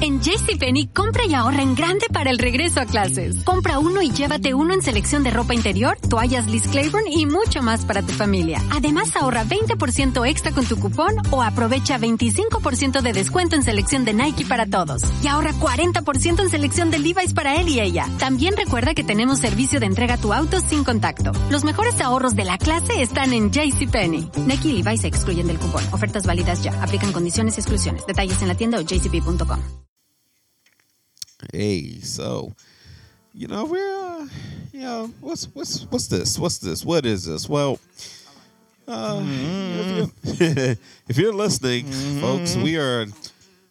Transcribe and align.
En 0.00 0.20
JCPenney, 0.20 0.90
compra 0.94 1.26
y 1.26 1.34
ahorra 1.34 1.60
en 1.60 1.74
grande 1.74 2.06
para 2.12 2.30
el 2.30 2.38
regreso 2.38 2.80
a 2.80 2.86
clases. 2.86 3.42
Compra 3.42 3.80
uno 3.80 4.00
y 4.00 4.12
llévate 4.12 4.54
uno 4.54 4.72
en 4.72 4.80
selección 4.80 5.24
de 5.24 5.30
ropa 5.30 5.54
interior, 5.54 5.98
toallas 6.08 6.46
Liz 6.46 6.68
Claiborne 6.68 7.10
y 7.10 7.26
mucho 7.26 7.62
más 7.62 7.84
para 7.84 8.02
tu 8.02 8.12
familia. 8.12 8.62
Además, 8.70 9.16
ahorra 9.16 9.44
20% 9.44 10.24
extra 10.28 10.52
con 10.52 10.66
tu 10.66 10.78
cupón 10.78 11.16
o 11.32 11.42
aprovecha 11.42 11.98
25% 11.98 13.02
de 13.02 13.12
descuento 13.12 13.56
en 13.56 13.64
selección 13.64 14.04
de 14.04 14.14
Nike 14.14 14.44
para 14.44 14.66
todos. 14.66 15.02
Y 15.24 15.26
ahorra 15.26 15.52
40% 15.52 16.42
en 16.42 16.48
selección 16.48 16.92
de 16.92 17.00
Levi's 17.00 17.34
para 17.34 17.56
él 17.56 17.68
y 17.68 17.80
ella. 17.80 18.08
También 18.20 18.56
recuerda 18.56 18.94
que 18.94 19.02
tenemos 19.02 19.40
servicio 19.40 19.80
de 19.80 19.86
entrega 19.86 20.14
a 20.14 20.18
tu 20.18 20.32
auto 20.32 20.60
sin 20.60 20.84
contacto. 20.84 21.32
Los 21.50 21.64
mejores 21.64 22.00
ahorros 22.00 22.36
de 22.36 22.44
la 22.44 22.56
clase 22.56 23.02
están 23.02 23.32
en 23.32 23.50
JCPenney. 23.50 24.30
Nike 24.46 24.68
y 24.68 24.80
Levi's 24.80 25.00
se 25.00 25.08
excluyen 25.08 25.48
del 25.48 25.58
cupón. 25.58 25.82
Ofertas 25.90 26.24
válidas 26.24 26.62
ya. 26.62 26.80
Aplican 26.84 27.10
condiciones 27.12 27.56
y 27.56 27.60
exclusiones. 27.62 28.06
Detalles 28.06 28.40
en 28.42 28.48
la 28.48 28.54
tienda 28.54 28.78
o 28.78 28.82
jcp.com. 28.82 29.87
Hey, 31.52 32.00
so 32.00 32.52
you 33.32 33.46
know 33.46 33.64
we're 33.64 33.96
uh, 33.96 34.26
you 34.72 34.80
know 34.80 35.12
what's 35.20 35.44
what's 35.54 35.84
what's 35.84 36.08
this? 36.08 36.38
What's 36.38 36.58
this? 36.58 36.84
What 36.84 37.06
is 37.06 37.26
this? 37.26 37.48
Well, 37.48 37.78
uh, 38.88 39.22
if, 39.24 40.40
you're, 40.40 40.76
if 41.08 41.16
you're 41.16 41.32
listening, 41.32 41.86
folks, 42.20 42.56
we 42.56 42.76
are 42.76 43.06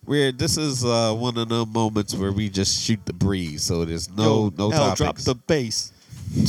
we're 0.06 0.32
this 0.32 0.58
is 0.58 0.86
uh, 0.86 1.14
one 1.14 1.38
of 1.38 1.50
the 1.50 1.66
moments 1.66 2.16
where 2.16 2.32
we 2.32 2.50
just 2.50 2.82
shoot 2.82 3.06
the 3.06 3.14
breeze. 3.14 3.64
So 3.64 3.84
there's 3.84 4.10
no 4.10 4.54
no 4.58 4.72
L, 4.72 4.96
topics. 4.96 4.98
drop 4.98 5.18
the 5.18 5.36
bass. 5.36 5.92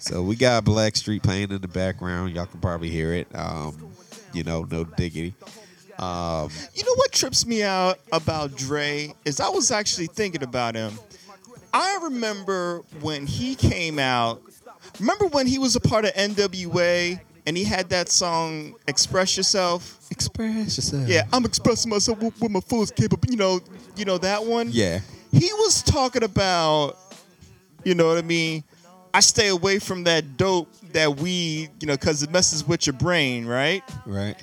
so 0.00 0.22
we 0.22 0.36
got 0.36 0.64
Blackstreet 0.64 1.22
playing 1.22 1.50
in 1.50 1.60
the 1.60 1.68
background. 1.68 2.34
Y'all 2.34 2.46
can 2.46 2.60
probably 2.60 2.90
hear 2.90 3.12
it. 3.12 3.26
Um, 3.34 3.90
you 4.32 4.44
know, 4.44 4.66
no 4.70 4.84
diggity. 4.84 5.34
Um, 5.98 6.50
You 6.74 6.84
know 6.84 6.94
what 6.96 7.12
trips 7.12 7.46
me 7.46 7.62
out 7.62 7.98
about 8.12 8.56
Dre 8.56 9.14
is 9.24 9.40
I 9.40 9.48
was 9.48 9.70
actually 9.70 10.06
thinking 10.06 10.42
about 10.42 10.74
him. 10.74 10.98
I 11.74 11.98
remember 12.02 12.82
when 13.00 13.26
he 13.26 13.54
came 13.54 13.98
out. 13.98 14.42
Remember 15.00 15.26
when 15.26 15.46
he 15.46 15.58
was 15.58 15.76
a 15.76 15.80
part 15.80 16.04
of 16.04 16.12
NWA 16.12 17.20
and 17.46 17.56
he 17.56 17.64
had 17.64 17.88
that 17.90 18.08
song 18.10 18.74
"Express 18.86 19.36
Yourself." 19.36 19.98
express 20.10 20.76
yourself. 20.76 21.08
Yeah, 21.08 21.22
I'm 21.32 21.44
expressing 21.46 21.88
myself 21.90 22.20
with, 22.20 22.38
with 22.40 22.50
my 22.50 22.60
fullest 22.60 22.94
capable. 22.94 23.30
You 23.30 23.38
know, 23.38 23.60
you 23.96 24.04
know 24.04 24.18
that 24.18 24.44
one. 24.44 24.68
Yeah. 24.70 25.00
he 25.32 25.50
was 25.54 25.82
talking 25.82 26.22
about, 26.22 26.98
you 27.82 27.94
know 27.94 28.06
what 28.08 28.18
I 28.18 28.22
mean. 28.22 28.62
I 29.14 29.20
stay 29.20 29.48
away 29.48 29.78
from 29.78 30.04
that 30.04 30.36
dope, 30.36 30.68
that 30.92 31.16
weed, 31.16 31.70
you 31.80 31.86
know, 31.86 31.94
because 31.94 32.22
it 32.22 32.30
messes 32.30 32.66
with 32.66 32.86
your 32.86 32.92
brain, 32.94 33.46
right? 33.46 33.82
Right. 34.06 34.36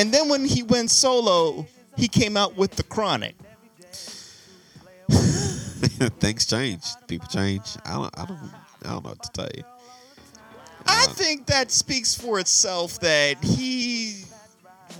And 0.00 0.14
then 0.14 0.30
when 0.30 0.46
he 0.46 0.62
went 0.62 0.90
solo, 0.90 1.66
he 1.94 2.08
came 2.08 2.34
out 2.34 2.56
with 2.56 2.70
the 2.76 2.82
Chronic. 2.82 3.34
Things 5.10 6.46
change. 6.46 6.82
People 7.06 7.28
change. 7.28 7.76
I 7.84 7.92
don't. 7.92 8.18
I 8.18 8.24
don't. 8.24 8.38
I 8.82 8.88
don't 8.94 9.04
know 9.04 9.10
what 9.10 9.22
to 9.24 9.30
tell 9.32 9.48
you. 9.54 9.62
I 10.86 11.04
Uh, 11.04 11.12
think 11.12 11.44
that 11.48 11.70
speaks 11.70 12.14
for 12.14 12.40
itself 12.40 12.98
that 13.00 13.44
he 13.44 14.24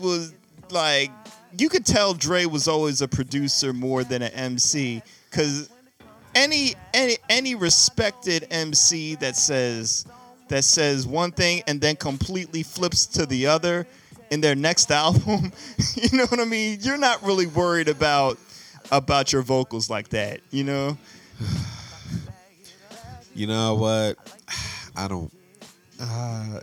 was 0.02 0.34
like 0.68 1.10
you 1.56 1.70
could 1.70 1.86
tell 1.86 2.12
Dre 2.12 2.44
was 2.44 2.68
always 2.68 3.00
a 3.00 3.08
producer 3.08 3.72
more 3.72 4.04
than 4.04 4.20
an 4.20 4.32
MC 4.32 5.00
cuz 5.30 5.70
any 6.34 6.74
any 6.92 7.16
any 7.30 7.54
respected 7.54 8.46
MC 8.50 9.14
that 9.16 9.34
says 9.34 10.04
that 10.48 10.64
says 10.64 11.06
one 11.06 11.32
thing 11.32 11.62
and 11.66 11.80
then 11.80 11.96
completely 11.96 12.62
flips 12.62 13.06
to 13.06 13.24
the 13.24 13.46
other 13.46 13.86
in 14.31 14.41
their 14.41 14.55
next 14.55 14.91
album, 14.91 15.53
you 15.95 16.17
know 16.17 16.27
what 16.27 16.41
I 16.41 16.45
mean? 16.45 16.78
You're 16.83 16.98
not 16.98 17.23
really 17.23 17.47
worried 17.47 17.89
about 17.89 18.39
about 18.91 19.33
your 19.33 19.42
vocals 19.42 19.89
like 19.89 20.09
that, 20.11 20.41
you 20.50 20.64
know? 20.64 20.97
You 23.33 23.47
know 23.47 23.77
what? 23.77 24.19
I 24.97 25.06
don't. 25.06 25.33
Uh, 26.01 26.61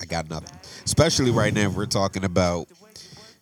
I 0.00 0.04
got 0.06 0.30
nothing. 0.30 0.56
Especially 0.84 1.30
right 1.32 1.52
now, 1.52 1.68
we're 1.68 1.86
talking 1.86 2.24
about 2.24 2.68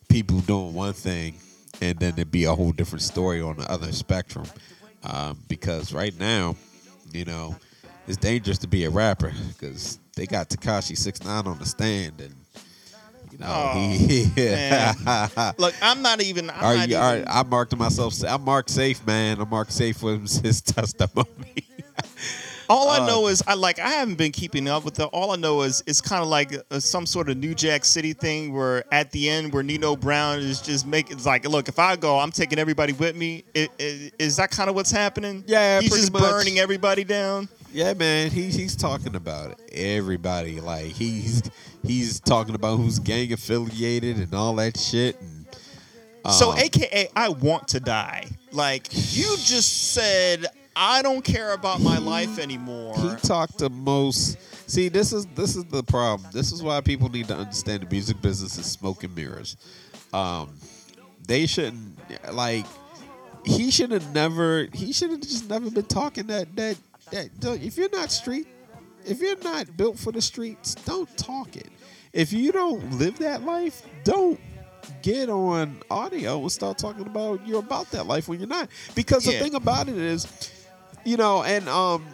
people 0.09 0.39
doing 0.41 0.73
one 0.73 0.93
thing, 0.93 1.35
and 1.79 1.97
then 1.99 2.13
it'd 2.13 2.31
be 2.31 2.45
a 2.45 2.55
whole 2.55 2.71
different 2.71 3.03
story 3.03 3.39
on 3.39 3.57
the 3.57 3.69
other 3.71 3.91
spectrum. 3.91 4.45
Um, 5.03 5.37
because 5.47 5.93
right 5.93 6.17
now, 6.19 6.55
you 7.13 7.23
know, 7.25 7.55
it's 8.07 8.17
dangerous 8.17 8.57
to 8.59 8.67
be 8.67 8.85
a 8.85 8.89
rapper 8.89 9.31
because 9.49 9.99
they 10.15 10.25
got 10.25 10.49
Tekashi 10.49 10.97
Six 10.97 11.23
Nine 11.23 11.45
on 11.45 11.59
the 11.59 11.65
stand, 11.65 12.19
and 12.19 12.33
you 13.39 13.45
know 13.45 13.71
Oh, 13.73 13.73
he. 13.77 14.23
Look, 15.61 15.75
I'm 15.81 16.01
not 16.01 16.21
even 16.21 16.49
I'm 16.49 16.55
Are 16.63 16.75
not 16.75 16.89
you, 16.89 16.95
even, 16.97 17.27
are, 17.27 17.29
I 17.29 17.43
marked 17.43 17.75
myself. 17.75 18.13
I'm 18.27 18.43
marked 18.43 18.69
safe, 18.69 19.05
man. 19.05 19.39
I'm 19.39 19.49
marked 19.49 19.71
safe 19.73 20.01
with 20.01 20.41
his 20.43 20.61
testimony. 20.61 21.27
All 22.67 22.89
I 22.89 22.97
Uh, 22.99 23.05
know 23.05 23.27
is 23.27 23.43
I 23.45 23.53
like 23.53 23.77
I 23.79 23.89
haven't 23.89 24.15
been 24.15 24.31
keeping 24.31 24.67
up 24.67 24.85
with 24.85 24.99
it. 24.99 25.03
All 25.13 25.29
I 25.31 25.35
know 25.35 25.61
is 25.61 25.83
it's 25.85 26.01
kind 26.01 26.23
of 26.23 26.29
like 26.29 26.51
uh 26.71 26.79
some 26.79 27.05
sort 27.05 27.29
of 27.29 27.37
New 27.37 27.53
Jack 27.53 27.85
City 27.85 28.13
thing 28.13 28.53
where 28.53 28.83
at 28.91 29.11
the 29.11 29.29
end 29.29 29.53
where 29.53 29.61
Nino 29.61 29.95
Brown 29.95 30.39
is 30.39 30.61
just 30.61 30.87
making 30.87 31.17
it's 31.17 31.27
like, 31.27 31.47
look, 31.47 31.67
if 31.67 31.77
I 31.77 31.95
go, 31.95 32.17
I'm 32.17 32.31
taking 32.31 32.57
everybody 32.57 32.93
with 32.93 33.15
me. 33.15 33.43
I- 33.55 33.69
I- 33.79 34.11
Is 34.17 34.37
that 34.37 34.49
kind 34.49 34.67
of 34.69 34.75
what's 34.75 34.89
happening? 34.91 35.43
Yeah, 35.45 35.79
he's 35.79 35.91
just 35.95 36.11
much. 36.13 36.23
burning 36.23 36.57
everybody 36.57 37.03
down. 37.03 37.49
Yeah, 37.71 37.93
man, 37.93 38.31
he, 38.31 38.43
he's 38.49 38.75
talking 38.75 39.15
about 39.15 39.51
it. 39.51 39.59
Everybody, 39.73 40.59
like 40.61 40.85
he's 40.93 41.43
he's 41.85 42.19
talking 42.19 42.55
about 42.55 42.77
who's 42.77 42.99
gang 42.99 43.31
affiliated 43.33 44.17
and 44.17 44.33
all 44.33 44.55
that 44.55 44.77
shit. 44.77 45.19
And, 45.21 45.45
so, 46.33 46.51
um, 46.51 46.57
AKA, 46.57 47.09
I 47.15 47.29
want 47.29 47.67
to 47.69 47.79
die. 47.79 48.25
Like 48.51 48.87
you 49.15 49.35
just 49.37 49.93
said, 49.93 50.47
I 50.75 51.01
don't 51.01 51.23
care 51.23 51.53
about 51.53 51.81
my 51.81 51.97
life 51.99 52.39
anymore. 52.39 52.95
he 52.97 53.15
talked 53.17 53.59
to 53.59 53.69
most. 53.69 54.37
See, 54.69 54.89
this 54.89 55.13
is 55.13 55.25
this 55.27 55.55
is 55.55 55.65
the 55.65 55.83
problem. 55.83 56.29
This 56.33 56.51
is 56.51 56.63
why 56.63 56.81
people 56.81 57.09
need 57.09 57.27
to 57.27 57.35
understand 57.35 57.83
the 57.83 57.89
music 57.89 58.21
business 58.21 58.57
is 58.57 58.65
smoke 58.65 59.03
and 59.03 59.15
mirrors. 59.15 59.55
Um, 60.13 60.55
they 61.27 61.45
shouldn't 61.45 61.99
like. 62.33 62.65
He 63.45 63.69
should 63.69 63.91
have 63.91 64.13
never. 64.13 64.67
He 64.73 64.91
should 64.91 65.11
have 65.11 65.21
just 65.21 65.49
never 65.49 65.69
been 65.69 65.85
talking 65.85 66.27
that 66.27 66.55
that 66.55 66.77
that. 67.11 67.29
If 67.61 67.77
you're 67.77 67.89
not 67.91 68.11
street, 68.11 68.47
if 69.05 69.21
you're 69.21 69.37
not 69.43 69.77
built 69.77 69.99
for 69.99 70.11
the 70.11 70.21
streets, 70.21 70.75
don't 70.75 71.15
talk 71.17 71.55
it. 71.55 71.69
If 72.15 72.33
you 72.33 72.51
don't 72.51 72.93
live 72.97 73.19
that 73.19 73.43
life, 73.43 73.83
don't 74.03 74.39
get 75.01 75.29
on 75.29 75.77
audio 75.91 76.39
and 76.41 76.51
start 76.51 76.77
talking 76.77 77.05
about 77.05 77.45
you're 77.45 77.59
about 77.59 77.91
that 77.91 78.07
life 78.07 78.27
when 78.27 78.39
you're 78.39 78.47
not. 78.47 78.69
Because 78.95 79.25
Yeah. 79.27 79.33
the 79.33 79.39
thing 79.39 79.55
about 79.55 79.89
it 79.89 79.97
is, 79.97 80.25
you 81.03 81.17
know, 81.17 81.43
and 81.43 81.67
um, 81.69 82.05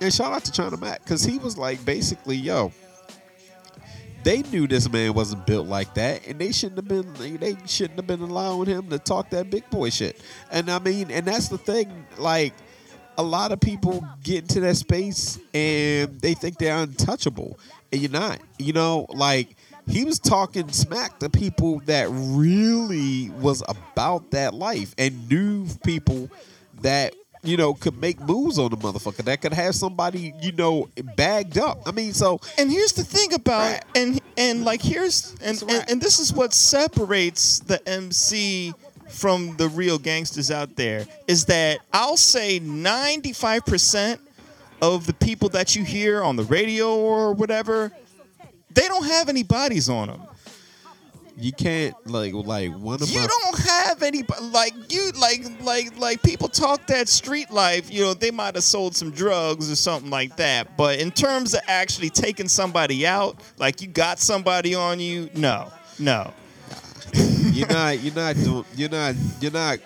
and 0.00 0.14
shout 0.14 0.32
out 0.32 0.44
to 0.44 0.52
China 0.52 0.76
Matt 0.76 1.02
because 1.02 1.24
he 1.24 1.38
was 1.38 1.58
like 1.58 1.84
basically, 1.84 2.36
yo, 2.36 2.72
they 4.24 4.42
knew 4.42 4.66
this 4.66 4.88
man 4.90 5.12
wasn't 5.14 5.46
built 5.46 5.66
like 5.66 5.92
that, 5.94 6.26
and 6.26 6.38
they 6.38 6.52
shouldn't 6.52 6.76
have 6.76 6.88
been 6.88 7.12
they, 7.14 7.32
they 7.36 7.56
shouldn't 7.66 7.98
have 7.98 8.06
been 8.06 8.20
allowing 8.20 8.68
him 8.68 8.88
to 8.90 8.98
talk 8.98 9.30
that 9.30 9.50
big 9.50 9.68
boy 9.70 9.90
shit. 9.90 10.20
And 10.52 10.70
I 10.70 10.78
mean, 10.78 11.10
and 11.10 11.26
that's 11.26 11.48
the 11.48 11.58
thing, 11.58 12.06
like. 12.16 12.54
A 13.20 13.22
lot 13.24 13.50
of 13.50 13.58
people 13.58 14.06
get 14.22 14.42
into 14.42 14.60
that 14.60 14.76
space 14.76 15.40
and 15.52 16.20
they 16.20 16.34
think 16.34 16.56
they're 16.56 16.76
untouchable, 16.76 17.58
and 17.92 18.00
you're 18.00 18.10
not. 18.10 18.40
You 18.58 18.72
know, 18.72 19.06
like 19.10 19.56
he 19.86 20.04
was 20.04 20.18
talking 20.18 20.68
smack 20.70 21.18
to 21.20 21.30
people 21.30 21.80
that 21.86 22.08
really 22.10 23.30
was 23.30 23.62
about 23.68 24.30
that 24.32 24.54
life 24.54 24.94
and 24.98 25.28
knew 25.28 25.66
people 25.84 26.30
that 26.82 27.14
you 27.42 27.56
know 27.56 27.72
could 27.72 27.98
make 28.00 28.20
moves 28.20 28.58
on 28.58 28.68
the 28.70 28.76
motherfucker 28.76 29.24
that 29.24 29.40
could 29.40 29.52
have 29.52 29.74
somebody 29.74 30.34
you 30.42 30.52
know 30.52 30.88
bagged 31.16 31.56
up. 31.56 31.78
I 31.86 31.92
mean, 31.92 32.12
so 32.12 32.40
And 32.58 32.70
here's 32.70 32.92
the 32.92 33.04
thing 33.04 33.32
about 33.32 33.72
Right. 33.72 33.84
and 33.94 34.20
and 34.36 34.64
like 34.64 34.82
here's 34.82 35.34
and, 35.42 35.62
and 35.62 35.90
and 35.90 36.00
this 36.00 36.18
is 36.18 36.32
what 36.32 36.52
separates 36.52 37.60
the 37.60 37.86
MC 37.88 38.74
from 39.08 39.56
the 39.56 39.68
real 39.68 39.98
gangsters 39.98 40.50
out 40.50 40.76
there 40.76 41.06
is 41.26 41.46
that 41.46 41.78
I'll 41.94 42.18
say 42.18 42.60
95% 42.60 44.18
of 44.80 45.06
the 45.06 45.14
people 45.14 45.48
that 45.50 45.74
you 45.74 45.84
hear 45.84 46.22
on 46.22 46.36
the 46.36 46.44
radio 46.44 46.94
or 46.96 47.32
whatever 47.32 47.92
they 48.70 48.86
don't 48.86 49.06
have 49.06 49.28
any 49.28 49.42
bodies 49.42 49.88
on 49.88 50.08
them. 50.08 50.22
you 51.36 51.52
can't 51.52 51.94
like 52.06 52.32
like 52.32 52.72
one 52.72 53.02
of 53.02 53.08
You 53.08 53.20
my 53.20 53.26
don't 53.26 53.58
have 53.58 54.02
any 54.02 54.22
like 54.52 54.72
you 54.92 55.10
like 55.12 55.42
like 55.62 55.98
like 55.98 56.22
people 56.22 56.48
talk 56.48 56.86
that 56.88 57.08
street 57.08 57.50
life. 57.50 57.92
You 57.92 58.02
know 58.02 58.14
they 58.14 58.30
might 58.30 58.54
have 58.54 58.64
sold 58.64 58.94
some 58.94 59.10
drugs 59.10 59.70
or 59.70 59.76
something 59.76 60.10
like 60.10 60.36
that. 60.36 60.76
But 60.76 61.00
in 61.00 61.10
terms 61.10 61.54
of 61.54 61.60
actually 61.66 62.10
taking 62.10 62.48
somebody 62.48 63.06
out, 63.06 63.40
like 63.58 63.80
you 63.80 63.88
got 63.88 64.18
somebody 64.18 64.74
on 64.74 65.00
you, 65.00 65.30
no, 65.34 65.72
no. 65.98 66.32
you're 67.14 67.68
not 67.68 68.00
you're 68.00 68.14
not 68.14 68.36
doing 68.36 68.64
you're 68.76 68.90
not 68.90 69.14
you're 69.40 69.52
not 69.52 69.78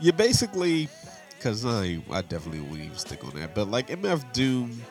you're 0.00 0.12
basically 0.12 0.88
because 1.46 1.64
I 1.64 2.02
I 2.10 2.22
definitely 2.22 2.60
wouldn't 2.60 2.80
even 2.80 2.98
stick 2.98 3.24
on 3.24 3.30
that. 3.40 3.54
But 3.54 3.68
like 3.68 3.86
MF 3.86 4.32
Doom 4.32 4.82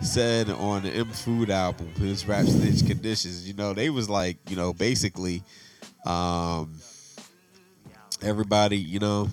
said 0.00 0.50
on 0.50 0.82
the 0.82 0.90
MM..Food 0.90 1.50
album, 1.50 1.88
his 1.98 2.26
rap 2.26 2.46
snitch 2.46 2.84
conditions, 2.84 3.46
you 3.46 3.54
know, 3.54 3.74
they 3.74 3.90
was 3.90 4.10
like, 4.10 4.36
you 4.48 4.56
know, 4.56 4.72
basically, 4.72 5.44
um, 6.04 6.74
everybody, 8.22 8.76
you 8.76 8.98
know, 8.98 9.28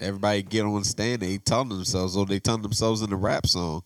everybody 0.00 0.42
get 0.42 0.64
on 0.64 0.84
stand, 0.84 1.20
they 1.20 1.36
telling 1.36 1.68
themselves, 1.68 2.16
or 2.16 2.24
they 2.24 2.38
telling 2.38 2.62
themselves 2.62 3.02
in 3.02 3.10
the 3.10 3.16
rap 3.16 3.46
song. 3.46 3.82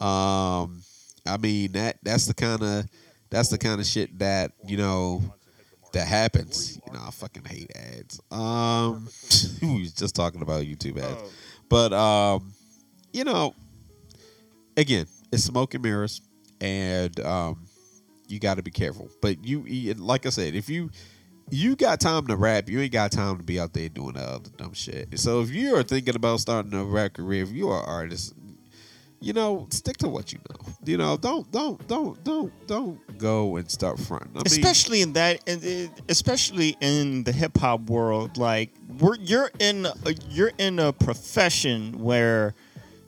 Um, 0.00 0.82
I 1.24 1.36
mean 1.38 1.72
that 1.72 1.98
that's 2.02 2.26
the 2.26 2.34
kind 2.34 2.62
of 2.62 2.86
that's 3.30 3.48
the 3.48 3.58
kind 3.58 3.80
of 3.80 3.86
shit 3.86 4.18
that 4.18 4.50
you 4.66 4.76
know 4.76 5.22
that 5.92 6.08
happens. 6.08 6.80
You 6.84 6.94
know, 6.94 7.00
I 7.06 7.10
fucking 7.12 7.44
hate 7.44 7.70
ads. 7.76 8.20
Um, 8.32 9.08
we 9.62 9.82
was 9.82 9.92
just 9.92 10.16
talking 10.16 10.42
about 10.42 10.64
YouTube 10.64 10.98
ads, 10.98 11.22
Oh. 11.22 11.30
But 11.68 11.92
um, 11.92 12.52
you 13.12 13.24
know, 13.24 13.54
again, 14.76 15.06
it's 15.32 15.44
smoke 15.44 15.74
and 15.74 15.82
mirrors, 15.82 16.20
and 16.60 17.18
um, 17.20 17.66
you 18.28 18.38
got 18.38 18.56
to 18.56 18.62
be 18.62 18.70
careful. 18.70 19.08
But 19.20 19.44
you, 19.44 19.94
like 19.94 20.26
I 20.26 20.30
said, 20.30 20.54
if 20.54 20.68
you 20.68 20.90
you 21.50 21.76
got 21.76 22.00
time 22.00 22.26
to 22.26 22.36
rap, 22.36 22.68
you 22.68 22.80
ain't 22.80 22.92
got 22.92 23.12
time 23.12 23.36
to 23.38 23.42
be 23.42 23.60
out 23.60 23.72
there 23.72 23.88
doing 23.88 24.14
that 24.14 24.28
other 24.28 24.50
dumb 24.56 24.72
shit. 24.72 25.18
So 25.18 25.40
if 25.40 25.50
you 25.50 25.76
are 25.76 25.82
thinking 25.82 26.16
about 26.16 26.40
starting 26.40 26.72
a 26.74 26.84
rap 26.84 27.14
career, 27.14 27.42
if 27.42 27.52
you 27.52 27.68
are 27.68 27.82
an 27.82 27.88
artist, 27.88 28.34
you 29.24 29.32
know, 29.32 29.66
stick 29.70 29.96
to 29.98 30.08
what 30.08 30.32
you 30.32 30.38
know. 30.50 30.74
You 30.84 30.98
know, 30.98 31.16
don't 31.16 31.50
don't 31.50 31.86
don't 31.88 32.22
don't 32.24 32.66
don't 32.66 33.18
go 33.18 33.56
and 33.56 33.70
start 33.70 33.98
fronting. 33.98 34.32
I 34.34 34.38
mean, 34.38 34.44
especially 34.46 35.00
in 35.00 35.14
that 35.14 35.40
and 35.46 35.90
especially 36.10 36.76
in 36.80 37.24
the 37.24 37.32
hip 37.32 37.56
hop 37.56 37.88
world 37.88 38.36
like 38.36 38.70
we're 38.98 39.16
you're 39.16 39.50
in 39.58 39.86
a, 39.86 39.94
you're 40.28 40.52
in 40.58 40.78
a 40.78 40.92
profession 40.92 41.98
where 41.98 42.54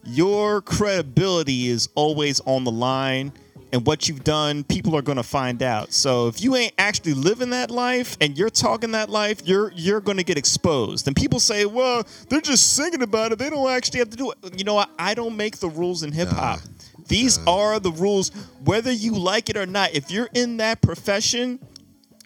your 0.04 0.62
credibility 0.62 1.68
is 1.68 1.88
always 1.94 2.40
on 2.40 2.64
the 2.64 2.70
line 2.70 3.32
and 3.72 3.86
what 3.86 4.08
you've 4.08 4.24
done 4.24 4.64
people 4.64 4.96
are 4.96 5.02
going 5.02 5.16
to 5.16 5.22
find 5.22 5.62
out. 5.62 5.92
So 5.92 6.28
if 6.28 6.42
you 6.42 6.56
ain't 6.56 6.74
actually 6.78 7.14
living 7.14 7.50
that 7.50 7.70
life 7.70 8.16
and 8.20 8.36
you're 8.36 8.50
talking 8.50 8.92
that 8.92 9.10
life 9.10 9.42
you're 9.44 9.72
you're 9.74 10.00
going 10.00 10.18
to 10.18 10.24
get 10.24 10.38
exposed. 10.38 11.06
And 11.06 11.16
people 11.16 11.40
say 11.40 11.66
well 11.66 12.06
they're 12.28 12.40
just 12.40 12.74
singing 12.74 13.02
about 13.02 13.32
it. 13.32 13.38
They 13.38 13.50
don't 13.50 13.68
actually 13.70 14.00
have 14.00 14.10
to 14.10 14.16
do 14.16 14.30
it. 14.30 14.58
You 14.58 14.64
know 14.64 14.74
what? 14.74 14.90
I 14.98 15.14
don't 15.14 15.36
make 15.36 15.58
the 15.58 15.68
rules 15.68 16.02
in 16.02 16.12
hip 16.12 16.28
hop. 16.28 16.60
These 17.08 17.38
are 17.46 17.78
the 17.78 17.92
rules 17.92 18.30
whether 18.64 18.92
you 18.92 19.14
like 19.14 19.50
it 19.50 19.56
or 19.56 19.66
not. 19.66 19.94
If 19.94 20.10
you're 20.10 20.28
in 20.34 20.58
that 20.58 20.82
profession 20.82 21.60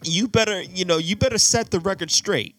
you 0.03 0.27
better 0.27 0.61
you 0.61 0.83
know 0.83 0.97
you 0.97 1.15
better 1.15 1.37
set 1.37 1.69
the 1.69 1.79
record 1.79 2.09
straight 2.09 2.55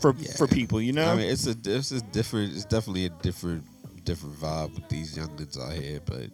for 0.00 0.12
for 0.12 0.46
people 0.48 0.80
you 0.80 0.92
know? 0.92 1.12
I 1.12 1.14
mean, 1.14 1.26
it's 1.26 1.46
a 1.46 1.54
it's 1.64 1.92
a 1.92 2.00
different. 2.00 2.52
It's 2.54 2.64
definitely 2.64 3.06
a 3.06 3.10
different 3.10 3.64
different 4.04 4.36
vibe 4.36 4.74
with 4.74 4.88
these 4.88 5.16
youngins 5.16 5.58
out 5.58 5.72
here. 5.72 6.00
But 6.04 6.30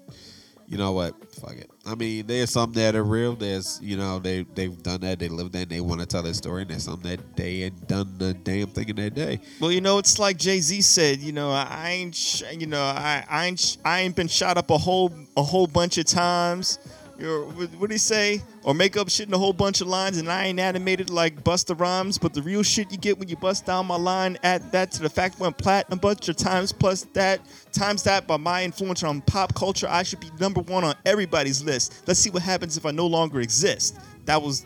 you 0.70 0.78
know 0.78 0.92
what? 0.92 1.14
Fuck 1.34 1.56
it. 1.56 1.68
I 1.84 1.96
mean, 1.96 2.28
there's 2.28 2.50
some 2.50 2.72
that 2.74 2.94
are 2.94 3.02
real. 3.02 3.34
There's 3.34 3.80
you 3.82 3.96
know 3.96 4.20
they 4.20 4.44
they've 4.54 4.80
done 4.80 5.00
that. 5.00 5.18
They 5.18 5.28
live 5.28 5.50
that. 5.50 5.68
They 5.68 5.80
want 5.80 6.00
to 6.00 6.06
tell 6.06 6.22
their 6.22 6.32
story. 6.32 6.62
And 6.62 6.70
there's 6.70 6.84
some 6.84 7.00
that 7.02 7.36
they 7.36 7.62
ain't 7.64 7.88
done 7.88 8.16
the 8.18 8.34
damn 8.34 8.68
thing 8.68 8.88
in 8.88 8.94
their 8.94 9.10
day. 9.10 9.40
Well, 9.58 9.72
you 9.72 9.80
know, 9.80 9.98
it's 9.98 10.20
like 10.20 10.36
Jay 10.38 10.60
Z 10.60 10.80
said. 10.82 11.18
You 11.18 11.32
know, 11.32 11.50
I 11.50 11.88
ain't, 11.90 12.14
sh- 12.14 12.44
you 12.56 12.68
know, 12.68 12.80
I, 12.82 13.24
I 13.28 13.46
ain't, 13.46 13.58
sh- 13.58 13.78
I 13.84 14.00
ain't 14.02 14.14
been 14.14 14.28
shot 14.28 14.58
up 14.58 14.70
a 14.70 14.78
whole, 14.78 15.12
a 15.36 15.42
whole 15.42 15.66
bunch 15.66 15.98
of 15.98 16.04
times. 16.04 16.78
You're, 17.20 17.44
what 17.44 17.80
did 17.80 17.90
he 17.90 17.98
say? 17.98 18.40
Or 18.64 18.74
make 18.74 18.96
up 18.96 19.10
shit 19.10 19.28
in 19.28 19.34
a 19.34 19.38
whole 19.38 19.52
bunch 19.52 19.82
of 19.82 19.86
lines, 19.86 20.16
and 20.16 20.30
I 20.30 20.46
ain't 20.46 20.58
animated 20.58 21.10
like 21.10 21.44
Busta 21.44 21.78
Rhymes. 21.78 22.16
But 22.16 22.32
the 22.32 22.40
real 22.40 22.62
shit 22.62 22.90
you 22.90 22.96
get 22.96 23.18
when 23.18 23.28
you 23.28 23.36
bust 23.36 23.66
down 23.66 23.86
my 23.86 23.96
line, 23.96 24.38
add 24.42 24.72
that 24.72 24.90
to 24.92 25.02
the 25.02 25.10
fact 25.10 25.38
went 25.38 25.58
platinum 25.58 25.98
a 25.98 26.00
bunch 26.00 26.30
of 26.30 26.36
times, 26.36 26.72
plus 26.72 27.02
that 27.12 27.40
times 27.72 28.02
that 28.04 28.26
by 28.26 28.38
my 28.38 28.64
influence 28.64 29.02
on 29.02 29.20
pop 29.20 29.54
culture, 29.54 29.86
I 29.88 30.02
should 30.02 30.20
be 30.20 30.30
number 30.40 30.62
one 30.62 30.82
on 30.82 30.94
everybody's 31.04 31.62
list. 31.62 32.02
Let's 32.06 32.18
see 32.18 32.30
what 32.30 32.42
happens 32.42 32.78
if 32.78 32.86
I 32.86 32.90
no 32.90 33.06
longer 33.06 33.40
exist. 33.40 33.98
That 34.24 34.40
was, 34.40 34.64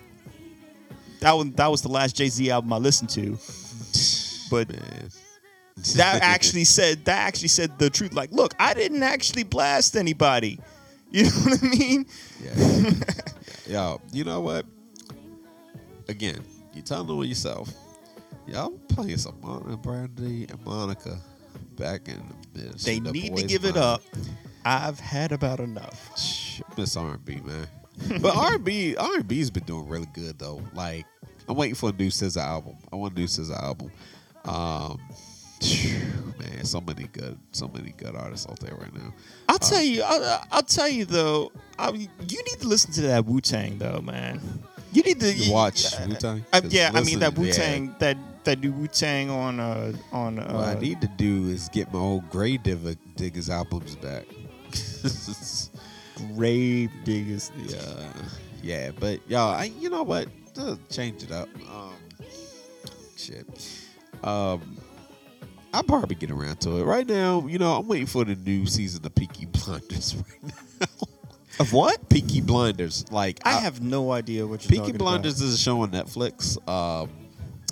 that 1.20 1.32
was, 1.32 1.50
that 1.52 1.66
was 1.66 1.82
the 1.82 1.88
last 1.88 2.14
Jay 2.14 2.28
Z 2.28 2.50
album 2.50 2.72
I 2.72 2.76
listened 2.76 3.10
to. 3.10 3.36
But 4.48 4.70
Man, 4.70 5.10
that 5.96 6.22
actually 6.22 6.64
said 6.64 7.04
that 7.06 7.26
actually 7.26 7.48
said 7.48 7.80
the 7.80 7.90
truth. 7.90 8.12
Like, 8.12 8.30
look, 8.30 8.54
I 8.60 8.74
didn't 8.74 9.02
actually 9.02 9.42
blast 9.42 9.96
anybody. 9.96 10.60
You 11.14 11.22
know 11.22 11.30
what 11.30 11.62
I 11.62 11.66
mean? 11.68 12.06
Yeah. 12.42 12.90
Yo, 13.68 14.00
you 14.12 14.24
know 14.24 14.40
what? 14.40 14.66
Again, 16.08 16.42
you 16.74 16.82
telling 16.82 17.08
on 17.08 17.28
yourself. 17.28 17.72
Y'all 18.48 18.70
playing 18.88 19.18
some 19.18 19.40
Monica 19.40 19.76
Brandy 19.76 20.46
and 20.50 20.66
Monica 20.66 21.16
back 21.76 22.08
in 22.08 22.16
the 22.52 22.60
mid. 22.60 22.78
They 22.80 22.98
the 22.98 23.12
need 23.12 23.26
to 23.26 23.30
boys' 23.30 23.44
give 23.44 23.64
it 23.64 23.76
up. 23.76 24.02
I've 24.64 24.98
had 24.98 25.30
about 25.30 25.60
enough. 25.60 26.18
Shh, 26.18 26.62
Miss 26.76 26.96
R 26.96 27.12
and 27.12 27.24
B, 27.24 27.40
man. 27.44 27.68
But 28.20 28.36
R 28.36 28.56
and 28.56 28.64
B, 28.64 28.96
R 28.96 29.14
and 29.14 29.28
B's 29.28 29.52
been 29.52 29.62
doing 29.62 29.88
really 29.88 30.08
good 30.14 30.36
though. 30.40 30.62
Like 30.72 31.06
I'm 31.48 31.54
waiting 31.54 31.76
for 31.76 31.90
a 31.90 31.92
new 31.92 32.08
SZA 32.08 32.42
album. 32.42 32.74
I 32.92 32.96
want 32.96 33.16
a 33.16 33.20
new 33.20 33.26
SZA 33.28 33.62
album. 33.62 33.92
Um, 34.46 35.00
man, 36.38 36.64
so 36.64 36.80
many 36.80 37.04
good, 37.12 37.38
so 37.52 37.68
many 37.68 37.92
good 37.96 38.14
artists 38.16 38.46
out 38.48 38.58
there 38.60 38.74
right 38.74 38.94
now. 38.94 39.12
I'll 39.48 39.58
tell 39.58 39.82
you. 39.82 40.02
I'll, 40.04 40.44
I'll 40.52 40.62
tell 40.62 40.88
you 40.88 41.04
though. 41.04 41.52
I, 41.78 41.90
you 41.90 42.08
need 42.18 42.60
to 42.60 42.68
listen 42.68 42.92
to 42.92 43.02
that 43.02 43.24
Wu 43.26 43.40
Tang 43.40 43.78
though, 43.78 44.00
man. 44.00 44.40
You 44.92 45.02
need 45.02 45.18
to 45.20 45.32
You 45.32 45.52
watch 45.52 45.92
uh, 45.92 46.06
Wu-Tang? 46.06 46.44
uh, 46.52 46.60
'Cause 46.60 46.72
yeah, 46.72 46.92
I 46.94 47.02
mean 47.02 47.18
that 47.18 47.36
Wu 47.36 47.46
yeah. 47.46 47.52
Tang, 47.52 47.96
that 47.98 48.16
that 48.44 48.60
new 48.60 48.70
Wu 48.70 48.86
Tang 48.86 49.28
on 49.28 49.58
uh 49.58 49.92
on 50.12 50.38
uh, 50.38 50.52
What 50.52 50.64
I 50.76 50.78
need 50.78 51.00
to 51.00 51.08
do 51.08 51.48
is 51.48 51.68
get 51.70 51.92
my 51.92 51.98
old 51.98 52.30
Grey 52.30 52.58
Digger, 52.58 52.94
Diggers 53.16 53.50
albums 53.50 53.96
back. 53.96 54.24
grave 56.36 56.90
diggers. 57.04 57.50
yeah, 57.66 58.12
yeah, 58.62 58.90
but 58.98 59.20
y'all, 59.28 59.54
I 59.54 59.64
you 59.80 59.90
know 59.90 60.02
what? 60.04 60.28
Uh, 60.56 60.76
change 60.88 61.24
it 61.24 61.32
up. 61.32 61.48
Um, 61.68 61.94
shit. 63.16 63.46
Um, 64.22 64.78
I'll 65.74 65.82
probably 65.82 66.14
get 66.14 66.30
around 66.30 66.60
to 66.60 66.78
it. 66.78 66.84
Right 66.84 67.06
now, 67.06 67.46
you 67.46 67.58
know, 67.58 67.72
I'm 67.74 67.88
waiting 67.88 68.06
for 68.06 68.24
the 68.24 68.36
new 68.36 68.64
season 68.66 69.04
of 69.04 69.14
Peaky 69.14 69.46
Blinders. 69.46 70.14
Right 70.42 70.54
now, 70.80 70.86
Of 71.60 71.72
what? 71.72 72.08
Peaky 72.08 72.40
Blinders. 72.40 73.04
Like 73.10 73.40
I 73.44 73.54
have 73.54 73.80
no 73.80 74.12
idea 74.12 74.46
what 74.46 74.62
you're 74.64 74.70
Peaky 74.70 74.78
talking 74.78 74.96
Blinders 74.96 75.40
is 75.40 75.54
a 75.54 75.58
show 75.58 75.80
on 75.82 75.90
Netflix, 75.90 76.56
um, 76.68 77.10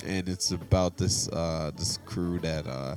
and 0.06 0.28
it's 0.28 0.50
about 0.52 0.96
this 0.96 1.28
uh, 1.28 1.72
this 1.76 1.98
crew 2.04 2.38
that 2.40 2.66
uh, 2.66 2.96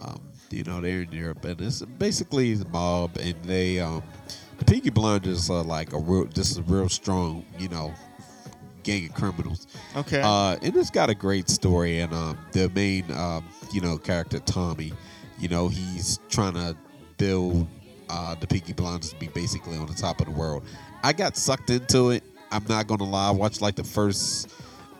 um, 0.00 0.20
you 0.50 0.62
know 0.64 0.80
they're 0.80 1.02
in 1.02 1.12
Europe, 1.12 1.44
and 1.44 1.60
it's 1.60 1.82
basically 1.82 2.54
the 2.54 2.68
mob, 2.68 3.16
and 3.18 3.34
they 3.44 3.80
um, 3.80 4.02
the 4.58 4.64
Peaky 4.64 4.90
Blinders 4.90 5.50
are 5.50 5.64
like 5.64 5.92
a 5.92 5.98
real, 5.98 6.24
just 6.26 6.58
a 6.58 6.62
real 6.62 6.88
strong, 6.88 7.44
you 7.58 7.68
know, 7.68 7.92
gang 8.86 9.06
of 9.06 9.14
criminals. 9.14 9.66
Okay. 9.96 10.22
Uh, 10.24 10.56
and 10.62 10.74
it's 10.76 10.90
got 10.90 11.10
a 11.10 11.14
great 11.14 11.50
story, 11.50 12.00
and 12.00 12.14
um, 12.14 12.38
the 12.52 12.70
main, 12.70 13.04
um, 13.12 13.44
you 13.72 13.80
know, 13.80 13.98
character 13.98 14.38
Tommy, 14.38 14.92
you 15.38 15.48
know, 15.48 15.68
he's 15.68 16.20
trying 16.30 16.54
to 16.54 16.76
build 17.18 17.66
uh, 18.08 18.36
the 18.36 18.46
Peaky 18.46 18.72
Blinders 18.72 19.10
to 19.10 19.16
be 19.16 19.28
basically 19.28 19.76
on 19.76 19.86
the 19.86 19.94
top 19.94 20.20
of 20.20 20.26
the 20.26 20.32
world. 20.32 20.62
I 21.02 21.12
got 21.12 21.36
sucked 21.36 21.70
into 21.70 22.10
it. 22.10 22.22
I'm 22.50 22.64
not 22.68 22.86
gonna 22.86 23.04
lie. 23.04 23.28
I 23.28 23.32
watched 23.32 23.60
like 23.60 23.74
the 23.74 23.84
first 23.84 24.48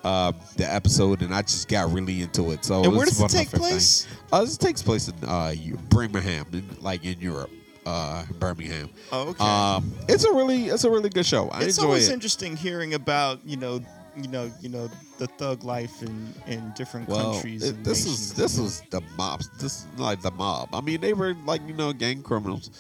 uh, 0.05 0.33
the 0.57 0.73
episode, 0.73 1.23
and 1.23 1.35
I 1.35 1.43
just 1.43 1.69
got 1.69 1.93
really 1.93 2.23
into 2.23 2.51
it. 2.51 2.65
So 2.65 2.83
and 2.83 2.95
where 2.95 3.07
does 3.07 3.19
it 3.19 3.23
one 3.23 3.31
of 3.31 3.35
my 3.35 3.45
take 3.45 3.51
place? 3.51 4.07
Uh, 4.33 4.43
this 4.43 4.57
takes 4.57 4.83
place 4.83 5.09
in 5.09 5.15
uh, 5.25 5.55
Birmingham, 5.89 6.47
in, 6.53 6.69
like 6.81 7.05
in 7.05 7.21
Europe, 7.21 7.51
uh, 7.87 8.25
Birmingham. 8.39 8.91
Oh, 9.13 9.29
okay. 9.29 9.45
Um, 9.45 9.95
it's 10.09 10.25
a 10.25 10.33
really, 10.33 10.67
it's 10.67 10.85
a 10.85 10.91
really 10.91 11.09
good 11.09 11.25
show. 11.25 11.49
I 11.49 11.63
it's 11.63 11.79
enjoy 11.79 11.87
always 11.89 12.09
it. 12.09 12.13
interesting 12.13 12.57
hearing 12.57 12.95
about 12.95 13.41
you 13.47 13.57
know 13.57 13.81
you 14.17 14.29
know 14.29 14.51
you 14.61 14.69
know 14.69 14.91
the 15.19 15.27
thug 15.27 15.63
life 15.65 16.03
in 16.03 16.35
in 16.47 16.73
different 16.77 17.09
well, 17.09 17.33
countries. 17.35 17.63
it- 17.63 17.85
this 17.85 18.05
is 18.07 18.35
this 18.35 18.59
is 18.59 18.83
the 18.91 19.01
mobs. 19.17 19.49
This 19.59 19.85
is 19.85 19.87
like 19.99 20.21
the 20.21 20.31
mob. 20.33 20.71
I 20.75 20.81
mean, 20.81 21.01
they 21.01 21.13
were 21.15 21.35
like 21.45 21.61
you 21.67 21.75
know 21.75 21.93
gang 21.93 22.23
criminals, 22.23 22.71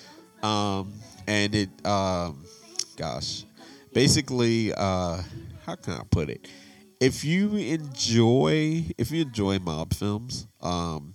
um, 0.42 0.92
and 1.26 1.54
it, 1.54 1.86
um, 1.86 2.44
gosh, 2.96 3.44
basically, 3.92 4.72
uh, 4.74 5.22
how 5.64 5.76
can 5.76 5.94
I 5.94 6.02
put 6.10 6.28
it? 6.30 6.48
If 6.98 7.24
you 7.24 7.54
enjoy, 7.56 8.86
if 8.96 9.10
you 9.10 9.22
enjoy 9.22 9.58
mob 9.58 9.92
films, 9.92 10.46
um, 10.62 11.14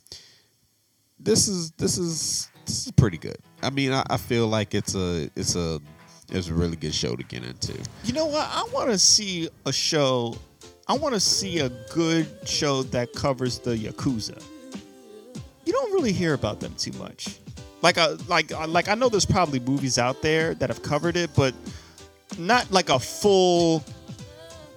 this 1.20 1.48
is 1.48 1.72
this 1.72 1.98
is 1.98 2.51
is 2.86 2.92
pretty 2.92 3.18
good. 3.18 3.38
I 3.62 3.70
mean, 3.70 3.92
I, 3.92 4.04
I 4.10 4.18
feel 4.18 4.48
like 4.48 4.74
it's 4.74 4.96
a 4.96 5.30
it's 5.36 5.56
a 5.56 5.80
it's 6.32 6.48
a 6.48 6.54
really 6.54 6.76
good 6.76 6.94
show 6.94 7.16
to 7.16 7.24
get 7.24 7.44
into. 7.44 7.74
You 8.04 8.14
know 8.14 8.26
what? 8.26 8.48
I 8.50 8.68
want 8.74 8.90
to 8.90 8.98
see 8.98 9.50
a 9.66 9.74
show. 9.74 10.36
I 10.88 10.98
want 10.98 11.14
to 11.14 11.20
see 11.20 11.60
a 11.60 11.70
good 11.94 12.28
show 12.46 12.84
that 12.84 13.14
covers 13.14 13.60
the 13.60 13.76
yakuza. 13.76 14.42
You 15.66 15.74
don't 15.74 15.92
really 15.94 16.12
hear 16.12 16.34
about 16.34 16.60
them 16.60 16.74
too 16.76 16.92
much. 16.94 17.38
Like 17.82 17.98
a 17.98 18.18
like 18.28 18.52
uh, 18.52 18.68
like 18.68 18.88
I 18.88 18.96
know 18.96 19.10
there's 19.10 19.26
probably 19.26 19.60
movies 19.60 19.98
out 19.98 20.22
there 20.22 20.54
that 20.56 20.70
have 20.70 20.84
covered 20.84 21.18
it, 21.18 21.32
but 21.36 21.54
not 22.38 22.72
like 22.72 22.90
a 22.90 23.00
full 23.00 23.84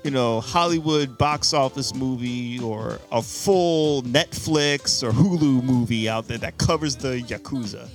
you 0.05 0.11
know 0.11 0.41
Hollywood 0.41 1.19
box 1.19 1.53
office 1.53 1.95
movie 1.95 2.61
or 2.61 3.01
a 3.11 3.23
full 3.23 4.03
Netflix 4.03 5.03
or 5.03 5.11
Hulu 5.11 5.65
movie 5.65 6.09
out 6.09 6.29
there 6.29 6.39
that 6.39 6.59
covers 6.59 6.95
the 6.95 7.23
yakuza. 7.23 7.89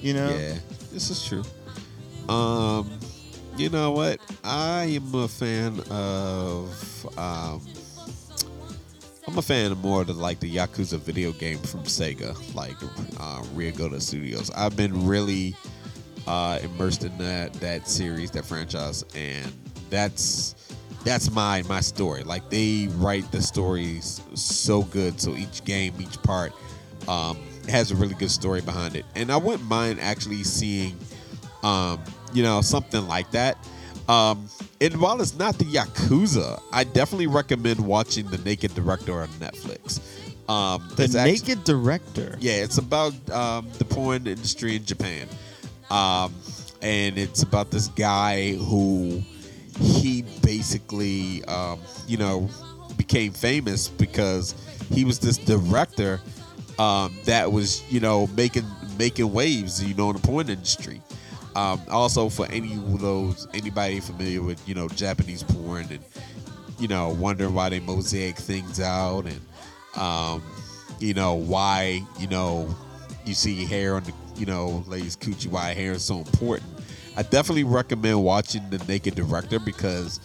You 0.00 0.12
know? 0.14 0.28
Yeah, 0.28 0.58
this 0.92 1.10
is 1.10 1.26
true. 1.26 1.42
Um, 2.28 2.90
you 3.56 3.70
know 3.70 3.90
what? 3.92 4.20
I 4.44 4.84
am 4.84 5.14
a 5.14 5.26
fan 5.26 5.80
of. 5.90 7.18
Um, 7.18 7.62
I'm 9.26 9.38
a 9.38 9.42
fan 9.42 9.72
of 9.72 9.78
more 9.78 10.02
of 10.02 10.08
the 10.08 10.12
like 10.12 10.40
the 10.40 10.54
Yakuza 10.54 10.98
video 10.98 11.32
game 11.32 11.58
from 11.58 11.84
Sega, 11.84 12.36
like 12.54 12.76
uh, 13.18 13.42
Ryu 13.54 13.72
Ga 13.72 13.84
Gotoku 13.84 14.02
Studios. 14.02 14.50
I've 14.50 14.76
been 14.76 15.06
really 15.06 15.56
uh, 16.26 16.58
immersed 16.62 17.04
in 17.04 17.16
that 17.18 17.54
that 17.54 17.88
series, 17.88 18.30
that 18.32 18.44
franchise, 18.44 19.02
and 19.14 19.50
that's 19.88 20.54
that's 21.04 21.30
my 21.30 21.62
my 21.68 21.80
story. 21.80 22.22
Like 22.22 22.48
they 22.50 22.88
write 22.96 23.30
the 23.30 23.42
stories 23.42 24.20
so 24.34 24.82
good, 24.82 25.20
so 25.20 25.34
each 25.36 25.64
game, 25.64 25.94
each 26.00 26.20
part 26.22 26.52
um, 27.08 27.38
has 27.68 27.90
a 27.90 27.94
really 27.96 28.14
good 28.14 28.30
story 28.30 28.60
behind 28.60 28.96
it, 28.96 29.04
and 29.14 29.30
I 29.30 29.36
wouldn't 29.36 29.68
mind 29.68 30.00
actually 30.00 30.44
seeing, 30.44 30.96
um, 31.62 32.00
you 32.32 32.42
know, 32.42 32.60
something 32.60 33.06
like 33.06 33.30
that. 33.32 33.56
Um, 34.08 34.48
and 34.80 35.00
while 35.00 35.20
it's 35.22 35.34
not 35.38 35.56
the 35.56 35.64
Yakuza, 35.64 36.60
I 36.72 36.84
definitely 36.84 37.26
recommend 37.26 37.80
watching 37.80 38.26
the 38.26 38.38
Naked 38.38 38.74
Director 38.74 39.20
on 39.22 39.28
Netflix. 39.40 40.00
Um, 40.48 40.86
The 40.96 41.08
Naked 41.08 41.64
Director. 41.64 42.36
yeah, 42.38 42.62
it's 42.64 42.76
about 42.76 43.14
um, 43.30 43.66
the 43.78 43.84
porn 43.86 44.26
industry 44.26 44.76
in 44.76 44.84
Japan, 44.84 45.26
um, 45.90 46.34
and 46.82 47.16
it's 47.16 47.42
about 47.42 47.70
this 47.70 47.88
guy 47.88 48.52
who 48.52 49.22
he 49.78 50.22
basically, 50.42 51.44
um, 51.44 51.80
you 52.06 52.16
know, 52.16 52.48
became 52.96 53.32
famous 53.32 53.88
because 53.88 54.54
he 54.90 55.04
was 55.04 55.18
this 55.18 55.36
director 55.36 56.20
um, 56.78 57.16
that 57.24 57.50
was, 57.50 57.82
you 57.92 58.00
know, 58.00 58.26
making 58.28 58.64
making 58.98 59.32
waves, 59.32 59.82
you 59.82 59.94
know, 59.94 60.10
in 60.10 60.16
the 60.16 60.22
porn 60.22 60.48
industry. 60.48 61.00
Um, 61.56 61.80
also, 61.88 62.28
for 62.28 62.46
any 62.50 62.74
of 62.74 63.00
those 63.00 63.46
anybody 63.54 64.00
familiar 64.00 64.42
with, 64.42 64.66
you 64.68 64.74
know, 64.74 64.88
Japanese 64.88 65.42
porn 65.42 65.86
and 65.90 66.00
you 66.78 66.88
know, 66.88 67.10
wondering 67.10 67.54
why 67.54 67.68
they 67.68 67.80
mosaic 67.80 68.36
things 68.36 68.80
out 68.80 69.26
and 69.26 69.40
um, 69.96 70.42
you 70.98 71.14
know, 71.14 71.34
why, 71.34 72.02
you 72.18 72.26
know, 72.26 72.74
you 73.24 73.34
see 73.34 73.64
hair 73.64 73.96
on 73.96 74.04
the, 74.04 74.12
you 74.36 74.46
know, 74.46 74.84
ladies 74.86 75.16
coochie, 75.16 75.48
why 75.48 75.72
hair 75.72 75.92
is 75.92 76.02
so 76.02 76.18
important. 76.18 76.68
I 77.16 77.22
definitely 77.22 77.64
recommend 77.64 78.22
watching 78.22 78.68
the 78.70 78.78
Naked 78.88 79.14
Director 79.14 79.58
because 79.58 80.20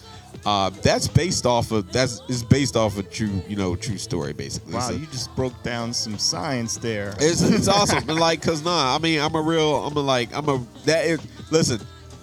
uh, 0.46 0.70
that's 0.82 1.08
based 1.08 1.46
off 1.46 1.72
of 1.72 1.92
that's 1.92 2.22
is 2.30 2.44
based 2.44 2.76
off 2.76 2.98
a 2.98 3.04
true, 3.04 3.42
you 3.48 3.56
know, 3.56 3.76
true 3.76 3.98
story 3.98 4.34
basically. 4.34 4.74
Wow, 4.74 4.82
So- 4.90 4.94
you 4.94 5.06
just 5.08 5.36
broke 5.36 5.62
down 5.64 5.94
some 5.94 6.18
science 6.18 6.78
there. 6.78 7.16
it's, 7.20 7.42
it's 7.42 7.68
awesome. 7.80 8.10
And 8.10 8.20
like, 8.20 8.42
cause 8.42 8.64
nah, 8.64 8.96
I 8.96 9.00
mean, 9.00 9.20
I'm 9.20 9.36
a 9.36 9.42
real, 9.42 9.86
I'm 9.86 9.96
a 9.96 10.00
like, 10.02 10.36
I'm 10.36 10.48
a 10.50 10.66
that. 10.86 11.06
Is, 11.06 11.20
listen, 11.52 11.80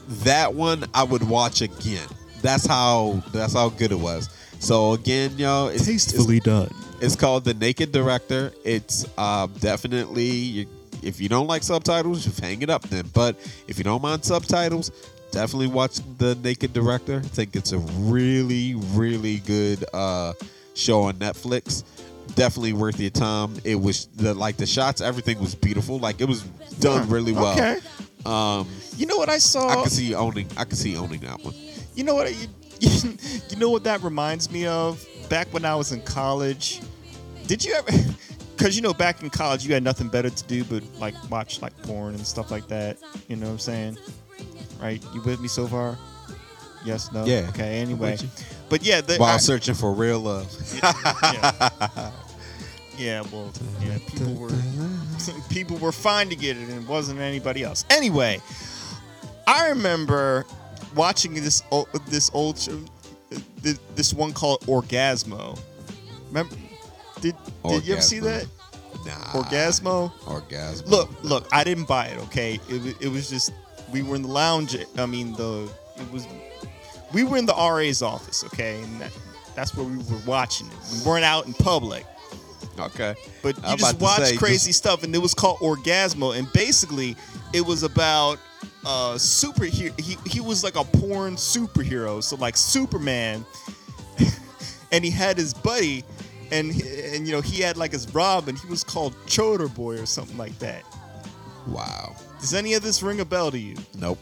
that 0.09 0.55
one 0.55 0.85
I 0.95 1.03
would 1.03 1.29
watch 1.29 1.63
again. 1.63 2.07
That's 2.43 2.67
how 2.67 3.23
that's 3.33 3.55
how 3.55 3.71
good 3.71 3.93
it 3.93 3.99
was. 3.99 4.29
So 4.59 4.93
again, 4.93 5.33
yo, 5.37 5.69
it's, 5.69 5.87
it's, 5.87 6.13
done. 6.41 6.71
it's 7.01 7.15
called 7.17 7.45
the 7.45 7.55
Naked 7.55 7.93
Director. 7.93 8.53
It's 8.65 9.05
uh, 9.19 9.47
definitely 9.61 10.25
you, 10.25 10.67
if 11.03 11.21
you 11.21 11.29
don't 11.29 11.47
like 11.47 11.63
subtitles, 11.63 12.25
just 12.25 12.41
hang 12.41 12.63
it 12.63 12.71
up 12.71 12.83
then. 12.89 13.07
But 13.13 13.37
if 13.69 13.79
you 13.79 13.85
don't 13.85 14.03
mind 14.03 14.25
subtitles, 14.25 14.91
definitely 15.31 15.69
watch 15.69 15.99
the 16.19 16.35
Naked 16.37 16.73
Director. 16.73 17.17
I 17.25 17.29
think 17.29 17.57
it's 17.57 17.73
a 17.73 17.79
really, 17.79 18.75
really 18.93 19.39
good 19.39 19.85
uh, 19.93 20.33
show 20.75 21.03
on 21.03 21.15
Netflix. 21.15 21.85
Definitely 22.35 22.73
worth 22.73 22.99
your 22.99 23.11
time. 23.11 23.55
It 23.65 23.77
was 23.77 24.07
the 24.17 24.35
like 24.35 24.57
the 24.57 24.67
shots, 24.67 25.01
everything 25.01 25.39
was 25.39 25.55
beautiful. 25.55 25.99
Like 25.99 26.21
it 26.21 26.29
was 26.29 26.43
done 26.81 27.09
really 27.09 27.33
well. 27.33 27.53
Okay. 27.53 27.79
Um, 28.25 28.69
You 28.97 29.07
know 29.07 29.17
what 29.17 29.29
I 29.29 29.39
saw? 29.39 29.69
I 29.69 29.83
could 29.83 29.93
see 29.93 30.15
owning. 30.15 30.49
I 30.57 30.65
could 30.65 30.79
see 30.79 30.97
owning 30.97 31.21
that 31.21 31.43
one. 31.45 31.55
You 31.95 32.03
know 32.05 32.15
what? 32.17 32.35
You, 32.35 32.49
you 33.49 33.57
know 33.57 33.71
what 33.71 33.85
that 33.85 34.03
reminds 34.03 34.51
me 34.51 34.67
of? 34.67 35.07
Back 35.29 35.53
when 35.53 35.65
I 35.65 35.75
was 35.77 35.93
in 35.93 36.01
college, 36.03 36.81
did 37.47 37.65
you 37.65 37.75
ever? 37.75 37.93
Because 38.67 38.75
you 38.75 38.83
know, 38.83 38.93
back 38.93 39.23
in 39.23 39.31
college, 39.31 39.65
you 39.65 39.73
had 39.73 39.85
nothing 39.85 40.09
better 40.09 40.29
to 40.29 40.45
do 40.49 40.65
but 40.65 40.83
like 40.99 41.15
watch 41.31 41.63
like 41.63 41.81
porn 41.83 42.17
and 42.17 42.27
stuff 42.27 42.51
like 42.51 42.67
that. 42.67 42.99
You 43.29 43.37
know 43.37 43.47
what 43.47 43.53
I'm 43.53 43.59
saying? 43.61 43.97
Right? 44.83 45.01
You 45.15 45.23
with 45.23 45.41
me 45.41 45.47
so 45.47 45.69
far? 45.69 45.97
Yes. 46.85 47.13
No. 47.13 47.25
Yeah. 47.25 47.47
Okay. 47.51 47.79
Anyway, 47.79 48.19
but 48.69 48.83
yeah, 48.83 49.03
the, 49.03 49.19
While 49.19 49.37
I- 49.37 49.37
searching 49.37 49.75
for 49.75 49.93
real 49.93 50.19
love. 50.19 50.53
yeah. 50.83 51.71
yeah, 52.99 53.23
well, 53.31 53.53
yeah, 53.81 53.99
people 54.09 54.35
were 54.35 54.51
people 55.49 55.77
were 55.77 55.93
finding 55.93 56.43
it, 56.43 56.57
and 56.57 56.69
it 56.69 56.89
wasn't 56.89 57.21
anybody 57.21 57.63
else. 57.63 57.85
Anyway, 57.89 58.41
I 59.47 59.69
remember 59.69 60.45
watching 60.97 61.35
this 61.35 61.63
o- 61.71 61.87
this 62.09 62.33
old 62.35 62.59
show, 62.59 62.81
this 63.95 64.13
one 64.13 64.33
called 64.33 64.63
Orgazmo. 64.63 65.57
Remember? 66.27 66.57
Did 67.21 67.37
Did 67.69 67.87
you 67.87 67.93
ever 67.95 68.03
see 68.03 68.19
that 68.19 68.47
Nah. 69.07 69.13
Orgazmo? 69.33 70.13
Orgazmo. 70.25 70.87
Look, 70.89 71.11
look, 71.23 71.49
I 71.53 71.65
didn't 71.65 71.87
buy 71.87 72.07
it. 72.07 72.19
Okay, 72.25 72.61
it 72.69 72.83
was, 72.83 73.01
it 73.01 73.09
was 73.09 73.31
just 73.31 73.53
we 73.93 74.03
were 74.03 74.17
in 74.17 74.23
the 74.23 74.29
lounge. 74.29 74.77
I 74.99 75.07
mean, 75.07 75.33
the 75.35 75.71
it 75.97 76.11
was 76.13 76.27
we 77.13 77.25
were 77.25 77.37
in 77.37 77.47
the 77.47 77.55
RA's 77.55 78.03
office. 78.03 78.45
Okay, 78.45 78.83
and 78.83 79.01
that, 79.01 79.13
that's 79.55 79.75
where 79.75 79.87
we 79.87 79.97
were 79.97 80.21
watching 80.27 80.67
it. 80.67 80.75
We 80.93 81.09
weren't 81.11 81.25
out 81.25 81.47
in 81.47 81.55
public, 81.55 82.05
Okay. 82.79 83.15
but 83.43 83.57
you 83.57 83.77
just 83.77 84.01
watch 84.01 84.23
say, 84.23 84.37
crazy 84.37 84.73
stuff, 84.73 85.03
and 85.03 85.15
it 85.15 85.19
was 85.19 85.35
called 85.35 85.59
Orgazmo, 85.61 86.37
and 86.37 86.53
basically 86.53 87.17
it 87.53 87.65
was 87.65 87.83
about 87.83 88.39
uh 88.85 89.15
superhero. 89.15 89.99
He 90.01 90.17
he 90.27 90.41
was 90.41 90.63
like 90.65 90.77
a 90.77 90.85
porn 90.85 91.37
superhero, 91.37 92.23
so 92.23 92.37
like 92.37 92.57
Superman, 92.57 93.45
and 94.93 95.05
he 95.05 95.11
had 95.11 95.37
his 95.39 95.55
buddy. 95.55 96.05
And, 96.51 96.71
and 96.71 97.27
you 97.27 97.33
know 97.33 97.41
he 97.41 97.61
had 97.61 97.77
like 97.77 97.93
his 97.93 98.13
Robin. 98.15 98.57
He 98.57 98.67
was 98.69 98.85
called 98.85 99.15
Choda 99.27 99.73
Boy 99.75 99.99
or 100.01 100.07
something 100.07 100.39
like 100.39 100.59
that. 100.61 100.85
Wow. 101.67 102.17
Does 102.41 102.55
any 102.55 102.75
of 102.75 102.83
this 102.83 103.03
ring 103.03 103.21
a 103.21 103.25
bell 103.25 103.51
to 103.51 103.59
you? 103.59 103.77
Nope. 103.99 104.19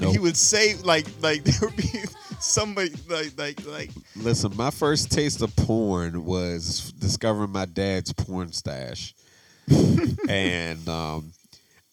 Nope. 0.00 0.12
He 0.12 0.18
would 0.18 0.36
say 0.36 0.74
like 0.82 1.06
like 1.20 1.44
there 1.44 1.68
would 1.68 1.76
be 1.76 2.04
somebody 2.40 2.92
like 3.08 3.38
like 3.38 3.66
like 3.66 3.90
Listen, 4.16 4.54
my 4.56 4.70
first 4.70 5.12
taste 5.12 5.42
of 5.42 5.54
porn 5.56 6.24
was 6.24 6.92
discovering 6.92 7.50
my 7.50 7.66
dad's 7.66 8.12
porn 8.12 8.52
stash. 8.52 9.14
and 10.28 10.88
um, 10.88 11.32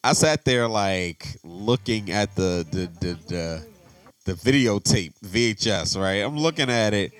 I 0.02 0.12
sat 0.12 0.44
there 0.44 0.66
like 0.66 1.26
looking 1.44 2.10
at 2.10 2.34
the 2.34 2.66
the, 2.70 2.90
the 3.00 3.18
the 3.28 3.66
the 4.24 4.32
videotape 4.32 5.12
VHS, 5.24 6.00
right? 6.00 6.24
I'm 6.24 6.36
looking 6.36 6.70
at 6.70 6.94
it 6.94 7.12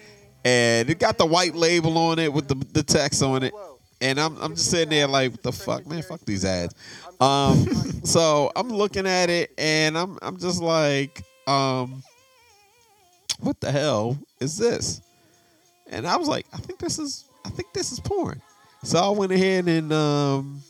and 0.45 0.89
it 0.89 0.99
got 0.99 1.19
the 1.19 1.27
white 1.27 1.55
label 1.55 1.97
on 1.99 2.19
it 2.19 2.33
with 2.33 2.49
the, 2.49 2.55
the 2.73 2.83
text 2.83 3.23
on 3.23 3.43
it. 3.43 3.53
And 4.01 4.19
I'm, 4.19 4.37
I'm 4.39 4.55
just 4.55 4.71
sitting 4.71 4.89
there 4.89 5.07
like, 5.07 5.33
what 5.33 5.43
the 5.43 5.53
fuck, 5.53 5.87
man? 5.87 6.03
Fuck 6.03 6.21
these 6.25 6.45
ads. 6.45 6.75
Um, 7.21 7.67
so 8.05 8.51
I'm 8.57 8.71
looking 8.71 9.07
at 9.07 9.29
it 9.29 9.53
and 9.59 9.97
I'm 9.97 10.19
I'm 10.23 10.39
just 10.39 10.63
like, 10.63 11.23
um, 11.47 12.03
what 13.41 13.61
the 13.61 13.71
hell 13.71 14.19
is 14.41 14.57
this? 14.57 15.03
And 15.91 16.07
I 16.07 16.17
was 16.17 16.29
like, 16.29 16.47
I 16.53 16.57
think 16.57 16.79
this 16.79 16.99
is 16.99 17.25
I 17.45 17.51
think 17.51 17.73
this 17.75 17.93
is 17.93 18.01
porn. 18.01 18.41
So 18.83 18.99
I 18.99 19.11
went 19.11 19.33
ahead 19.33 19.69
and 19.69 19.93
um 19.93 20.63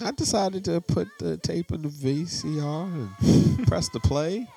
I 0.00 0.10
decided 0.10 0.64
to 0.64 0.80
put 0.80 1.06
the 1.20 1.36
tape 1.36 1.70
in 1.70 1.82
the 1.82 1.88
VCR 1.88 3.10
and 3.22 3.66
press 3.68 3.88
the 3.90 4.00
play. 4.00 4.48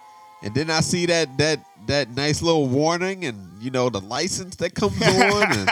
And 0.44 0.54
then 0.54 0.70
I 0.70 0.82
see 0.82 1.06
that 1.08 1.38
that 1.38 1.60
that 1.88 2.10
nice 2.10 2.42
little 2.42 2.68
warning 2.68 3.26
and 3.26 3.62
you 3.62 3.72
know 3.72 3.90
the 3.90 4.02
license 4.02 4.56
that 4.58 4.76
comes 4.76 5.02
on 5.02 5.52
and, 5.52 5.70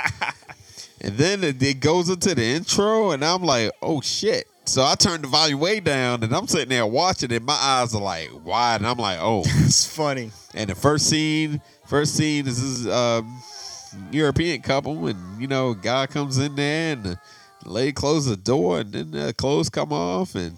and 1.01 1.17
then 1.17 1.43
it, 1.43 1.61
it 1.61 1.79
goes 1.79 2.09
into 2.09 2.33
the 2.33 2.43
intro 2.43 3.11
and 3.11 3.23
I'm 3.23 3.43
like, 3.43 3.71
oh 3.81 4.01
shit. 4.01 4.47
So 4.67 4.81
I 4.83 4.95
turned 4.95 5.23
the 5.23 5.27
volume 5.27 5.59
way 5.59 5.79
down 5.79 6.23
and 6.23 6.33
I'm 6.33 6.47
sitting 6.47 6.69
there 6.69 6.87
watching 6.87 7.31
it. 7.31 7.43
My 7.43 7.53
eyes 7.53 7.93
are 7.93 8.01
like 8.01 8.31
wide 8.43 8.77
and 8.77 8.87
I'm 8.87 8.97
like, 8.97 9.19
oh. 9.21 9.43
it's 9.45 9.85
funny. 9.85 10.31
And 10.55 10.69
the 10.69 10.75
first 10.75 11.07
scene, 11.07 11.61
first 11.85 12.15
scene 12.15 12.47
is 12.47 12.85
this 12.85 12.91
um, 12.91 13.43
European 14.11 14.61
couple, 14.61 15.07
and 15.07 15.41
you 15.41 15.47
know, 15.47 15.73
guy 15.73 16.07
comes 16.07 16.37
in 16.37 16.55
there, 16.55 16.93
and 16.93 17.03
the 17.03 17.19
lady 17.65 17.91
closes 17.91 18.29
the 18.29 18.37
door, 18.37 18.79
and 18.79 18.91
then 18.91 19.11
the 19.11 19.33
clothes 19.33 19.69
come 19.69 19.91
off, 19.91 20.35
and 20.35 20.57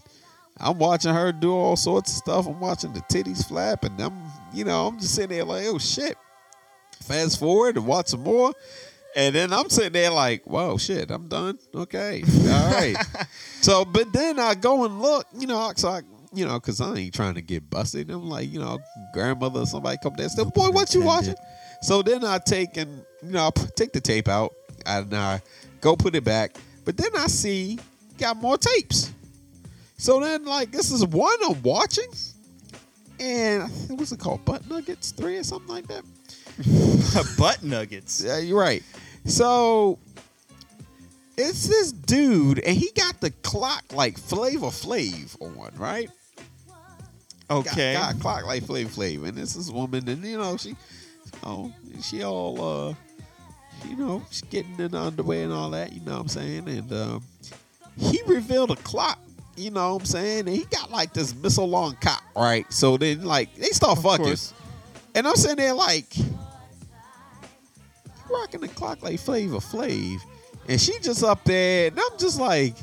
I'm 0.60 0.78
watching 0.78 1.14
her 1.14 1.32
do 1.32 1.54
all 1.54 1.76
sorts 1.76 2.12
of 2.12 2.18
stuff. 2.18 2.48
I'm 2.48 2.60
watching 2.60 2.94
the 2.94 3.02
titties 3.02 3.48
flap, 3.48 3.84
and 3.84 4.00
I'm, 4.00 4.14
you 4.54 4.64
know, 4.64 4.88
I'm 4.88 5.00
just 5.00 5.16
sitting 5.16 5.36
there 5.36 5.46
like, 5.46 5.66
oh 5.68 5.78
shit. 5.78 6.18
Fast 7.04 7.40
forward 7.40 7.78
and 7.78 7.86
watch 7.86 8.08
some 8.08 8.24
more. 8.24 8.54
And 9.16 9.34
then 9.34 9.54
I'm 9.54 9.70
sitting 9.70 9.94
there 9.94 10.12
like, 10.12 10.44
whoa, 10.46 10.78
shit, 10.78 11.10
I'm 11.10 11.28
done. 11.28 11.58
Okay. 11.74 12.24
All 12.24 12.72
right. 12.72 12.96
so, 13.62 13.86
but 13.86 14.12
then 14.14 14.40
I 14.40 14.56
go 14.56 14.86
and 14.86 15.02
look, 15.02 15.26
you 15.38 15.48
know, 15.48 15.72
so 15.76 15.90
I, 15.90 16.02
you 16.34 16.46
know, 16.46 16.60
because 16.60 16.82
I 16.82 16.94
ain't 16.94 17.14
trying 17.14 17.36
to 17.36 17.42
get 17.42 17.70
busted. 17.70 18.12
I'm 18.12 18.30
like, 18.30 18.52
you 18.52 18.60
know, 18.60 18.80
grandmother 19.14 19.62
or 19.62 19.66
somebody 19.66 19.98
come 20.04 20.14
there, 20.18 20.30
say, 20.30 20.44
boy, 20.44 20.70
what 20.70 20.94
you 20.94 21.02
watching? 21.02 21.36
So 21.82 22.02
then 22.02 22.24
I 22.24 22.40
take 22.40 22.78
and, 22.78 23.04
you 23.24 23.32
know, 23.32 23.48
I 23.48 23.60
take 23.76 23.92
the 23.94 24.02
tape 24.02 24.28
out 24.28 24.54
and 24.86 25.14
I 25.14 25.42
go 25.82 25.96
put 25.96 26.16
it 26.16 26.24
back. 26.24 26.56
But 26.86 26.98
then 26.98 27.12
I 27.16 27.28
see 27.28 27.80
got 28.18 28.38
more 28.38 28.58
tapes. 28.58 29.14
So 29.98 30.20
then, 30.20 30.46
like, 30.46 30.72
this 30.72 30.92
is 30.92 31.06
one 31.06 31.38
I'm 31.48 31.62
watching. 31.64 32.10
And 33.20 33.64
what's 33.90 34.12
it 34.12 34.20
called? 34.20 34.46
Butt 34.46 34.70
Nuggets 34.70 35.12
3 35.12 35.38
or 35.38 35.44
something 35.44 35.74
like 35.74 35.88
that? 35.88 36.04
Butt 37.38 37.64
nuggets. 37.64 38.24
Yeah, 38.24 38.40
you're 38.40 38.60
right. 38.60 38.84
So 39.26 40.00
it's 41.38 41.68
this 41.68 41.92
dude, 41.92 42.60
and 42.60 42.76
he 42.76 42.92
got 42.96 43.20
the 43.22 43.32
clock 43.44 43.84
like 43.94 44.18
Flavor 44.18 44.68
Flav 44.68 45.40
on, 45.40 45.72
right? 45.78 46.10
Okay. 47.50 47.94
Got, 47.94 48.14
got 48.14 48.22
clock 48.22 48.46
like 48.46 48.64
Flavor 48.64 48.90
Flav, 48.90 49.28
and 49.28 49.38
this 49.38 49.56
is 49.56 49.72
woman, 49.72 50.08
and 50.10 50.24
you 50.24 50.38
know 50.38 50.58
she, 50.58 50.76
oh, 51.44 51.72
she 52.02 52.24
all, 52.24 52.90
uh, 52.90 52.94
you 53.88 53.96
know, 53.96 54.24
she's 54.30 54.42
getting 54.42 54.80
in 54.80 54.92
the 54.92 55.00
underwear 55.00 55.44
and 55.44 55.54
all 55.54 55.70
that. 55.72 55.94
You 55.94 56.02
know 56.02 56.14
what 56.14 56.22
I'm 56.22 56.28
saying? 56.28 56.68
And 56.68 56.92
um, 56.92 57.24
he 57.98 58.22
revealed 58.26 58.72
a 58.72 58.76
clock. 58.78 59.20
You 59.58 59.72
know 59.72 59.96
what 59.96 60.02
I'm 60.04 60.06
saying? 60.06 60.40
And 60.48 60.56
he 60.56 60.66
got 60.66 60.92
like 60.92 61.14
this 61.14 61.36
missile 61.36 61.68
long 61.68 61.98
cock, 62.00 62.24
right? 62.36 62.72
So 62.72 62.96
then, 62.96 63.24
like, 63.24 63.54
they 63.56 63.70
start 63.70 63.98
Of 63.98 64.04
fucking. 64.04 64.26
course. 64.26 64.54
And 65.16 65.28
I'm 65.28 65.36
sitting 65.36 65.58
there 65.58 65.74
like, 65.74 66.06
rocking 68.30 68.62
the 68.62 68.68
clock 68.68 69.02
like 69.02 69.20
Flavor 69.20 69.58
Flav. 69.58 70.20
And 70.70 70.80
she 70.80 71.00
just 71.00 71.24
up 71.24 71.44
there, 71.44 71.88
and 71.88 72.00
I'm 72.00 72.18
just 72.20 72.40
like, 72.40 72.76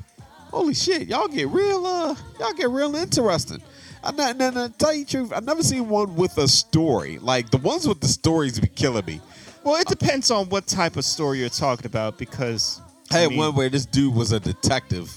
holy 0.50 0.74
shit, 0.74 1.06
y'all 1.08 1.28
get 1.28 1.48
real, 1.48 1.86
uh, 1.86 2.14
y'all 2.40 2.52
get 2.54 2.70
real 2.70 2.94
interesting. 2.96 3.62
I'm 4.02 4.16
not, 4.16 4.36
no, 4.36 4.50
no, 4.50 4.68
tell 4.68 4.92
you 4.94 5.04
the 5.04 5.10
truth, 5.10 5.32
I've 5.32 5.44
never 5.44 5.62
seen 5.62 5.88
one 5.88 6.14
with 6.16 6.36
a 6.38 6.48
story. 6.48 7.18
Like 7.18 7.50
the 7.50 7.58
ones 7.58 7.86
with 7.86 8.00
the 8.00 8.08
stories 8.08 8.58
be 8.58 8.66
killing 8.68 9.04
me. 9.06 9.20
Well, 9.62 9.76
it 9.80 9.86
depends 9.86 10.30
on 10.30 10.48
what 10.48 10.66
type 10.66 10.96
of 10.96 11.04
story 11.04 11.38
you're 11.40 11.48
talking 11.50 11.86
about 11.86 12.18
because 12.18 12.80
I 13.12 13.18
had 13.20 13.30
mean- 13.30 13.38
one 13.38 13.54
where 13.54 13.68
this 13.68 13.86
dude 13.86 14.14
was 14.14 14.32
a 14.32 14.40
detective. 14.40 15.10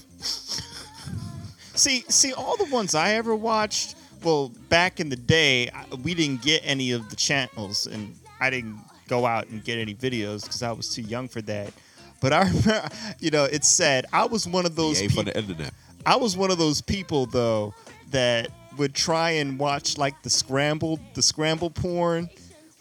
See, 1.78 2.04
see, 2.08 2.32
all 2.32 2.56
the 2.56 2.64
ones 2.64 2.96
I 2.96 3.12
ever 3.12 3.36
watched. 3.36 3.94
Well, 4.24 4.48
back 4.68 4.98
in 4.98 5.10
the 5.10 5.16
day, 5.16 5.70
we 6.02 6.12
didn't 6.12 6.42
get 6.42 6.60
any 6.64 6.90
of 6.90 7.08
the 7.08 7.14
channels, 7.14 7.86
and 7.86 8.16
I 8.40 8.50
didn't 8.50 8.80
go 9.06 9.24
out 9.24 9.46
and 9.46 9.62
get 9.62 9.78
any 9.78 9.94
videos 9.94 10.42
because 10.42 10.64
I 10.64 10.72
was 10.72 10.92
too 10.92 11.02
young 11.02 11.28
for 11.28 11.40
that. 11.42 11.72
But 12.20 12.32
I 12.32 12.40
remember, 12.48 12.88
you 13.20 13.30
know, 13.30 13.44
it 13.44 13.64
said 13.64 14.06
I 14.12 14.24
was 14.24 14.46
one 14.46 14.66
of 14.66 14.74
those. 14.74 15.00
For 15.12 15.22
the 15.22 15.38
internet. 15.38 15.72
I 16.04 16.16
was 16.16 16.36
one 16.36 16.50
of 16.50 16.58
those 16.58 16.80
people 16.80 17.26
though 17.26 17.74
that 18.10 18.48
would 18.76 18.94
try 18.94 19.30
and 19.30 19.56
watch 19.56 19.98
like 19.98 20.20
the 20.22 20.30
scrambled, 20.30 20.98
the 21.14 21.22
scramble 21.22 21.70
porn, 21.70 22.28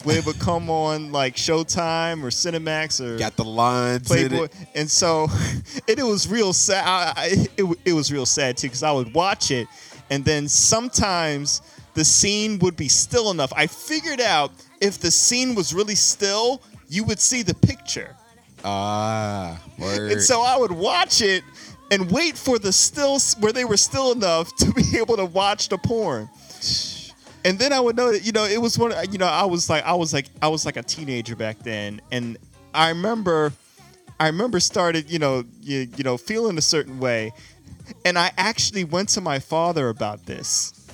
would 0.06 0.40
come 0.40 0.70
on 0.70 1.12
like 1.12 1.36
Showtime 1.36 2.24
or 2.24 2.28
Cinemax 2.28 3.02
or 3.02 3.18
Got 3.18 3.36
the 3.36 3.44
lines 3.44 4.10
in 4.12 4.30
Playboy, 4.30 4.44
it. 4.46 4.52
and 4.76 4.90
so 4.90 5.28
and 5.88 6.00
it 6.00 6.04
was 6.04 6.28
real 6.28 6.54
sad. 6.54 6.84
I, 6.86 7.14
I, 7.16 7.26
it, 7.58 7.78
it 7.86 7.94
was 7.94 8.12
real 8.12 8.26
sad 8.26 8.58
too 8.58 8.68
because 8.68 8.84
I 8.84 8.92
would 8.92 9.14
watch 9.14 9.52
it, 9.52 9.68
and 10.10 10.24
then 10.24 10.48
sometimes 10.48 11.62
the 11.94 12.06
scene 12.06 12.60
would 12.60 12.78
be 12.78 12.88
still 12.88 13.32
enough. 13.32 13.52
I 13.56 13.68
figured 13.68 14.22
out 14.22 14.52
if 14.80 15.00
the 15.00 15.10
scene 15.12 15.56
was 15.56 15.74
really 15.74 15.96
still, 15.96 16.62
you 16.88 17.04
would 17.06 17.20
see 17.20 17.42
the 17.42 17.56
picture, 17.56 18.16
Ah, 18.64 19.60
word. 19.80 20.12
and 20.12 20.22
so 20.22 20.42
I 20.42 20.58
would 20.58 20.72
watch 20.72 21.22
it 21.22 21.44
and 21.90 22.12
wait 22.12 22.38
for 22.38 22.60
the 22.60 22.72
stills 22.72 23.36
where 23.40 23.52
they 23.52 23.66
were 23.66 23.78
still 23.78 24.12
enough 24.12 24.56
to 24.58 24.72
be 24.74 24.84
able 24.98 25.18
to 25.18 25.26
watch 25.26 25.70
the 25.70 25.78
porn. 25.80 26.30
And 27.48 27.58
then 27.58 27.72
I 27.72 27.80
would 27.80 27.96
know 27.96 28.12
that 28.12 28.24
you 28.26 28.34
know 28.34 28.44
it 28.44 28.62
was 28.62 28.78
one. 28.78 28.92
Uh, 28.92 29.06
you 29.10 29.18
know 29.18 29.26
I 29.26 29.46
was 29.46 29.70
like 29.70 29.84
I 29.86 29.94
was 29.94 30.14
like 30.14 30.28
I 30.42 30.50
was 30.50 30.66
like 30.66 30.78
a 30.78 30.84
teenager 30.84 31.36
back 31.36 31.58
then, 31.60 32.02
and 32.12 32.38
I 32.74 32.90
remember 32.90 33.54
I 34.20 34.28
remember 34.28 34.60
started, 34.60 35.12
you 35.12 35.20
know, 35.20 35.44
you, 35.62 35.88
you 35.96 36.04
know, 36.04 36.18
feeling 36.18 36.58
a 36.58 36.62
certain 36.62 37.00
way. 37.00 37.34
And 38.04 38.18
I 38.18 38.32
actually 38.38 38.84
went 38.84 39.10
to 39.10 39.22
my 39.22 39.40
father 39.40 39.90
about 39.90 40.26
this. 40.26 40.88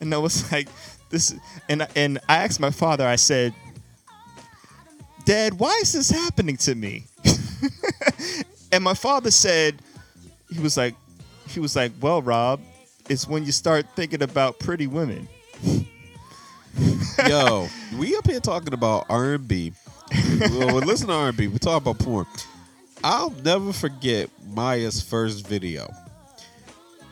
And 0.00 0.14
I 0.14 0.18
was 0.18 0.50
like, 0.52 0.68
this 1.10 1.34
and 1.68 1.88
and 1.96 2.20
I 2.28 2.36
asked 2.36 2.60
my 2.60 2.70
father, 2.70 3.04
I 3.04 3.16
said, 3.16 3.52
Dad, 5.24 5.58
why 5.58 5.78
is 5.82 5.92
this 5.92 6.10
happening 6.10 6.56
to 6.58 6.74
me? 6.74 7.04
and 8.72 8.84
my 8.84 8.94
father 8.94 9.32
said, 9.32 9.82
he 10.52 10.60
was 10.60 10.76
like, 10.76 10.94
he 11.48 11.58
was 11.58 11.74
like, 11.74 11.90
well, 12.00 12.22
Rob, 12.22 12.60
it's 13.08 13.26
when 13.26 13.44
you 13.44 13.50
start 13.50 13.86
thinking 13.96 14.22
about 14.22 14.60
pretty 14.60 14.86
women. 14.86 15.28
Yo, 17.28 17.68
we 17.98 18.16
up 18.16 18.26
here 18.26 18.40
talking 18.40 18.72
about 18.72 19.06
R 19.08 19.34
and 19.34 19.46
B. 19.48 19.72
Well, 20.40 20.76
listen 20.76 21.08
to 21.08 21.14
R 21.14 21.28
and 21.28 21.36
B. 21.36 21.48
We 21.48 21.58
talk 21.58 21.82
about 21.82 21.98
porn. 21.98 22.26
I'll 23.02 23.30
never 23.30 23.72
forget 23.72 24.28
Mya's 24.46 25.02
first 25.02 25.46
video. 25.46 25.88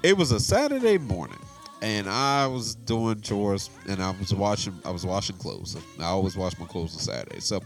It 0.02 0.16
was 0.16 0.32
a 0.32 0.40
Saturday 0.40 0.98
morning, 0.98 1.38
and 1.82 2.08
I 2.08 2.46
was 2.46 2.74
doing 2.74 3.20
chores, 3.20 3.70
and 3.88 4.02
I 4.02 4.10
was 4.12 4.34
watching. 4.34 4.78
I 4.84 4.90
was 4.90 5.04
washing 5.04 5.36
clothes. 5.36 5.76
I 5.98 6.04
always 6.04 6.36
wash 6.36 6.58
my 6.58 6.66
clothes 6.66 6.94
on 6.94 7.00
Saturday, 7.00 7.40
so 7.40 7.62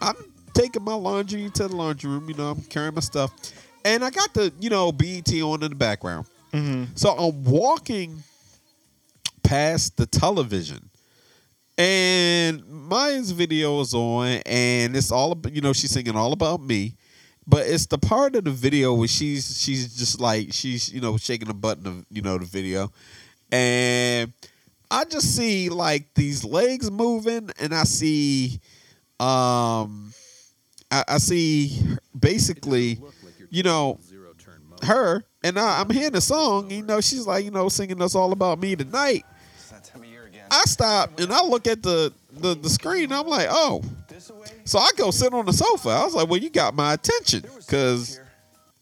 I'm 0.00 0.16
taking 0.54 0.82
my 0.82 0.94
laundry 0.94 1.50
to 1.50 1.68
the 1.68 1.76
laundry 1.76 2.10
room. 2.10 2.28
You 2.28 2.36
know, 2.36 2.50
I'm 2.50 2.62
carrying 2.62 2.94
my 2.94 3.00
stuff, 3.00 3.32
and 3.84 4.04
I 4.04 4.10
got 4.10 4.34
the 4.34 4.52
you 4.60 4.70
know 4.70 4.92
BET 4.92 5.32
on 5.32 5.62
in 5.62 5.70
the 5.70 5.76
background. 5.76 6.26
Mm-hmm. 6.52 6.92
So 6.94 7.10
I'm 7.10 7.44
walking 7.44 8.22
past 9.42 9.96
the 9.96 10.06
television 10.06 10.89
and 11.80 12.62
Mya's 12.68 13.30
video 13.30 13.80
is 13.80 13.94
on, 13.94 14.42
and 14.44 14.94
it's 14.94 15.10
all 15.10 15.32
about 15.32 15.54
you 15.54 15.62
know 15.62 15.72
she's 15.72 15.90
singing 15.90 16.14
all 16.14 16.34
about 16.34 16.60
me, 16.60 16.94
but 17.46 17.66
it's 17.66 17.86
the 17.86 17.96
part 17.96 18.36
of 18.36 18.44
the 18.44 18.50
video 18.50 18.92
where 18.92 19.08
she's 19.08 19.58
she's 19.58 19.96
just 19.96 20.20
like 20.20 20.52
she's 20.52 20.92
you 20.92 21.00
know 21.00 21.16
shaking 21.16 21.48
the 21.48 21.54
button 21.54 21.86
of 21.86 22.04
you 22.10 22.20
know 22.20 22.36
the 22.36 22.44
video, 22.44 22.92
and 23.50 24.30
I 24.90 25.04
just 25.06 25.34
see 25.34 25.70
like 25.70 26.12
these 26.14 26.44
legs 26.44 26.90
moving, 26.90 27.48
and 27.58 27.74
I 27.74 27.84
see, 27.84 28.60
um, 29.18 30.12
I, 30.90 31.04
I 31.08 31.16
see 31.16 31.80
basically, 32.18 33.00
you 33.48 33.62
know, 33.62 33.98
her, 34.82 35.24
and 35.42 35.58
I, 35.58 35.80
I'm 35.80 35.88
hearing 35.88 36.12
the 36.12 36.20
song. 36.20 36.70
You 36.70 36.82
know, 36.82 37.00
she's 37.00 37.26
like 37.26 37.42
you 37.42 37.50
know 37.50 37.70
singing 37.70 38.02
us 38.02 38.14
all 38.14 38.32
about 38.32 38.60
me 38.60 38.76
tonight. 38.76 39.24
I 40.50 40.62
stop 40.64 41.18
and 41.18 41.32
I 41.32 41.44
look 41.44 41.66
at 41.66 41.82
the, 41.82 42.12
the, 42.32 42.54
the 42.54 42.68
screen. 42.68 43.12
I'm 43.12 43.26
like, 43.26 43.48
oh. 43.50 43.82
So 44.64 44.78
I 44.78 44.90
go 44.96 45.10
sit 45.10 45.32
on 45.32 45.46
the 45.46 45.52
sofa. 45.52 45.88
I 45.88 46.04
was 46.04 46.14
like, 46.14 46.28
well, 46.28 46.38
you 46.38 46.50
got 46.50 46.74
my 46.74 46.92
attention 46.92 47.42
because 47.58 48.20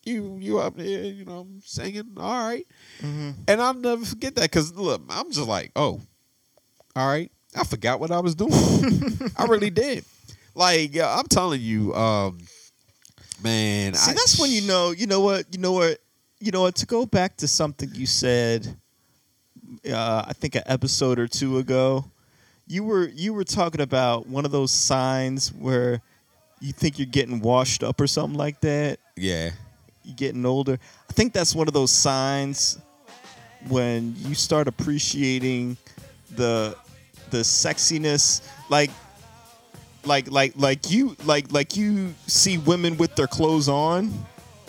you 0.04 0.38
you 0.40 0.58
up 0.58 0.76
there, 0.76 1.04
you 1.04 1.24
know, 1.24 1.46
singing. 1.62 2.14
All 2.16 2.48
right. 2.48 2.66
And 3.02 3.62
I'll 3.62 3.74
never 3.74 4.04
forget 4.04 4.34
that 4.34 4.42
because 4.42 4.74
look, 4.74 5.02
I'm 5.08 5.30
just 5.30 5.46
like, 5.48 5.70
oh, 5.76 6.00
all 6.96 7.08
right. 7.08 7.30
I 7.56 7.64
forgot 7.64 8.00
what 8.00 8.10
I 8.10 8.20
was 8.20 8.34
doing. 8.34 8.52
I 9.36 9.44
really 9.44 9.70
did. 9.84 10.04
Like 10.54 10.94
yeah, 10.94 11.16
I'm 11.16 11.26
telling 11.26 11.60
you, 11.60 11.94
um, 11.94 12.38
man. 13.42 13.94
See, 13.94 14.10
I, 14.10 14.14
that's 14.14 14.40
when 14.40 14.50
you 14.50 14.62
know, 14.62 14.90
you 14.90 15.06
know 15.06 15.20
what, 15.20 15.46
you 15.52 15.60
know 15.60 15.72
what, 15.72 15.98
you 16.40 16.50
know 16.50 16.62
what. 16.62 16.74
To 16.76 16.86
go 16.86 17.06
back 17.06 17.36
to 17.38 17.48
something 17.48 17.90
you 17.94 18.06
said, 18.06 18.76
uh, 19.90 20.24
I 20.26 20.32
think 20.32 20.54
an 20.54 20.62
episode 20.66 21.18
or 21.18 21.28
two 21.28 21.58
ago, 21.58 22.04
you 22.66 22.84
were 22.84 23.08
you 23.08 23.32
were 23.32 23.44
talking 23.44 23.80
about 23.80 24.26
one 24.26 24.44
of 24.44 24.50
those 24.50 24.70
signs 24.70 25.52
where 25.52 26.02
you 26.60 26.72
think 26.72 26.98
you're 26.98 27.06
getting 27.06 27.40
washed 27.40 27.82
up 27.82 28.00
or 28.00 28.06
something 28.06 28.38
like 28.38 28.60
that. 28.60 28.98
Yeah. 29.16 29.50
You're 30.04 30.16
getting 30.16 30.44
older. 30.44 30.78
I 31.08 31.12
think 31.12 31.32
that's 31.32 31.54
one 31.54 31.68
of 31.68 31.74
those 31.74 31.90
signs 31.90 32.78
when 33.68 34.14
you 34.18 34.34
start 34.34 34.68
appreciating 34.68 35.76
the 36.34 36.76
the 37.30 37.38
sexiness, 37.38 38.46
like 38.68 38.90
like 40.04 40.30
like 40.30 40.52
like 40.56 40.90
you 40.90 41.16
like 41.24 41.52
like 41.52 41.76
you 41.76 42.14
see 42.26 42.58
women 42.58 42.96
with 42.96 43.14
their 43.16 43.26
clothes 43.26 43.68
on 43.68 44.12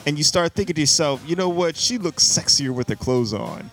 and 0.05 0.17
you 0.17 0.23
start 0.23 0.53
thinking 0.53 0.75
to 0.75 0.81
yourself 0.81 1.21
you 1.25 1.35
know 1.35 1.49
what 1.49 1.75
she 1.75 1.97
looks 1.97 2.23
sexier 2.23 2.73
with 2.73 2.89
her 2.89 2.95
clothes 2.95 3.33
on 3.33 3.69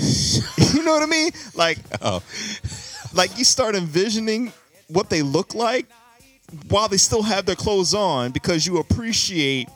you 0.74 0.82
know 0.84 0.92
what 0.92 1.02
i 1.02 1.06
mean 1.06 1.30
like 1.54 1.78
Oh. 2.02 2.22
like 3.14 3.36
you 3.38 3.44
start 3.44 3.74
envisioning 3.74 4.52
what 4.88 5.10
they 5.10 5.22
look 5.22 5.54
like 5.54 5.86
while 6.68 6.88
they 6.88 6.96
still 6.96 7.22
have 7.22 7.46
their 7.46 7.54
clothes 7.56 7.94
on 7.94 8.30
because 8.32 8.66
you 8.66 8.78
appreciate 8.78 9.68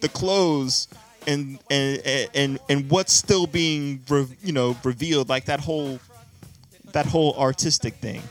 the 0.00 0.08
clothes 0.08 0.86
and 1.26 1.58
and 1.70 2.00
and 2.34 2.58
and 2.68 2.90
what's 2.90 3.12
still 3.12 3.46
being 3.46 4.00
re- 4.08 4.26
you 4.42 4.52
know 4.52 4.76
revealed 4.84 5.28
like 5.28 5.44
that 5.46 5.60
whole 5.60 5.98
that 6.92 7.06
whole 7.06 7.34
artistic 7.38 7.94
thing 7.96 8.22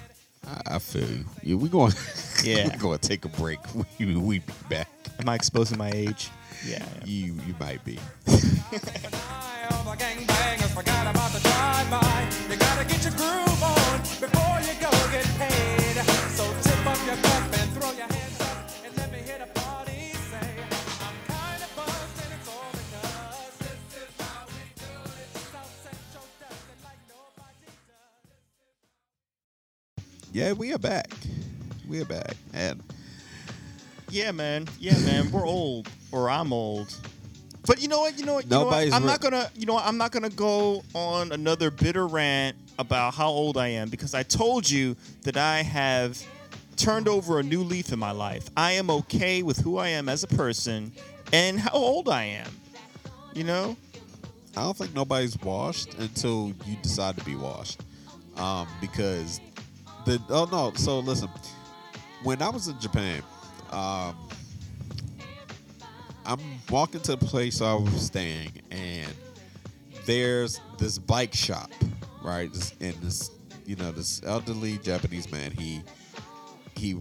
I, 0.48 0.76
I 0.76 0.80
feel 0.80 1.08
you. 1.08 1.26
Yeah, 1.44 1.56
we 1.56 1.70
going. 1.70 1.94
Yeah. 2.44 2.70
we're 2.70 2.78
going 2.78 2.98
to 2.98 3.08
take 3.08 3.26
a 3.26 3.28
break. 3.28 3.60
We 4.00 4.16
we 4.16 4.40
be 4.40 4.54
back. 4.70 4.88
am 5.20 5.28
i 5.30 5.36
exposing 5.36 5.78
my 5.78 5.92
age 5.94 6.30
yeah, 6.66 6.80
yeah. 6.80 7.06
You 7.06 7.34
you 7.48 7.56
might 7.60 7.84
be. 7.86 8.00
Yeah, 30.50 30.54
we 30.54 30.74
are 30.74 30.80
back. 30.80 31.12
We 31.88 32.02
are 32.02 32.06
back, 32.06 32.34
and 32.56 32.82
Yeah, 34.10 34.32
man. 34.32 34.68
Yeah, 34.80 34.98
man. 34.98 35.30
We're 35.30 35.46
old, 35.46 35.88
or 36.12 36.28
I'm 36.28 36.52
old. 36.52 36.92
But 37.68 37.80
you 37.80 37.88
know 37.88 38.00
what? 38.00 38.18
You 38.18 38.26
know 38.26 38.34
what? 38.34 38.46
You 38.46 38.50
Nobody's 38.50 38.90
know 38.90 38.96
what? 38.96 38.96
I'm 38.96 39.04
re- 39.04 39.08
not 39.10 39.22
gonna. 39.22 39.52
You 39.56 39.68
know 39.68 39.76
what? 39.76 39.86
I'm 39.86 40.00
not 40.00 40.12
gonna 40.12 40.32
go 40.32 40.82
on 40.96 41.32
another 41.34 41.70
bitter 41.70 42.08
rant 42.08 42.58
about 42.80 43.14
how 43.14 43.28
old 43.28 43.58
I 43.58 43.68
am 43.68 43.90
because 43.90 44.16
I 44.16 44.24
told 44.24 44.68
you 44.68 44.96
that 45.22 45.38
I 45.38 45.62
have 45.62 46.20
turned 46.78 47.08
over 47.08 47.38
a 47.38 47.44
new 47.44 47.62
leaf 47.62 47.94
in 47.94 48.00
my 48.00 48.10
life. 48.10 48.50
I 48.58 48.72
am 48.72 48.90
okay 48.90 49.44
with 49.44 49.60
who 49.60 49.78
I 49.78 49.90
am 49.90 50.10
as 50.10 50.24
a 50.24 50.28
person 50.28 50.92
and 51.32 51.60
how 51.60 51.74
old 51.74 52.10
I 52.10 52.24
am. 52.24 52.50
You 53.36 53.44
know? 53.44 53.78
I 54.58 54.64
don't 54.64 54.76
think 54.76 54.96
nobody's 54.96 55.40
washed 55.42 55.94
until 56.00 56.54
you 56.66 56.76
decide 56.82 57.18
to 57.18 57.24
be 57.24 57.36
washed. 57.36 57.82
Um, 58.36 58.68
because 58.82 59.42
the 60.10 60.22
oh 60.30 60.48
no, 60.52 60.74
so 60.76 61.00
listen, 61.00 61.30
when 62.24 62.42
I 62.42 62.50
was 62.50 62.68
in 62.68 62.80
Japan, 62.80 63.22
um, 63.72 64.16
I'm 66.26 66.40
walking 66.70 67.02
to 67.02 67.16
the 67.16 67.26
place 67.26 67.62
I 67.62 67.74
was 67.74 68.08
staying, 68.08 68.52
and 68.72 69.14
there's 70.06 70.60
this 70.78 70.98
bike 70.98 71.34
shop, 71.34 71.70
right? 72.24 72.50
And 72.82 72.94
this, 72.96 73.32
you 73.66 73.76
know, 73.76 73.92
this 73.92 74.22
elderly 74.26 74.80
Japanese 74.80 75.32
man, 75.32 75.52
he 75.52 75.82
he 76.76 76.98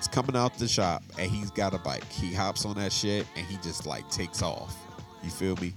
is 0.00 0.08
coming 0.08 0.36
out 0.36 0.56
the 0.58 0.68
shop, 0.68 1.02
and 1.18 1.30
he's 1.30 1.50
got 1.50 1.74
a 1.74 1.78
bike. 1.78 2.08
He 2.10 2.32
hops 2.32 2.64
on 2.64 2.76
that 2.76 2.92
shit, 2.92 3.26
and 3.36 3.44
he 3.46 3.56
just 3.58 3.84
like 3.86 4.08
takes 4.10 4.42
off. 4.42 4.76
You 5.24 5.30
feel 5.30 5.56
me? 5.56 5.72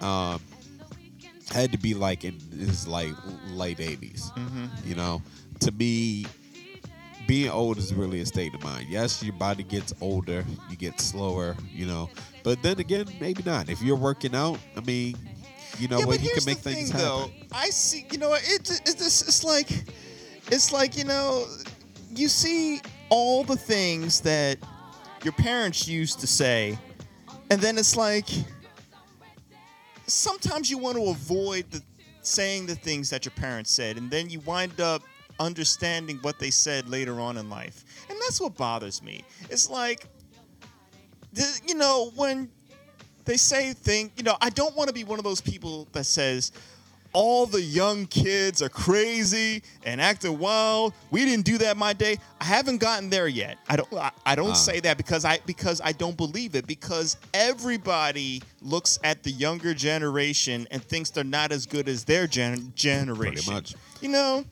um, 0.00 0.40
had 1.52 1.70
to 1.70 1.78
be 1.78 1.94
like 1.94 2.24
in 2.24 2.38
his 2.58 2.88
like 2.88 3.12
late 3.50 3.78
80s. 3.78 4.30
You 4.84 4.96
know, 4.96 5.22
to 5.64 5.72
me, 5.72 6.26
being 7.26 7.50
old 7.50 7.78
is 7.78 7.94
really 7.94 8.20
a 8.20 8.26
state 8.26 8.54
of 8.54 8.62
mind. 8.62 8.86
Yes, 8.88 9.22
your 9.22 9.34
body 9.34 9.62
gets 9.62 9.94
older, 10.00 10.44
you 10.68 10.76
get 10.76 11.00
slower, 11.00 11.56
you 11.72 11.86
know, 11.86 12.10
but 12.42 12.62
then 12.62 12.78
again, 12.78 13.06
maybe 13.18 13.42
not. 13.44 13.70
If 13.70 13.80
you're 13.80 13.96
working 13.96 14.34
out, 14.34 14.58
I 14.76 14.80
mean, 14.80 15.16
you 15.78 15.88
know 15.88 16.00
yeah, 16.00 16.04
what, 16.04 16.22
you 16.22 16.30
can 16.30 16.44
make 16.44 16.58
things 16.58 16.90
thing, 16.90 17.00
happen. 17.00 17.06
though. 17.06 17.30
I 17.52 17.70
see. 17.70 18.06
You 18.10 18.18
know, 18.18 18.34
it, 18.34 18.70
it, 18.70 18.82
it's 18.86 19.22
it's 19.22 19.42
like 19.42 19.70
it's 20.48 20.70
like 20.70 20.96
you 20.98 21.04
know, 21.04 21.46
you 22.14 22.28
see 22.28 22.80
all 23.08 23.42
the 23.42 23.56
things 23.56 24.20
that 24.20 24.58
your 25.24 25.32
parents 25.32 25.88
used 25.88 26.20
to 26.20 26.26
say, 26.26 26.78
and 27.50 27.60
then 27.60 27.78
it's 27.78 27.96
like 27.96 28.28
sometimes 30.06 30.70
you 30.70 30.76
want 30.76 30.96
to 30.96 31.04
avoid 31.04 31.70
the 31.70 31.82
saying 32.20 32.66
the 32.66 32.74
things 32.74 33.08
that 33.10 33.24
your 33.24 33.32
parents 33.32 33.70
said, 33.70 33.96
and 33.96 34.10
then 34.10 34.28
you 34.28 34.40
wind 34.40 34.80
up 34.80 35.02
understanding 35.40 36.18
what 36.22 36.38
they 36.38 36.50
said 36.50 36.88
later 36.88 37.20
on 37.20 37.36
in 37.36 37.48
life, 37.50 37.84
and 38.08 38.18
that's 38.20 38.40
what 38.40 38.56
bothers 38.56 39.02
me. 39.02 39.24
It's 39.50 39.68
like, 39.70 40.06
you 41.66 41.74
know, 41.74 42.10
when 42.16 42.48
they 43.24 43.36
say 43.38 43.72
thing 43.72 44.12
you 44.18 44.22
know 44.22 44.36
i 44.42 44.50
don't 44.50 44.76
want 44.76 44.86
to 44.86 44.92
be 44.92 45.02
one 45.02 45.18
of 45.18 45.24
those 45.24 45.40
people 45.40 45.88
that 45.92 46.04
says 46.04 46.52
all 47.14 47.46
the 47.46 47.62
young 47.62 48.04
kids 48.06 48.60
are 48.60 48.68
crazy 48.68 49.62
and 49.84 50.00
acting 50.00 50.36
wild. 50.36 50.92
We 51.12 51.24
didn't 51.24 51.44
do 51.44 51.58
that 51.58 51.76
my 51.76 51.92
day. 51.92 52.18
I 52.40 52.44
haven't 52.44 52.78
gotten 52.78 53.08
there 53.08 53.28
yet. 53.28 53.56
I 53.68 53.76
don't 53.76 53.92
i, 53.94 54.10
I 54.26 54.34
don't 54.34 54.50
Ah. 54.50 54.54
say 54.54 54.80
that 54.80 54.96
because 54.98 55.24
i 55.24 55.38
because 55.46 55.80
i 55.82 55.92
don't 55.92 56.16
believe 56.16 56.54
it. 56.56 56.66
Because 56.66 57.16
everybody 57.32 58.42
looks 58.60 58.98
at 59.04 59.22
the 59.22 59.30
younger 59.30 59.72
generation 59.74 60.66
and 60.72 60.82
thinks 60.84 61.08
they're 61.10 61.22
not 61.24 61.52
as 61.52 61.66
good 61.66 61.88
as 61.88 62.04
their 62.04 62.26
gen- 62.26 62.72
generation. 62.74 63.54
much. 63.54 63.74
you 64.02 64.08
know 64.08 64.44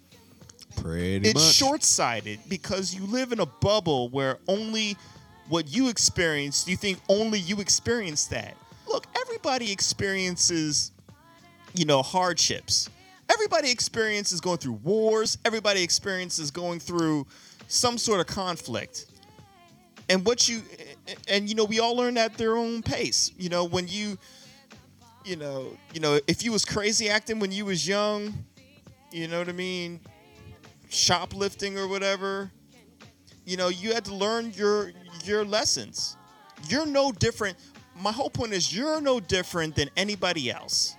Pretty 0.76 1.30
it's 1.30 1.34
much. 1.34 1.54
short-sighted 1.54 2.40
because 2.48 2.94
you 2.94 3.06
live 3.06 3.32
in 3.32 3.40
a 3.40 3.46
bubble 3.46 4.08
where 4.10 4.38
only 4.48 4.96
what 5.48 5.68
you 5.68 5.88
experience 5.88 6.66
you 6.66 6.76
think 6.76 6.98
only 7.08 7.38
you 7.38 7.60
experience 7.60 8.26
that? 8.26 8.56
Look 8.86 9.06
everybody 9.20 9.72
experiences 9.72 10.92
you 11.74 11.84
know 11.84 12.02
hardships. 12.02 12.88
Everybody 13.30 13.70
experiences 13.70 14.40
going 14.40 14.58
through 14.58 14.80
wars. 14.84 15.38
Everybody 15.44 15.82
experiences 15.82 16.50
going 16.50 16.80
through 16.80 17.26
some 17.68 17.96
sort 17.96 18.20
of 18.20 18.26
conflict. 18.26 19.06
And 20.08 20.24
what 20.24 20.48
you 20.48 20.62
and 21.28 21.48
you 21.48 21.54
know 21.54 21.64
we 21.64 21.80
all 21.80 21.96
learn 21.96 22.18
at 22.18 22.36
their 22.36 22.56
own 22.56 22.82
pace. 22.82 23.32
You 23.38 23.48
know 23.48 23.64
when 23.64 23.88
you 23.88 24.18
you 25.24 25.36
know 25.36 25.76
you 25.94 26.00
know 26.00 26.18
if 26.26 26.44
you 26.44 26.52
was 26.52 26.64
crazy 26.64 27.08
acting 27.08 27.38
when 27.38 27.52
you 27.52 27.64
was 27.64 27.86
young 27.86 28.32
you 29.10 29.28
know 29.28 29.38
what 29.38 29.48
i 29.48 29.52
mean 29.52 30.00
shoplifting 30.92 31.78
or 31.78 31.88
whatever 31.88 32.50
you 33.44 33.56
know 33.56 33.68
you 33.68 33.92
had 33.92 34.04
to 34.06 34.14
learn 34.14 34.52
your 34.54 34.92
your 35.24 35.44
lessons. 35.44 36.16
You're 36.68 36.86
no 36.86 37.12
different. 37.12 37.56
My 38.00 38.12
whole 38.12 38.30
point 38.30 38.52
is 38.52 38.74
you're 38.74 39.00
no 39.00 39.20
different 39.20 39.74
than 39.74 39.90
anybody 39.96 40.50
else. 40.50 40.96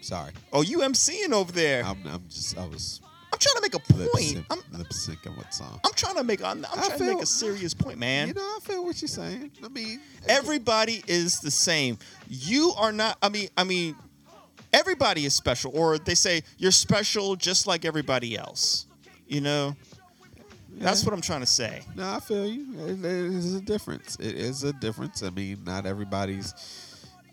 Sorry, 0.00 0.32
oh 0.52 0.62
you 0.62 0.78
emceeing 0.78 1.32
over 1.32 1.52
there. 1.52 1.84
I'm, 1.84 1.98
I'm, 2.06 2.14
I'm 2.14 2.22
I 2.58 2.66
was 2.66 3.00
trying 3.38 3.54
to 3.54 3.60
make 3.62 3.74
a 3.74 3.94
lip 3.94 4.10
point. 4.12 4.24
Sync, 4.24 4.46
i'm, 4.50 4.58
lip 4.72 4.88
syncing 4.88 5.36
with 5.36 5.52
song. 5.52 5.80
I'm 5.84 5.92
trying 5.92 6.16
to 6.16 6.24
make 6.24 6.42
i'm, 6.42 6.64
I'm 6.64 6.82
trying 6.82 6.98
to 6.98 7.04
make 7.04 7.22
a 7.22 7.26
serious 7.26 7.74
point 7.74 7.98
man. 7.98 8.28
You 8.28 8.34
know, 8.34 8.40
I 8.40 8.58
feel 8.62 8.84
what 8.84 9.00
you're 9.00 9.08
saying. 9.08 9.52
I 9.64 9.68
mean, 9.68 10.00
everybody 10.28 11.04
is 11.06 11.40
the 11.40 11.50
same. 11.50 11.98
You 12.28 12.72
are 12.76 12.92
not 12.92 13.18
i 13.22 13.28
mean 13.28 13.48
i 13.56 13.64
mean 13.64 13.96
everybody 14.72 15.24
is 15.24 15.34
special 15.34 15.70
or 15.74 15.98
they 15.98 16.14
say 16.14 16.42
you're 16.58 16.70
special 16.70 17.36
just 17.36 17.66
like 17.66 17.84
everybody 17.84 18.36
else 18.36 18.86
you 19.26 19.40
know 19.40 19.74
that's 20.78 21.04
what 21.04 21.12
i'm 21.12 21.20
trying 21.20 21.40
to 21.40 21.46
say 21.46 21.82
No, 21.96 22.08
I 22.08 22.20
feel 22.20 22.46
you. 22.46 22.66
It, 22.86 22.98
it 23.04 23.04
is 23.04 23.54
a 23.54 23.60
difference. 23.60 24.16
It 24.20 24.36
is 24.36 24.62
a 24.62 24.72
difference. 24.74 25.22
I 25.24 25.30
mean, 25.30 25.58
not 25.64 25.86
everybody's, 25.86 26.54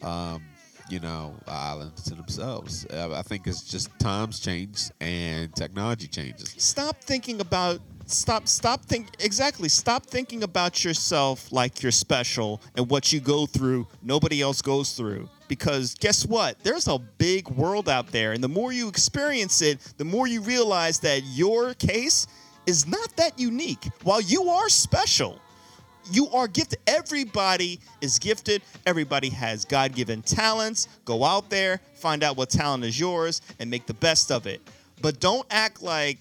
um, 0.01 0.41
you 0.89 0.99
know, 0.99 1.35
island 1.47 1.95
to 1.97 2.15
themselves. 2.15 2.87
I 2.91 3.21
think 3.21 3.45
it's 3.45 3.61
just 3.63 3.89
times 3.99 4.39
change 4.39 4.89
and 4.99 5.53
technology 5.55 6.07
changes. 6.07 6.55
stop 6.57 7.01
thinking 7.03 7.39
about 7.41 7.81
stop 8.05 8.47
stop 8.47 8.85
think 8.85 9.07
exactly 9.19 9.67
stop 9.67 10.05
thinking 10.05 10.43
about 10.43 10.83
yourself 10.83 11.51
like 11.51 11.81
you're 11.81 11.91
special 11.91 12.61
and 12.75 12.89
what 12.89 13.11
you 13.11 13.19
go 13.19 13.45
through 13.45 13.87
nobody 14.03 14.41
else 14.41 14.61
goes 14.61 14.93
through 14.93 15.27
because 15.47 15.95
guess 15.95 16.25
what 16.25 16.57
there's 16.63 16.87
a 16.87 16.99
big 17.17 17.49
world 17.49 17.89
out 17.89 18.07
there 18.11 18.33
and 18.33 18.43
the 18.43 18.47
more 18.47 18.71
you 18.71 18.87
experience 18.87 19.61
it 19.61 19.79
the 19.97 20.05
more 20.05 20.27
you 20.27 20.41
realize 20.41 20.99
that 20.99 21.21
your 21.33 21.73
case 21.73 22.27
is 22.67 22.87
not 22.87 23.15
that 23.15 23.39
unique 23.39 23.85
while 24.03 24.21
you 24.21 24.49
are 24.49 24.69
special 24.69 25.39
you 26.11 26.29
are 26.29 26.47
gifted. 26.47 26.79
Everybody 26.87 27.79
is 28.01 28.19
gifted. 28.19 28.61
Everybody 28.85 29.29
has 29.29 29.65
God 29.65 29.93
given 29.95 30.21
talents. 30.21 30.87
Go 31.03 31.23
out 31.23 31.49
there, 31.49 31.81
find 31.95 32.23
out 32.23 32.37
what 32.37 32.49
talent 32.49 32.83
is 32.83 32.99
yours, 32.99 33.41
and 33.59 33.69
make 33.69 33.85
the 33.85 33.93
best 33.95 34.31
of 34.31 34.45
it. 34.45 34.61
But 35.01 35.19
don't 35.19 35.45
act 35.49 35.81
like 35.81 36.17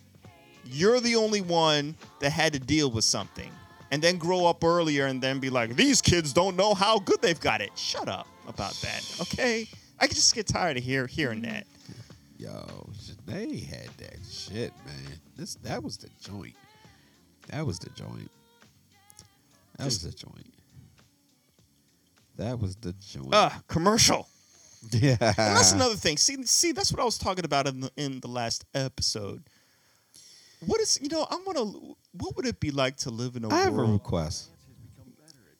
you're 0.66 1.00
the 1.00 1.16
only 1.16 1.40
one 1.40 1.96
that 2.20 2.30
had 2.30 2.52
to 2.52 2.58
deal 2.58 2.90
with 2.90 3.04
something 3.04 3.50
and 3.90 4.02
then 4.02 4.16
grow 4.16 4.46
up 4.46 4.64
earlier 4.64 5.06
and 5.06 5.22
then 5.22 5.38
be 5.38 5.50
like, 5.50 5.76
these 5.76 6.02
kids 6.02 6.32
don't 6.32 6.56
know 6.56 6.74
how 6.74 6.98
good 6.98 7.20
they've 7.22 7.40
got 7.40 7.60
it. 7.60 7.70
Shut 7.76 8.08
up 8.08 8.26
about 8.48 8.74
that, 8.82 9.04
okay? 9.20 9.68
I 10.00 10.06
can 10.06 10.14
just 10.14 10.34
get 10.34 10.46
tired 10.46 10.76
of 10.76 10.82
hear, 10.82 11.06
hearing 11.06 11.42
that. 11.42 11.66
Yo, 12.36 12.90
they 13.26 13.58
had 13.58 13.88
that 13.98 14.18
shit, 14.28 14.72
man. 14.84 15.20
This 15.36 15.54
that 15.62 15.82
was 15.82 15.96
the 15.96 16.08
joint. 16.20 16.54
That 17.48 17.64
was 17.64 17.78
the 17.78 17.90
joint. 17.90 18.30
That 19.78 19.84
was 19.84 20.02
the 20.02 20.10
joint. 20.10 20.54
That 22.36 22.58
was 22.58 22.76
the 22.76 22.92
joint. 22.94 23.30
Ah, 23.32 23.62
commercial. 23.68 24.28
yeah. 24.90 25.16
And 25.20 25.36
that's 25.36 25.72
another 25.72 25.94
thing. 25.94 26.16
See, 26.16 26.42
see, 26.44 26.72
that's 26.72 26.92
what 26.92 27.00
I 27.00 27.04
was 27.04 27.18
talking 27.18 27.44
about 27.44 27.66
in 27.66 27.80
the, 27.80 27.90
in 27.96 28.20
the 28.20 28.28
last 28.28 28.64
episode. 28.74 29.44
What 30.66 30.80
is 30.80 30.98
you 31.02 31.08
know? 31.08 31.26
I 31.30 31.36
want 31.46 31.58
to. 31.58 31.96
What 32.12 32.36
would 32.36 32.46
it 32.46 32.60
be 32.60 32.70
like 32.70 32.96
to 32.98 33.10
live 33.10 33.36
in 33.36 33.44
a 33.44 33.48
I 33.48 33.62
have 33.62 33.72
a 33.72 33.76
world? 33.76 33.92
request. 33.92 34.50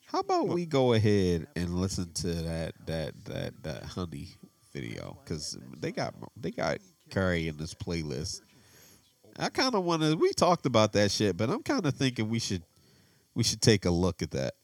How 0.06 0.20
about 0.20 0.48
we 0.48 0.64
go 0.64 0.92
ahead 0.92 1.48
and 1.56 1.74
listen 1.80 2.12
to 2.14 2.28
that 2.28 2.74
that 2.86 3.24
that 3.24 3.62
that 3.64 3.82
honey 3.84 4.28
video 4.72 5.18
because 5.24 5.58
they 5.80 5.92
got 5.92 6.14
they 6.36 6.50
got 6.50 6.78
Curry 7.10 7.48
in 7.48 7.56
this 7.56 7.74
playlist. 7.74 8.40
I 9.36 9.48
kind 9.48 9.74
of 9.74 9.84
want 9.84 10.02
to. 10.02 10.14
We 10.16 10.32
talked 10.32 10.66
about 10.66 10.92
that 10.92 11.10
shit, 11.10 11.36
but 11.36 11.50
I'm 11.50 11.62
kind 11.62 11.84
of 11.86 11.94
thinking 11.94 12.28
we 12.28 12.38
should 12.38 12.62
we 13.34 13.42
should 13.42 13.60
take 13.60 13.84
a 13.84 13.90
look 13.90 14.22
at 14.22 14.30
that. 14.32 14.54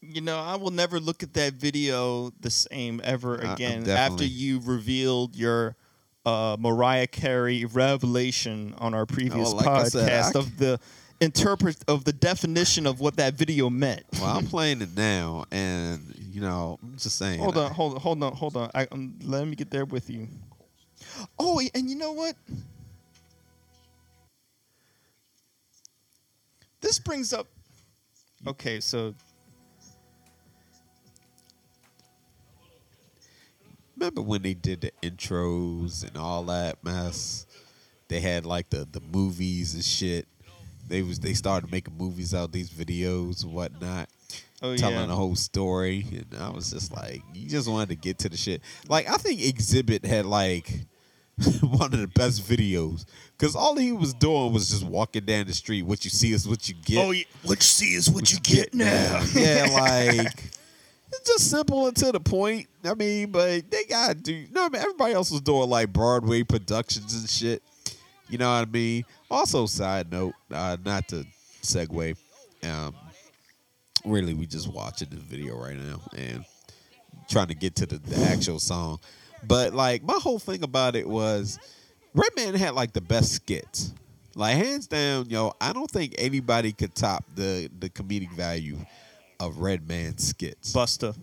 You 0.00 0.20
know, 0.20 0.38
I 0.38 0.56
will 0.56 0.72
never 0.72 0.98
look 0.98 1.22
at 1.22 1.32
that 1.34 1.54
video 1.54 2.30
the 2.40 2.50
same 2.50 3.00
ever 3.04 3.36
again 3.36 3.84
definitely. 3.84 3.92
after 3.94 4.24
you 4.24 4.60
revealed 4.60 5.36
your 5.36 5.76
uh, 6.24 6.56
Mariah 6.58 7.06
Carey 7.06 7.64
revelation 7.64 8.74
on 8.78 8.94
our 8.94 9.06
previous 9.06 9.52
Oh, 9.52 9.56
like 9.56 9.66
I 9.66 9.84
said, 9.84 10.08
podcast 10.08 10.34
of 10.36 10.56
the 10.58 10.78
interpret 11.20 11.76
of 11.88 12.04
the 12.04 12.12
definition 12.12 12.86
of 12.86 13.00
what 13.00 13.16
that 13.16 13.34
video 13.34 13.70
meant. 13.70 14.04
Well, 14.14 14.36
I'm 14.36 14.46
playing 14.46 14.82
it 14.82 14.96
now, 14.96 15.44
and 15.50 16.14
you 16.30 16.40
know, 16.40 16.78
I'm 16.82 16.96
just 16.96 17.16
saying. 17.16 17.40
Hold 17.40 17.56
on, 17.56 17.72
hold 17.72 17.94
on, 17.94 18.00
hold 18.00 18.22
on, 18.22 18.32
hold 18.34 18.56
on. 18.56 18.70
I, 18.74 18.86
um, 18.92 19.14
let 19.22 19.46
me 19.46 19.56
get 19.56 19.70
there 19.70 19.84
with 19.84 20.10
you. 20.10 20.28
Oh, 21.38 21.60
and 21.74 21.90
you 21.90 21.96
know 21.96 22.12
what? 22.12 22.36
This 26.80 26.98
brings 26.98 27.32
up 27.32 27.46
Okay, 28.46 28.80
so 28.80 29.14
Remember 34.02 34.22
when 34.22 34.42
they 34.42 34.54
did 34.54 34.80
the 34.80 34.90
intros 35.00 36.04
and 36.04 36.16
all 36.16 36.42
that 36.46 36.82
mess? 36.82 37.46
They 38.08 38.18
had 38.18 38.44
like 38.44 38.68
the 38.68 38.84
the 38.90 39.00
movies 39.00 39.74
and 39.74 39.84
shit. 39.84 40.26
They 40.88 41.02
was 41.02 41.20
they 41.20 41.34
started 41.34 41.70
making 41.70 41.96
movies 41.96 42.34
out 42.34 42.46
of 42.46 42.52
these 42.52 42.68
videos 42.68 43.44
and 43.44 43.52
whatnot. 43.52 44.08
oh 44.60 44.76
telling 44.76 44.96
yeah. 44.96 45.06
the 45.06 45.14
whole 45.14 45.36
story, 45.36 46.04
and 46.10 46.42
I 46.42 46.50
was 46.50 46.72
just 46.72 46.90
like, 46.90 47.22
you 47.32 47.48
just 47.48 47.68
wanted 47.68 47.90
to 47.90 47.94
get 47.94 48.18
to 48.18 48.28
the 48.28 48.36
shit. 48.36 48.60
Like 48.88 49.08
I 49.08 49.18
think 49.18 49.38
Xzibit 49.38 50.04
had 50.04 50.26
like 50.26 50.68
one 51.60 51.94
of 51.94 52.00
the 52.00 52.10
best 52.12 52.42
videos 52.42 53.04
because 53.38 53.54
all 53.54 53.76
he 53.76 53.92
was 53.92 54.14
doing 54.14 54.52
was 54.52 54.68
just 54.70 54.84
walking 54.84 55.26
down 55.26 55.46
the 55.46 55.54
street. 55.54 55.82
What 55.82 56.04
you 56.04 56.10
see 56.10 56.32
is 56.32 56.48
what 56.48 56.68
you 56.68 56.74
get. 56.74 57.06
Oh 57.06 57.12
yeah, 57.12 57.22
what 57.44 57.58
you 57.58 57.62
see 57.62 57.94
is 57.94 58.10
what 58.10 58.32
you 58.32 58.40
get 58.40 58.74
now. 58.74 59.22
yeah, 59.32 59.68
like 59.72 60.42
just 61.24 61.50
simple 61.50 61.86
and 61.86 61.96
to 61.96 62.12
the 62.12 62.20
point. 62.20 62.66
I 62.84 62.94
mean, 62.94 63.30
but 63.30 63.70
they 63.70 63.84
gotta 63.84 64.14
do. 64.14 64.46
No, 64.50 64.66
I 64.66 64.68
mean 64.68 64.80
everybody 64.82 65.14
else 65.14 65.30
was 65.30 65.40
doing 65.40 65.68
like 65.68 65.92
Broadway 65.92 66.42
productions 66.42 67.14
and 67.14 67.28
shit. 67.28 67.62
You 68.28 68.38
know 68.38 68.48
what 68.48 68.68
I 68.68 68.70
mean? 68.70 69.04
Also, 69.30 69.66
side 69.66 70.10
note, 70.10 70.34
uh, 70.50 70.76
not 70.84 71.08
to 71.08 71.26
segue. 71.62 72.16
Um, 72.62 72.94
really, 74.04 74.34
we 74.34 74.46
just 74.46 74.72
watching 74.72 75.08
this 75.10 75.20
video 75.20 75.56
right 75.56 75.76
now 75.76 76.00
and 76.16 76.44
trying 77.28 77.48
to 77.48 77.54
get 77.54 77.74
to 77.76 77.86
the, 77.86 77.98
the 77.98 78.24
actual 78.24 78.58
song. 78.58 78.98
But 79.46 79.74
like 79.74 80.02
my 80.02 80.18
whole 80.18 80.38
thing 80.38 80.62
about 80.62 80.96
it 80.96 81.08
was 81.08 81.58
Redman 82.14 82.54
had 82.54 82.74
like 82.74 82.92
the 82.92 83.00
best 83.00 83.32
skits. 83.32 83.92
Like 84.34 84.56
hands 84.56 84.86
down, 84.86 85.28
yo, 85.28 85.52
I 85.60 85.72
don't 85.72 85.90
think 85.90 86.14
anybody 86.16 86.72
could 86.72 86.94
top 86.94 87.24
the 87.34 87.70
the 87.78 87.90
comedic 87.90 88.32
value 88.32 88.78
of 89.40 89.58
Redman 89.58 90.18
skits. 90.18 90.72
Buster. 90.72 91.14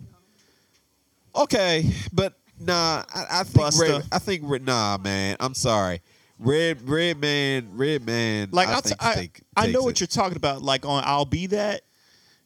Okay, 1.34 1.90
but 2.12 2.34
nah, 2.58 3.04
I, 3.14 3.40
I 3.40 3.42
think. 3.44 3.80
Red, 3.80 4.02
I 4.10 4.18
think 4.18 4.62
nah, 4.62 4.98
man. 4.98 5.36
I'm 5.38 5.54
sorry, 5.54 6.00
Red 6.38 6.88
Red 6.88 7.18
Man, 7.18 8.48
Like 8.50 8.68
I 8.68 8.72
I'll 8.74 8.82
t- 8.82 8.88
think 8.90 9.42
I, 9.56 9.60
I 9.62 9.62
takes 9.66 9.74
know 9.74 9.80
it. 9.80 9.84
what 9.84 10.00
you're 10.00 10.06
talking 10.08 10.36
about. 10.36 10.62
Like 10.62 10.84
on 10.84 11.02
"I'll 11.06 11.24
Be 11.24 11.46
That," 11.46 11.82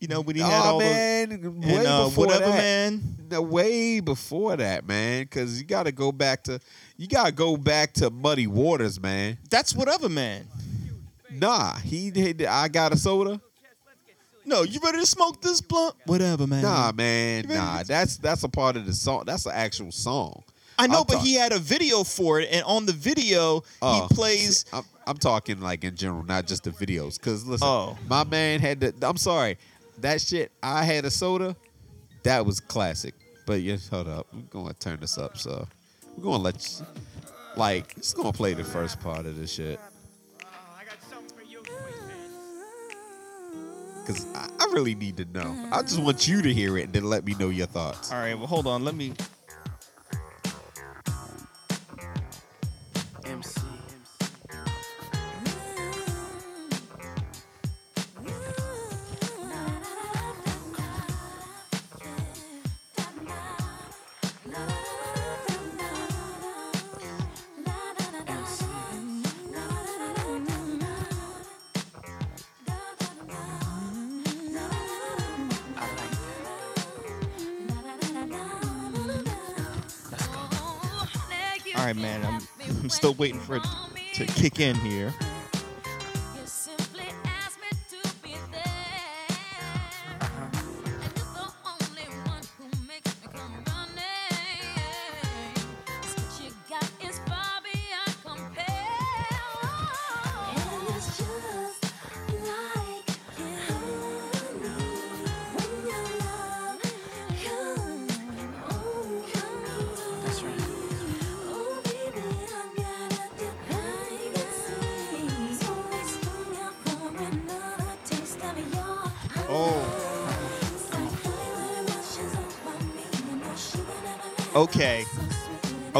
you 0.00 0.08
know 0.08 0.20
when 0.20 0.36
he 0.36 0.42
had 0.42 0.50
oh 0.50 0.72
all 0.74 0.78
man, 0.80 1.28
the 1.40 1.50
way 1.50 1.86
uh, 1.86 2.04
before 2.04 2.26
whatever 2.26 2.44
that. 2.46 2.56
man. 2.58 3.02
No, 3.30 3.40
way 3.40 4.00
before 4.00 4.54
that, 4.56 4.86
man. 4.86 5.22
Because 5.22 5.58
you 5.58 5.66
got 5.66 5.84
to 5.84 5.92
go 5.92 6.12
back 6.12 6.42
to 6.44 6.60
you 6.98 7.08
got 7.08 7.26
to 7.26 7.32
go 7.32 7.56
back 7.56 7.94
to 7.94 8.10
Muddy 8.10 8.46
Waters, 8.46 9.00
man. 9.00 9.38
That's 9.48 9.74
whatever 9.74 10.10
man. 10.10 10.46
Nah, 11.30 11.76
he 11.78 12.10
did. 12.10 12.44
I 12.44 12.68
got 12.68 12.92
a 12.92 12.96
soda. 12.96 13.40
No, 14.46 14.62
you 14.62 14.78
ready 14.82 14.98
to 14.98 15.06
smoke 15.06 15.40
this 15.40 15.60
blunt? 15.60 15.94
Whatever 16.06 16.46
man. 16.46 16.62
Nah, 16.62 16.92
man. 16.92 17.44
You 17.44 17.48
ready 17.50 17.60
Nah, 17.60 17.78
to- 17.80 17.86
that's 17.88 18.16
that's 18.18 18.42
a 18.44 18.48
part 18.48 18.76
of 18.76 18.86
the 18.86 18.92
song. 18.92 19.24
That's 19.26 19.46
an 19.46 19.52
actual 19.54 19.90
song. 19.92 20.42
I 20.78 20.86
know, 20.88 21.00
I'm 21.00 21.04
but 21.06 21.14
talk- 21.14 21.22
he 21.24 21.34
had 21.34 21.52
a 21.52 21.58
video 21.58 22.02
for 22.04 22.40
it, 22.40 22.48
and 22.50 22.64
on 22.64 22.84
the 22.84 22.92
video 22.92 23.62
Oh, 23.80 24.06
he 24.08 24.14
plays. 24.14 24.64
I'm, 24.72 24.82
I'm 25.06 25.16
talking 25.16 25.60
like 25.60 25.84
in 25.84 25.94
general, 25.96 26.24
not 26.24 26.46
just 26.46 26.64
the 26.64 26.70
videos. 26.70 27.20
Cause 27.20 27.44
listen, 27.46 27.66
Oh. 27.66 27.96
my 28.08 28.24
man 28.24 28.60
had 28.60 28.80
the. 28.80 28.94
I'm 29.02 29.16
sorry, 29.16 29.56
that 29.98 30.20
shit. 30.20 30.50
I 30.62 30.84
had 30.84 31.04
a 31.04 31.10
soda. 31.10 31.54
That 32.24 32.44
was 32.44 32.58
classic. 32.60 33.14
But 33.46 33.60
yeah, 33.62 33.76
hold 33.90 34.08
up. 34.08 34.26
We're 34.32 34.40
gonna 34.50 34.74
turn 34.74 34.98
this 35.00 35.16
up. 35.18 35.36
So 35.38 35.66
we're 36.16 36.24
gonna 36.24 36.42
let 36.42 36.80
you, 36.80 36.86
like 37.56 37.94
just 37.96 38.16
gonna 38.16 38.32
play 38.32 38.54
the 38.54 38.64
first 38.64 38.98
part 39.00 39.26
of 39.26 39.36
this 39.38 39.52
shit. 39.52 39.78
Cause 44.04 44.26
I, 44.34 44.48
I 44.60 44.64
really 44.72 44.94
need 44.94 45.16
to 45.16 45.24
know. 45.24 45.68
I 45.72 45.80
just 45.82 45.98
mm. 45.98 46.04
want 46.04 46.28
you 46.28 46.42
to 46.42 46.52
hear 46.52 46.76
it 46.76 46.84
and 46.84 46.92
then 46.92 47.04
let 47.04 47.24
me 47.24 47.34
know 47.34 47.48
your 47.48 47.66
thoughts. 47.66 48.12
All 48.12 48.18
right, 48.18 48.34
well 48.34 48.46
hold 48.46 48.66
on. 48.66 48.84
Let 48.84 48.94
me. 48.94 49.14
Right, 81.84 81.96
man. 81.96 82.24
I'm 82.24 82.40
I'm 82.82 82.90
still 82.90 83.14
waiting 83.14 83.40
for 83.40 83.56
it 83.56 83.64
to 84.14 84.26
kick 84.26 84.60
in 84.60 84.76
here. 84.76 85.12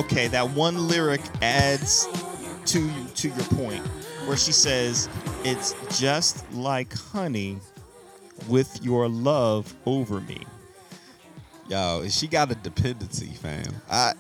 Okay, 0.05 0.29
that 0.29 0.51
one 0.51 0.87
lyric 0.87 1.23
adds 1.41 2.07
to 2.67 2.91
to 3.15 3.29
your 3.29 3.45
point, 3.57 3.85
where 4.27 4.37
she 4.37 4.53
says, 4.53 5.09
"It's 5.45 5.75
just 5.99 6.51
like 6.53 6.93
honey, 6.93 7.59
with 8.49 8.85
your 8.85 9.09
love 9.09 9.75
over 9.87 10.21
me." 10.21 10.45
Yo, 11.69 12.07
she 12.09 12.29
got 12.29 12.51
a 12.53 12.55
dependency, 12.55 13.29
fam. 13.29 13.75
I 13.91 14.13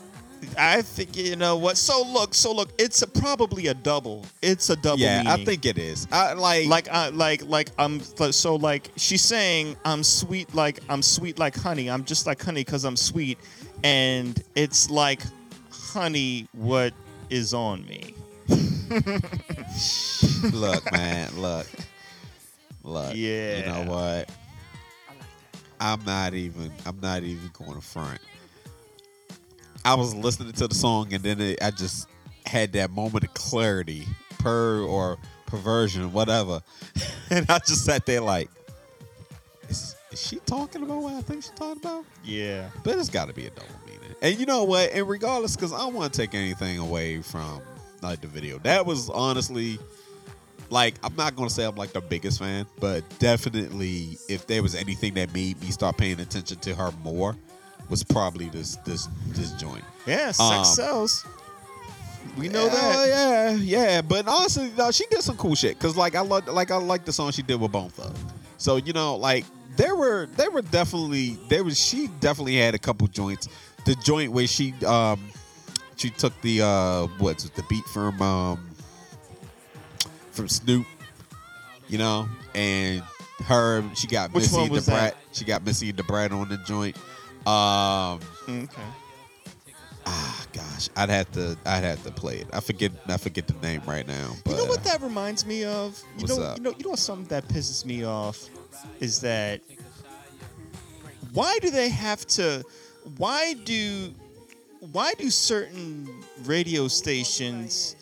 I 0.58 0.82
think 0.82 1.16
you 1.16 1.36
know 1.36 1.56
what. 1.56 1.76
So 1.76 2.02
look, 2.02 2.34
so 2.34 2.54
look, 2.54 2.70
it's 2.78 3.02
a, 3.02 3.06
probably 3.06 3.66
a 3.68 3.74
double. 3.74 4.24
It's 4.42 4.70
a 4.70 4.76
double. 4.76 5.00
yeah, 5.00 5.22
I 5.26 5.44
think 5.44 5.66
it 5.66 5.78
is. 5.78 6.06
I 6.12 6.32
like 6.34 6.66
like 6.66 6.88
I 6.88 7.08
like 7.10 7.44
like 7.44 7.70
um, 7.78 8.00
I'm 8.20 8.32
so 8.32 8.56
like 8.56 8.90
she's 8.96 9.22
saying 9.22 9.76
I'm 9.84 10.02
sweet 10.02 10.54
like 10.54 10.80
I'm 10.88 11.02
sweet 11.02 11.38
like 11.38 11.56
honey. 11.56 11.90
I'm 11.90 12.04
just 12.04 12.26
like 12.26 12.42
honey 12.42 12.62
because 12.62 12.84
I'm 12.84 12.96
sweet, 12.96 13.38
and 13.82 14.42
it's 14.54 14.90
like 14.90 15.20
honey 15.94 16.48
what 16.52 16.92
is 17.30 17.54
on 17.54 17.86
me. 17.86 18.14
look, 20.52 20.92
man, 20.92 21.30
look, 21.36 21.66
look. 22.82 23.12
Yeah. 23.14 23.58
You 23.58 23.66
know 23.66 23.84
what? 23.90 24.28
I'm 25.80 26.04
not 26.04 26.34
even. 26.34 26.72
I'm 26.84 26.98
not 27.00 27.22
even 27.22 27.48
going 27.52 27.74
to 27.74 27.80
front. 27.80 28.20
I 29.84 29.94
was 29.94 30.14
listening 30.14 30.52
to 30.52 30.66
the 30.66 30.74
song 30.74 31.12
and 31.12 31.22
then 31.22 31.40
it, 31.40 31.62
I 31.62 31.70
just 31.70 32.08
had 32.46 32.72
that 32.72 32.90
moment 32.90 33.24
of 33.24 33.34
clarity, 33.34 34.06
per 34.38 34.80
or 34.80 35.18
perversion, 35.46 36.12
whatever, 36.12 36.62
and 37.30 37.46
I 37.50 37.58
just 37.58 37.84
sat 37.84 38.06
there 38.06 38.22
like, 38.22 38.50
is, 39.68 39.94
is 40.10 40.26
she 40.26 40.36
talking 40.46 40.82
about 40.82 41.02
what 41.02 41.14
I 41.14 41.20
think 41.20 41.42
she's 41.42 41.52
talking 41.52 41.82
about? 41.82 42.04
Yeah. 42.24 42.70
But 42.82 42.96
it's 42.98 43.10
got 43.10 43.28
to 43.28 43.34
be 43.34 43.46
a 43.46 43.50
double 43.50 43.83
And 44.22 44.38
you 44.38 44.46
know 44.46 44.64
what? 44.64 44.90
And 44.92 45.08
regardless, 45.08 45.56
because 45.56 45.72
I 45.72 45.78
don't 45.78 45.94
want 45.94 46.12
to 46.12 46.18
take 46.18 46.34
anything 46.34 46.78
away 46.78 47.20
from 47.22 47.60
like 48.02 48.20
the 48.20 48.26
video. 48.28 48.58
That 48.58 48.84
was 48.86 49.10
honestly, 49.10 49.78
like, 50.70 50.94
I'm 51.02 51.14
not 51.16 51.36
gonna 51.36 51.50
say 51.50 51.64
I'm 51.64 51.76
like 51.76 51.92
the 51.92 52.00
biggest 52.00 52.38
fan, 52.38 52.66
but 52.80 53.02
definitely, 53.18 54.18
if 54.28 54.46
there 54.46 54.62
was 54.62 54.74
anything 54.74 55.14
that 55.14 55.32
made 55.34 55.60
me 55.60 55.70
start 55.70 55.96
paying 55.96 56.20
attention 56.20 56.58
to 56.58 56.74
her 56.74 56.90
more, 57.02 57.36
was 57.88 58.02
probably 58.02 58.48
this 58.48 58.76
this 58.84 59.08
this 59.28 59.52
joint. 59.52 59.84
Yeah. 60.06 60.32
Sex 60.32 60.40
Um, 60.40 60.64
sells. 60.64 61.26
We 62.38 62.48
know 62.48 62.64
yeah, 62.64 62.70
that. 62.70 63.08
Yeah, 63.08 63.50
yeah. 63.50 64.02
But 64.02 64.26
honestly, 64.26 64.72
no, 64.76 64.90
she 64.90 65.06
did 65.06 65.22
some 65.22 65.36
cool 65.36 65.54
shit. 65.54 65.78
Cause 65.78 65.96
like 65.96 66.14
I 66.14 66.20
love, 66.20 66.48
like 66.48 66.70
I 66.70 66.76
like 66.76 67.04
the 67.04 67.12
song 67.12 67.30
she 67.30 67.42
did 67.42 67.60
with 67.60 67.72
Bone 67.72 67.90
Thug. 67.90 68.14
So 68.56 68.76
you 68.76 68.92
know, 68.92 69.16
like 69.16 69.44
there 69.76 69.94
were, 69.94 70.26
there 70.36 70.50
were 70.50 70.62
definitely, 70.62 71.38
there 71.48 71.62
was. 71.64 71.78
She 71.78 72.08
definitely 72.20 72.56
had 72.56 72.74
a 72.74 72.78
couple 72.78 73.06
joints. 73.08 73.48
The 73.84 73.94
joint 73.96 74.32
where 74.32 74.46
she, 74.46 74.72
um, 74.86 75.20
she 75.96 76.10
took 76.10 76.38
the 76.40 76.62
uh, 76.62 77.06
what's 77.18 77.44
it, 77.44 77.54
the 77.54 77.62
beat 77.64 77.84
from 77.86 78.20
um, 78.22 78.74
from 80.30 80.48
Snoop, 80.48 80.86
you 81.88 81.98
know, 81.98 82.26
and 82.54 83.02
her. 83.44 83.84
She 83.94 84.06
got 84.06 84.32
Which 84.32 84.44
Missy 84.52 84.68
the? 84.68 84.80
Brat. 84.80 85.16
She 85.32 85.44
got 85.44 85.64
Missy 85.64 85.92
Da 85.92 86.02
Brat 86.02 86.32
on 86.32 86.48
the 86.48 86.56
joint. 86.58 86.96
Um, 87.46 88.20
Okay. 88.48 88.66
ah, 90.06 90.46
gosh, 90.52 90.88
I'd 90.96 91.10
have 91.10 91.30
to. 91.32 91.56
I'd 91.66 91.84
have 91.84 92.02
to 92.04 92.10
play 92.10 92.38
it. 92.38 92.46
I 92.52 92.60
forget. 92.60 92.90
I 93.06 93.18
forget 93.18 93.46
the 93.46 93.54
name 93.66 93.82
right 93.86 94.06
now. 94.06 94.32
But 94.44 94.52
You 94.52 94.56
know 94.58 94.64
what 94.64 94.82
that 94.84 95.02
reminds 95.02 95.44
me 95.44 95.64
of? 95.64 96.02
You 96.18 96.26
know, 96.26 96.40
up? 96.42 96.56
you 96.56 96.62
know, 96.64 96.74
you 96.78 96.88
know 96.88 96.94
something 96.94 97.26
that 97.28 97.48
pisses 97.48 97.84
me 97.84 98.04
off 98.04 98.48
is 99.00 99.20
that 99.20 99.60
why 101.32 101.58
do 101.60 101.70
they 101.70 101.88
have 101.90 102.26
to? 102.28 102.64
Why 103.16 103.54
do 103.54 104.14
why 104.92 105.14
do 105.14 105.30
certain 105.30 106.08
radio 106.44 106.88
stations 106.88 107.96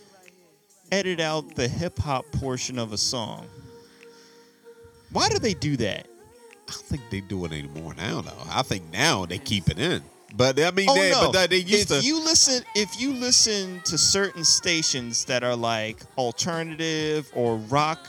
edit 0.91 1.21
out 1.21 1.55
the 1.55 1.69
hip 1.69 1.99
hop 1.99 2.25
portion 2.33 2.79
of 2.79 2.93
a 2.93 2.99
song? 2.99 3.47
Why 5.11 5.29
do 5.29 5.39
they 5.39 5.55
do 5.55 5.77
that? 5.79 6.07
I 6.69 6.73
don't 6.73 6.85
think 6.85 7.03
they 7.11 7.21
do 7.21 7.45
it 7.45 7.53
anymore 7.53 7.95
now. 7.95 8.21
Though 8.21 8.33
I 8.49 8.63
think 8.63 8.91
now 8.93 9.27
they 9.27 9.39
keep 9.39 9.69
it 9.69 9.79
in. 9.79 10.03
But 10.35 10.59
I 10.59 10.71
mean, 10.71 10.89
Oh 10.89 10.95
they, 10.95 11.11
no! 11.11 11.31
but 11.31 11.51
they, 11.51 11.59
used 11.59 11.91
if 11.91 12.01
to. 12.01 12.07
you 12.07 12.25
listen, 12.25 12.65
if 12.75 12.99
you 12.99 13.13
listen 13.13 13.81
to 13.85 13.99
certain 13.99 14.45
stations 14.45 15.27
that 15.27 15.45
are 15.45 15.57
like 15.57 15.99
alternative 16.17 17.31
or 17.35 17.57
rock 17.57 18.07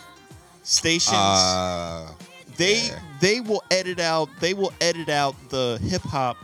stations, 0.64 1.18
uh, 1.18 2.10
they 2.56 2.88
yeah. 2.88 3.00
they 3.20 3.42
will 3.42 3.62
edit 3.72 4.00
out 4.00 4.30
they 4.40 4.54
will 4.54 4.72
edit 4.80 5.10
out 5.10 5.36
the 5.50 5.80
hip 5.84 6.02
hop 6.04 6.38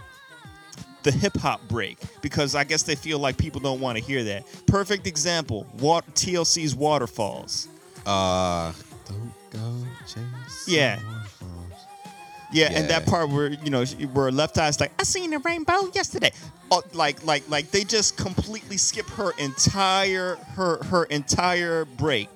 the 1.04 1.12
hip 1.12 1.36
hop 1.38 1.62
break 1.68 1.98
because 2.22 2.56
I 2.56 2.64
guess 2.64 2.84
they 2.84 2.96
feel 2.96 3.20
like 3.20 3.38
people 3.38 3.60
don't 3.62 3.80
want 3.80 3.98
to 3.98 4.04
hear 4.04 4.24
that. 4.26 4.46
Perfect 4.68 5.08
example: 5.08 5.66
Wat- 5.80 6.06
TLC's 6.16 6.76
Waterfalls. 6.76 7.68
uh, 8.06 8.72
don't 9.08 9.34
go 9.52 9.86
chase. 10.06 10.68
Yeah. 10.68 10.98
waterfalls. 10.98 11.26
Yeah, 12.52 12.72
and 12.72 12.90
that 12.90 13.06
part 13.06 13.30
where 13.30 13.50
you 13.52 13.70
know 13.70 13.86
where 13.86 14.32
Left 14.32 14.58
Eye's 14.58 14.80
like, 14.80 14.92
"I 15.00 15.04
seen 15.04 15.34
a 15.34 15.40
rainbow 15.40 15.90
yesterday." 15.94 16.32
Oh, 16.72 16.84
like 16.94 17.24
like 17.24 17.48
like 17.50 17.72
they 17.72 17.84
just 17.84 18.18
completely 18.18 18.78
skip 18.78 19.08
her 19.12 19.32
entire 19.38 20.36
her 20.56 20.84
her 20.86 21.04
entire 21.06 21.86
break. 21.86 22.30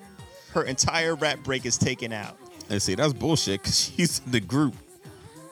Her 0.52 0.62
entire 0.62 1.16
rap 1.16 1.40
break 1.42 1.66
is 1.66 1.76
taken 1.76 2.12
out. 2.12 2.36
And 2.70 2.80
see, 2.80 2.94
that's 2.94 3.12
bullshit 3.12 3.60
because 3.60 3.78
she's 3.78 4.20
in 4.24 4.30
the 4.32 4.40
group. 4.40 4.74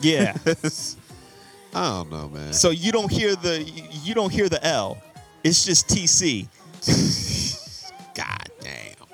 Yeah. 0.00 0.36
I 1.74 1.88
don't 1.88 2.10
know, 2.10 2.28
man. 2.28 2.52
so 2.52 2.70
you 2.70 2.92
don't 2.92 3.10
hear 3.10 3.34
the 3.34 3.62
you 3.62 4.14
don't 4.14 4.30
hear 4.32 4.48
the 4.48 4.62
L. 4.64 4.98
It's 5.42 5.64
just 5.64 5.88
TC. 5.88 6.48
God 8.14 8.48
damn. 8.60 9.08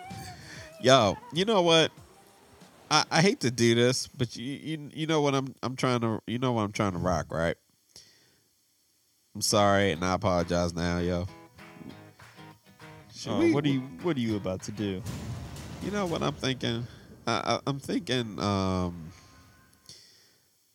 Yo, 0.80 1.16
you 1.32 1.44
know 1.44 1.62
what? 1.62 1.90
I, 2.90 3.04
I 3.10 3.20
hate 3.22 3.40
to 3.40 3.50
do 3.50 3.74
this, 3.74 4.06
but 4.08 4.34
you, 4.36 4.44
you 4.44 4.90
you 4.92 5.06
know 5.06 5.20
what 5.20 5.34
I'm 5.34 5.54
I'm 5.62 5.76
trying 5.76 6.00
to 6.00 6.20
you 6.26 6.38
know 6.38 6.52
what 6.52 6.62
I'm 6.62 6.72
trying 6.72 6.92
to 6.92 6.98
rock, 6.98 7.26
right? 7.32 7.56
I'm 9.34 9.42
sorry 9.42 9.92
and 9.92 10.04
I 10.04 10.14
apologize 10.14 10.74
now, 10.74 10.98
yo. 10.98 11.26
Uh, 13.26 13.36
we- 13.38 13.52
what 13.52 13.64
are 13.64 13.68
you 13.68 13.80
What 14.02 14.16
are 14.16 14.20
you 14.20 14.36
about 14.36 14.62
to 14.62 14.72
do? 14.72 15.02
You 15.84 15.90
know 15.92 16.06
what 16.06 16.22
I'm 16.22 16.34
thinking? 16.34 16.86
I, 17.26 17.32
I, 17.32 17.60
I'm 17.66 17.78
thinking. 17.78 18.40
Um, 18.40 19.07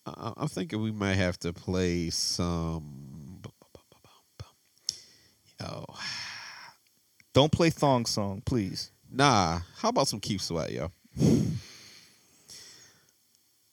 I, 0.05 0.33
I'm 0.37 0.47
thinking 0.47 0.81
we 0.81 0.91
might 0.91 1.15
have 1.15 1.37
to 1.39 1.53
play 1.53 2.09
some. 2.09 3.41
Yo, 5.59 5.85
Don't 7.33 7.51
play 7.51 7.69
thong 7.69 8.05
song, 8.05 8.41
please. 8.45 8.91
nah. 9.09 9.61
How 9.77 9.89
about 9.89 10.07
some 10.07 10.19
Keith 10.19 10.41
Sweat, 10.41 10.71
yo? 10.71 10.91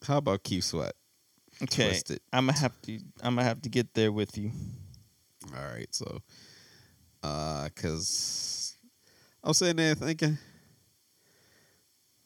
How 0.06 0.18
about 0.18 0.42
Keith 0.42 0.64
Sweat? 0.64 0.94
Okay, 1.62 1.88
Twisted. 1.88 2.20
I'm 2.32 2.46
gonna 2.46 2.58
have 2.58 2.80
to. 2.82 2.98
I'm 3.22 3.34
gonna 3.34 3.44
have 3.44 3.60
to 3.62 3.68
get 3.68 3.92
there 3.92 4.12
with 4.12 4.38
you. 4.38 4.50
All 5.54 5.72
right, 5.74 5.88
so, 5.90 6.20
uh, 7.22 7.68
cause 7.74 8.76
I'm 9.42 9.52
sitting 9.52 9.76
there 9.76 9.94
thinking, 9.94 10.38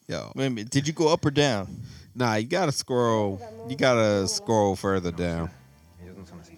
yo, 0.06 0.30
Wait 0.36 0.46
a 0.46 0.50
minute. 0.50 0.70
Did 0.70 0.86
you 0.86 0.92
go 0.92 1.12
up 1.12 1.24
or 1.24 1.30
down? 1.30 1.68
Nah, 2.14 2.36
you 2.36 2.46
gotta 2.46 2.72
scroll. 2.72 3.40
You 3.68 3.76
gotta 3.76 4.28
scroll 4.28 4.76
further 4.76 5.10
down 5.10 5.50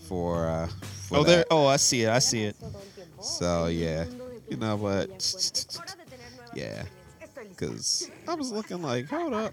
for. 0.09 0.47
uh 0.49 0.69
for 1.07 1.19
oh, 1.19 1.25
there. 1.25 1.45
Oh, 1.51 1.67
I 1.67 1.77
see 1.77 2.03
it. 2.03 2.09
I 2.09 2.19
see 2.19 2.45
it. 2.45 2.57
So 3.21 3.67
yeah, 3.67 4.07
you 4.49 4.57
know 4.57 4.77
what? 4.77 5.11
Yeah, 6.55 6.85
because 7.51 8.11
I 8.27 8.35
was 8.35 8.51
looking 8.51 8.81
like, 8.81 9.11
hold 9.11 9.35
up, 9.35 9.53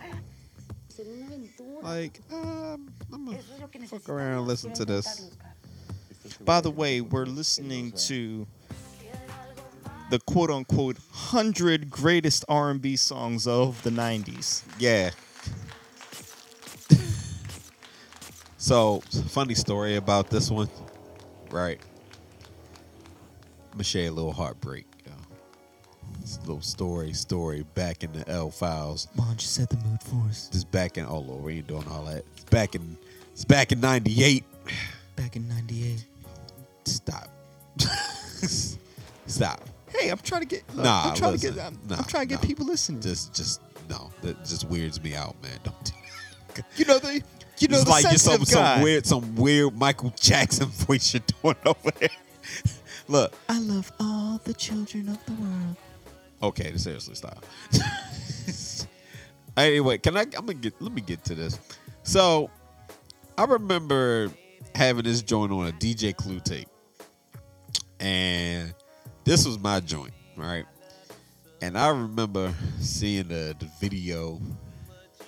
like 1.82 2.22
um, 2.32 2.90
I'm 3.12 3.26
gonna 3.26 3.88
fuck 3.88 4.08
around 4.08 4.38
and 4.38 4.48
listen 4.48 4.72
to 4.74 4.86
this. 4.86 5.32
By 6.46 6.62
the 6.62 6.72
way, 6.72 7.02
we're 7.02 7.26
listening 7.26 7.92
to 8.08 8.48
the 10.12 10.20
quote 10.20 10.50
unquote 10.50 10.96
hundred 11.12 11.90
greatest 11.90 12.46
R&B 12.48 12.96
songs 12.96 13.48
of 13.48 13.84
the 13.84 13.90
'90s. 13.90 14.64
Yeah. 14.80 15.10
So 18.64 19.02
funny 19.28 19.56
story 19.56 19.98
about 19.98 20.30
this 20.30 20.50
one, 20.50 20.70
right? 21.52 21.80
I'm 23.72 23.74
gonna 23.74 23.84
share 23.84 24.08
a 24.08 24.12
little 24.12 24.32
heartbreak. 24.32 24.86
This 26.22 26.40
little 26.42 26.62
story, 26.62 27.12
story 27.12 27.66
back 27.76 28.04
in 28.04 28.14
the 28.14 28.28
L 28.30 28.50
files. 28.50 29.10
Why 29.16 29.26
don't 29.26 29.42
you 29.42 29.48
set 29.48 29.70
the 29.70 29.76
mood 29.78 30.02
for 30.02 30.26
us? 30.30 30.48
Just 30.54 30.72
back 30.72 30.98
in 30.98 31.06
oh 31.06 31.20
Lord, 31.20 31.44
we 31.44 31.58
ain't 31.58 31.68
doing 31.68 31.86
all 31.90 32.06
that. 32.06 32.24
It's 32.38 32.46
back 32.46 32.76
in 32.76 32.98
it's 33.34 33.44
back 33.44 33.74
in 33.74 33.82
'98. 33.82 34.46
Back 35.18 35.36
in 35.36 35.50
'98. 35.50 36.06
Stop. 36.86 37.30
Stop. 39.28 39.62
Hey, 39.90 40.10
I'm 40.10 40.18
trying 40.20 40.42
to 40.42 40.48
get. 40.48 40.64
look, 40.74 40.86
Nah, 40.86 41.10
I'm 41.10 41.16
trying 41.16 41.32
listen. 41.34 41.50
to 41.52 41.56
get. 41.58 41.66
I'm, 41.66 41.80
Nah, 41.90 41.98
I'm 41.98 42.04
trying 42.06 42.24
to 42.24 42.30
get 42.30 42.42
nah. 42.42 42.48
people 42.48 42.66
listening. 42.68 43.02
Just 43.02 43.34
just 43.34 43.60
no. 43.90 44.10
That 44.22 44.46
just 44.46 44.70
weirds 44.70 45.04
me 45.04 45.16
out, 45.16 45.36
man. 45.44 45.60
Don't 45.64 45.84
do 45.84 46.62
you 46.78 46.86
know 46.86 47.00
the. 47.00 47.22
You 47.60 47.68
know 47.68 47.80
it's 47.80 47.90
like 47.90 48.10
just 48.10 48.26
some, 48.26 48.44
some 48.46 48.82
weird, 48.82 49.06
some 49.06 49.36
weird 49.36 49.78
Michael 49.78 50.14
Jackson 50.20 50.68
voice 50.70 51.14
you're 51.14 51.24
doing 51.42 51.56
over 51.66 51.92
there. 52.00 52.10
Look, 53.08 53.34
I 53.50 53.60
love 53.60 53.92
all 54.00 54.40
the 54.44 54.54
children 54.54 55.10
of 55.10 55.24
the 55.26 55.34
world. 55.34 55.76
okay, 56.42 56.76
seriously, 56.78 57.16
stop. 57.16 57.46
anyway, 59.58 59.98
can 59.98 60.18
I? 60.18 60.22
I'm 60.22 60.32
gonna 60.32 60.54
get. 60.56 60.82
Let 60.82 60.94
me 60.94 61.02
get 61.02 61.24
to 61.26 61.36
this. 61.36 61.60
So, 62.04 62.50
I 63.38 63.46
remember 63.46 64.32
having 64.76 65.04
this 65.04 65.22
joint 65.22 65.52
on 65.52 65.68
a 65.68 65.72
DJ 65.72 66.16
Clue 66.16 66.40
tape, 66.40 66.70
and 68.00 68.74
this 69.26 69.46
was 69.46 69.60
my 69.60 69.80
joint, 69.80 70.14
right? 70.36 70.66
And 71.62 71.78
I 71.78 71.90
remember 71.90 72.54
seeing 72.80 73.28
the, 73.28 73.56
the 73.58 73.70
video, 73.80 74.42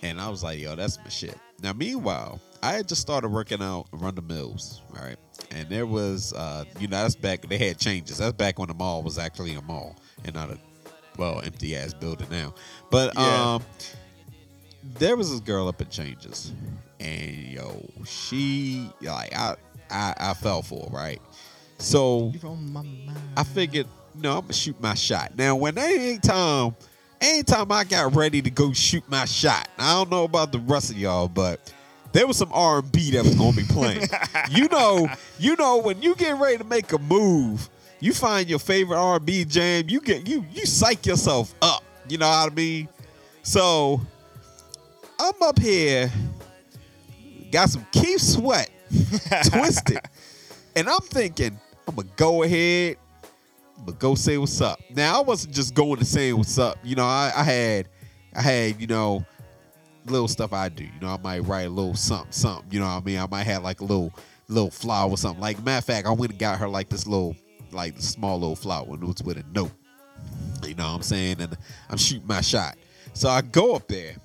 and 0.02 0.20
I 0.20 0.30
was 0.30 0.44
like, 0.44 0.60
"Yo, 0.60 0.76
that's 0.76 0.98
my 0.98 1.10
shit." 1.10 1.38
Now, 1.66 1.74
meanwhile, 1.74 2.40
I 2.62 2.74
had 2.74 2.88
just 2.88 3.02
started 3.02 3.30
working 3.30 3.60
out 3.60 3.88
around 3.92 4.14
the 4.18 4.22
mills, 4.22 4.84
right? 4.94 5.16
And 5.50 5.68
there 5.68 5.88
was, 5.88 6.32
uh, 6.34 6.64
you 6.80 6.88
know, 6.88 7.02
that's 7.02 7.16
back. 7.16 7.42
They 7.50 7.58
had 7.58 7.80
changes. 7.80 8.20
That's 8.20 8.34
back 8.34 8.60
when 8.60 8.68
the 8.68 8.76
mall 8.76 9.02
was 9.02 9.18
actually 9.18 9.56
a 9.56 9.62
mall 9.64 9.96
and 10.24 10.36
not 10.36 10.52
a, 10.52 10.60
well, 11.18 11.42
empty 11.42 11.76
ass 11.76 11.92
building 11.96 12.28
now. 12.30 12.54
But 12.92 13.14
Yeah. 13.16 13.56
um, 13.56 13.64
there 15.00 15.16
was 15.16 15.32
this 15.32 15.40
girl 15.40 15.68
up 15.68 15.82
at 15.82 15.90
Changes, 15.90 16.52
and 17.00 17.36
yo, 17.36 17.84
she 18.06 18.88
like 19.02 19.36
I 19.36 19.56
I, 19.90 20.14
I 20.20 20.34
fell 20.36 20.62
for 20.62 20.88
her, 20.92 20.96
right. 20.96 21.22
So 21.80 22.32
You're 22.40 22.52
on 22.52 22.72
my 22.72 22.84
mind. 22.84 23.18
I 23.36 23.44
figured, 23.44 23.88
no, 24.14 24.34
I'm 24.36 24.42
gonna 24.42 24.54
shoot 24.54 24.80
my 24.80 24.94
shot. 24.94 25.36
Now, 25.36 25.56
when 25.56 25.80
anytime, 25.80 26.76
anytime 27.26 27.72
I 27.72 27.84
got 27.84 28.16
ready 28.16 28.42
to 28.42 28.50
go 28.50 28.74
shoot 28.74 29.04
my 29.10 29.26
shot, 29.26 29.68
I 29.78 29.94
don't 29.94 30.10
know 30.12 30.24
about 30.24 30.52
the 30.52 30.60
rest 30.60 30.92
of 30.92 30.98
y'all, 30.98 31.28
but 31.28 31.74
there 32.14 32.28
was 32.28 32.38
some 32.38 32.52
R 32.54 32.80
and 32.80 32.92
B 32.92 33.12
that 33.12 33.24
was 33.24 33.36
gonna 33.36 33.56
be 33.56 33.64
playing. 33.64 34.08
you 34.50 34.68
know, 34.70 35.10
you 35.40 35.56
know, 35.56 35.78
when 35.78 36.02
you 36.02 36.16
get 36.16 36.38
ready 36.38 36.58
to 36.58 36.64
make 36.64 36.92
a 36.94 37.00
move, 37.00 37.70
you 38.00 38.14
find 38.14 38.48
your 38.48 38.60
favorite 38.60 38.98
R 38.98 39.18
and 39.18 39.26
B 39.26 39.44
jam. 39.46 39.86
You 39.88 40.00
get 40.00 40.28
you 40.28 40.46
you 40.54 40.66
psych 40.66 41.06
yourself 41.06 41.54
up. 41.62 41.84
You 42.08 42.18
know 42.18 42.30
what 42.30 42.52
I 42.52 42.56
mean? 42.56 42.88
So 43.44 44.02
I'm 45.20 45.42
up 45.42 45.60
here, 45.60 46.12
got 47.52 47.70
some 47.70 47.86
Keith 47.92 48.22
Sweat, 48.22 48.70
twisted, 49.46 50.00
and 50.76 50.88
I'm 50.88 51.02
thinking 51.02 51.60
I'm 51.88 51.96
gonna 51.96 52.08
go 52.16 52.44
ahead, 52.44 52.98
I'm 53.78 53.94
go 53.96 54.16
say 54.16 54.38
what's 54.38 54.62
up. 54.62 54.80
Now 54.90 55.20
I 55.20 55.24
wasn't 55.24 55.54
just 55.54 55.74
going 55.74 55.98
to 55.98 56.06
say 56.06 56.34
what's 56.34 56.58
up. 56.58 56.78
You 56.84 56.96
know, 56.96 57.06
I, 57.06 57.32
I 57.36 57.44
had, 57.44 57.90
I 58.34 58.42
had, 58.42 58.82
you 58.82 58.88
know, 58.88 59.26
little 60.06 60.28
stuff 60.28 60.54
I 60.54 60.70
do. 60.70 60.84
You 60.84 61.00
know, 61.02 61.10
I 61.10 61.18
might 61.18 61.40
write 61.40 61.68
a 61.68 61.70
little 61.70 61.96
something, 61.96 62.32
something. 62.32 62.72
You 62.72 62.80
know 62.80 62.88
what 62.88 63.02
I 63.02 63.06
mean? 63.06 63.20
I 63.20 63.28
might 63.28 63.44
have 63.44 63.64
like 63.64 63.82
a 63.82 63.86
little, 63.86 64.14
little 64.48 64.72
flower 64.72 65.10
or 65.10 65.18
something. 65.18 65.42
Like 65.42 65.64
matter 65.64 65.80
of 65.80 65.86
fact, 65.86 66.08
I 66.08 66.12
went 66.12 66.32
and 66.32 66.40
got 66.40 66.60
her 66.60 66.70
like 66.70 66.90
this 66.90 67.08
little, 67.08 67.36
like 67.72 67.96
small 68.00 68.40
little 68.40 68.56
flower, 68.56 68.86
and 68.90 69.04
it 69.04 69.06
was 69.06 69.24
with 69.24 69.38
a 69.38 69.44
note. 69.54 69.72
You 70.64 70.76
know 70.76 70.86
what 70.86 70.96
I'm 70.96 71.02
saying? 71.02 71.42
And 71.42 71.58
I'm 71.90 71.98
shooting 71.98 72.28
my 72.28 72.42
shot. 72.42 72.78
So 73.14 73.30
I 73.30 73.42
go 73.42 73.76
up 73.76 73.88
there, 73.88 74.16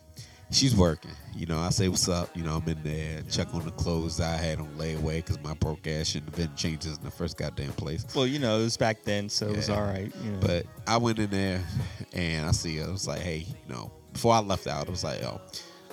she's 0.50 0.74
working. 0.74 1.10
You 1.36 1.46
know, 1.46 1.58
I 1.60 1.70
say 1.70 1.88
what's 1.88 2.08
up. 2.08 2.36
You 2.36 2.42
know, 2.42 2.56
I'm 2.56 2.68
in 2.68 2.82
there, 2.82 3.22
check 3.30 3.54
on 3.54 3.64
the 3.64 3.70
clothes 3.72 4.20
I 4.20 4.36
had 4.36 4.58
on 4.58 4.68
layaway 4.76 5.16
because 5.24 5.40
my 5.42 5.54
broke 5.54 5.86
ass 5.86 6.08
shouldn't 6.08 6.34
have 6.36 6.48
been 6.48 6.56
changes 6.56 6.98
in 6.98 7.04
the 7.04 7.10
first 7.10 7.36
goddamn 7.38 7.72
place. 7.72 8.04
Well, 8.14 8.26
you 8.26 8.38
know, 8.38 8.58
it 8.58 8.62
was 8.64 8.76
back 8.76 9.02
then, 9.04 9.28
so 9.28 9.48
it 9.48 9.56
was 9.56 9.68
Yeah. 9.68 9.76
all 9.76 9.82
right. 9.86 10.12
You 10.24 10.30
know. 10.32 10.38
But 10.40 10.66
I 10.86 10.96
went 10.96 11.18
in 11.18 11.30
there 11.30 11.62
and 12.12 12.46
I 12.46 12.50
see 12.52 12.76
her. 12.78 12.86
I 12.86 12.90
was 12.90 13.06
like, 13.06 13.20
hey, 13.20 13.46
you 13.48 13.74
know, 13.74 13.90
before 14.12 14.34
I 14.34 14.40
left 14.40 14.66
out, 14.66 14.86
I 14.88 14.90
was 14.90 15.04
like, 15.04 15.22
oh, 15.22 15.40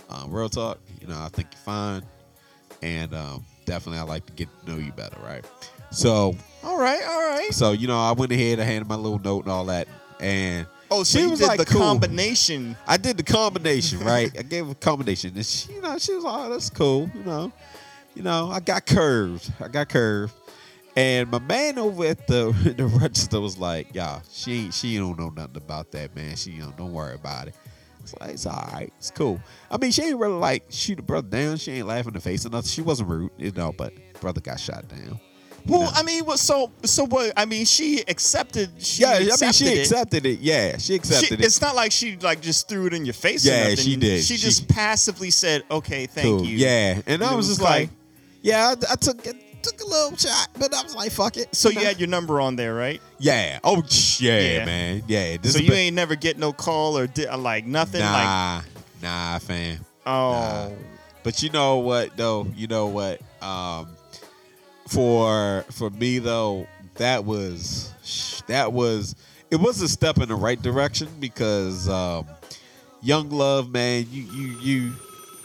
um, 0.09 0.31
real 0.31 0.49
talk, 0.49 0.79
you 1.01 1.07
know, 1.07 1.19
I 1.19 1.27
think 1.29 1.49
you're 1.51 1.59
fine. 1.61 2.01
And 2.81 3.13
um, 3.13 3.45
definitely, 3.65 3.99
I 3.99 4.03
like 4.03 4.25
to 4.27 4.33
get 4.33 4.47
to 4.65 4.71
know 4.71 4.77
you 4.77 4.91
better, 4.91 5.19
right? 5.21 5.45
So, 5.91 6.35
all 6.63 6.77
right, 6.77 7.01
all 7.03 7.29
right. 7.29 7.53
so 7.53 7.71
you 7.71 7.88
know, 7.88 7.97
I 7.99 8.11
went 8.11 8.31
ahead, 8.31 8.59
I 8.59 8.63
handed 8.63 8.88
my 8.88 8.95
little 8.95 9.19
note 9.19 9.43
and 9.45 9.51
all 9.51 9.65
that, 9.65 9.88
and 10.19 10.67
Oh, 10.89 11.03
so 11.03 11.19
she 11.19 11.27
was 11.27 11.39
did 11.39 11.47
like, 11.47 11.59
the 11.59 11.65
cool. 11.65 11.81
combination. 11.81 12.77
I 12.88 12.97
did 12.97 13.17
the 13.17 13.23
combination, 13.23 13.99
right? 13.99 14.31
I 14.38 14.41
gave 14.43 14.65
her 14.65 14.71
a 14.71 14.75
combination, 14.75 15.33
and 15.35 15.45
she, 15.45 15.73
you 15.73 15.81
know, 15.81 15.97
she 15.97 16.13
was 16.13 16.23
like, 16.23 16.45
"Oh, 16.45 16.49
that's 16.49 16.69
cool," 16.69 17.09
you 17.13 17.23
know. 17.23 17.51
You 18.15 18.23
know, 18.23 18.49
I 18.49 18.59
got 18.59 18.85
curved. 18.85 19.51
I 19.59 19.67
got 19.67 19.89
curved, 19.89 20.33
and 20.95 21.29
my 21.29 21.39
man 21.39 21.77
over 21.77 22.05
at 22.05 22.25
the 22.27 22.51
the 22.77 22.85
register 22.85 23.39
was 23.41 23.57
like, 23.57 23.89
"Yeah, 23.93 24.21
she 24.31 24.71
she 24.71 24.97
don't 24.97 25.19
know 25.19 25.29
nothing 25.29 25.57
about 25.57 25.91
that, 25.91 26.15
man. 26.15 26.35
She 26.35 26.57
don't 26.57 26.75
don't 26.77 26.93
worry 26.93 27.15
about 27.15 27.47
it." 27.47 27.55
It's 28.01 28.13
like 28.21 28.29
it's 28.31 28.45
all 28.45 28.69
right, 28.71 28.91
it's 28.97 29.11
cool. 29.11 29.41
I 29.69 29.77
mean, 29.77 29.91
she 29.91 30.03
ain't 30.03 30.17
really 30.17 30.39
like 30.39 30.63
shoot 30.69 30.99
a 30.99 31.01
brother 31.03 31.27
down. 31.27 31.57
She 31.57 31.73
ain't 31.73 31.88
laughing 31.88 32.09
in 32.09 32.13
the 32.13 32.21
face 32.21 32.45
or 32.45 32.49
nothing. 32.49 32.69
She 32.69 32.81
wasn't 32.81 33.09
rude, 33.09 33.31
you 33.38 33.51
know, 33.51 33.73
but 33.73 33.93
brother 34.21 34.39
got 34.39 34.59
shot 34.59 34.88
down. 34.88 35.19
Well, 35.65 35.81
know? 35.81 35.89
I 35.93 36.03
mean, 36.03 36.23
what? 36.25 36.39
So, 36.39 36.71
so 36.83 37.05
what? 37.05 37.33
I 37.35 37.45
mean, 37.45 37.65
she 37.65 38.01
accepted. 38.07 38.69
She 38.79 39.01
yeah, 39.01 39.13
I 39.15 39.19
mean, 39.19 39.51
she 39.53 39.65
it. 39.67 39.79
accepted 39.79 40.25
it. 40.25 40.39
Yeah, 40.39 40.77
she 40.77 40.79
She- 40.79 40.95
accepted 40.95 41.39
it. 41.41 41.45
it's 41.45 41.59
not 41.61 41.75
like 41.75 41.91
she 41.91 42.15
like 42.17 42.41
just 42.41 42.69
threw 42.69 42.85
it 42.87 42.93
in 42.93 43.05
your 43.05 43.13
face. 43.13 43.45
or 43.45 43.49
Yeah, 43.49 43.63
nothing. 43.69 43.77
she 43.77 43.95
did. 43.95 44.23
She, 44.23 44.37
She- 44.37 44.41
just 44.43 44.67
passively 44.67 45.31
said, 45.31 45.63
"Okay, 45.69 46.05
thank 46.07 46.25
cool. 46.27 46.45
you." 46.45 46.57
Yeah, 46.57 47.01
and 47.05 47.23
I 47.23 47.27
was 47.35 47.47
was 47.47 47.57
just 47.57 47.61
like, 47.61 47.81
like- 47.81 47.89
yeah, 48.41 48.67
I, 48.69 48.91
I 48.93 48.95
took 48.95 49.25
it, 49.25 49.35
took 49.63 49.81
a 49.81 49.85
little 49.85 50.15
shot, 50.15 50.47
but 50.57 50.73
I 50.73 50.83
was 50.83 50.95
like, 50.95 51.11
fuck 51.11 51.35
it. 51.37 51.53
So 51.53 51.69
you 51.69 51.79
had 51.81 51.99
your 51.99 52.07
number 52.07 52.39
on 52.39 52.55
there, 52.55 52.73
right? 52.73 53.01
yeah, 53.19 53.59
oh 53.63 53.83
yeah, 54.19 54.39
Yeah. 54.39 54.65
man, 54.65 55.03
yeah. 55.07 55.37
This 55.37 55.53
so 55.53 55.59
you 55.59 55.69
been- 55.69 55.77
ain't 55.77 55.95
never 55.95 56.15
get 56.15 56.37
no 56.37 56.53
call 56.53 56.97
or 56.97 57.07
di- 57.07 57.29
like 57.35 57.65
nothing. 57.65 57.99
Like, 58.01 58.23
nah, 58.23 58.61
nah, 59.01 59.39
fam. 59.39 59.79
oh, 60.05 60.11
nah. 60.31 60.69
But 61.23 61.43
you 61.43 61.49
know 61.49 61.77
what 61.79 62.15
though? 62.15 62.47
You 62.55 62.67
know 62.67 62.87
what? 62.87 63.19
Um, 63.41 63.89
for 64.88 65.65
for 65.71 65.89
me 65.89 66.19
though, 66.19 66.67
that 66.95 67.25
was 67.25 67.93
that 68.47 68.73
was 68.73 69.15
it 69.51 69.57
was 69.57 69.81
a 69.81 69.88
step 69.88 70.17
in 70.17 70.29
the 70.29 70.35
right 70.35 70.61
direction 70.61 71.07
because 71.19 71.88
um, 71.88 72.25
young 73.01 73.29
love, 73.29 73.71
man, 73.71 74.05
you 74.09 74.23
you 74.23 74.47
you 74.59 74.93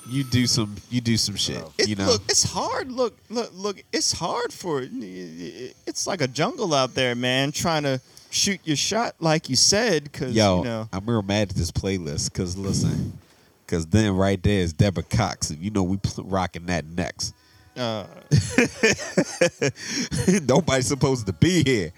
you 0.08 0.24
do 0.24 0.46
some 0.46 0.76
you 0.90 1.00
do 1.00 1.16
some 1.16 1.36
shit. 1.36 1.62
It, 1.78 1.88
you 1.88 1.96
know, 1.96 2.06
Look, 2.06 2.22
it's 2.28 2.42
hard. 2.42 2.90
Look, 2.90 3.16
look, 3.30 3.50
look. 3.54 3.82
It's 3.92 4.12
hard 4.12 4.52
for. 4.52 4.82
It's 4.84 6.06
like 6.06 6.20
a 6.20 6.28
jungle 6.28 6.74
out 6.74 6.94
there, 6.94 7.14
man. 7.14 7.52
Trying 7.52 7.84
to 7.84 8.00
shoot 8.30 8.60
your 8.64 8.76
shot, 8.76 9.14
like 9.20 9.48
you 9.48 9.56
said, 9.56 10.04
because 10.04 10.34
Yo, 10.34 10.58
you 10.58 10.64
know. 10.64 10.88
I'm 10.92 11.06
real 11.06 11.22
mad 11.22 11.50
at 11.50 11.56
this 11.56 11.70
playlist 11.70 12.32
because 12.32 12.56
listen, 12.56 13.18
because 13.64 13.86
then 13.86 14.16
right 14.16 14.42
there 14.42 14.60
is 14.60 14.72
Deborah 14.72 15.02
Cox, 15.04 15.50
and 15.50 15.60
you 15.60 15.70
know 15.70 15.82
we 15.82 15.98
rocking 16.18 16.66
that 16.66 16.84
next. 16.84 17.34
Uh, 17.76 18.04
Nobody's 20.42 20.86
supposed 20.86 21.26
to 21.26 21.32
be 21.32 21.64
here. 21.64 21.92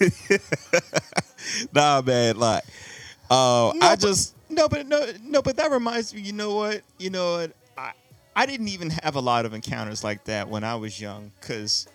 nah, 1.74 2.02
man, 2.02 2.36
like, 2.36 2.64
uh, 3.30 3.72
No, 3.74 3.78
I 3.80 3.90
but- 3.90 4.00
just 4.00 4.34
no, 4.48 4.68
but 4.68 4.86
no, 4.88 5.06
no, 5.22 5.42
but 5.42 5.56
that 5.58 5.70
reminds 5.70 6.12
me. 6.12 6.20
You 6.22 6.32
know 6.32 6.56
what? 6.56 6.82
You 6.98 7.10
know 7.10 7.36
what? 7.36 7.52
I 7.78 7.92
I 8.34 8.46
didn't 8.46 8.68
even 8.68 8.90
have 8.90 9.14
a 9.14 9.20
lot 9.20 9.46
of 9.46 9.54
encounters 9.54 10.02
like 10.02 10.24
that 10.24 10.48
when 10.48 10.64
I 10.64 10.74
was 10.74 11.00
young, 11.00 11.30
because 11.40 11.86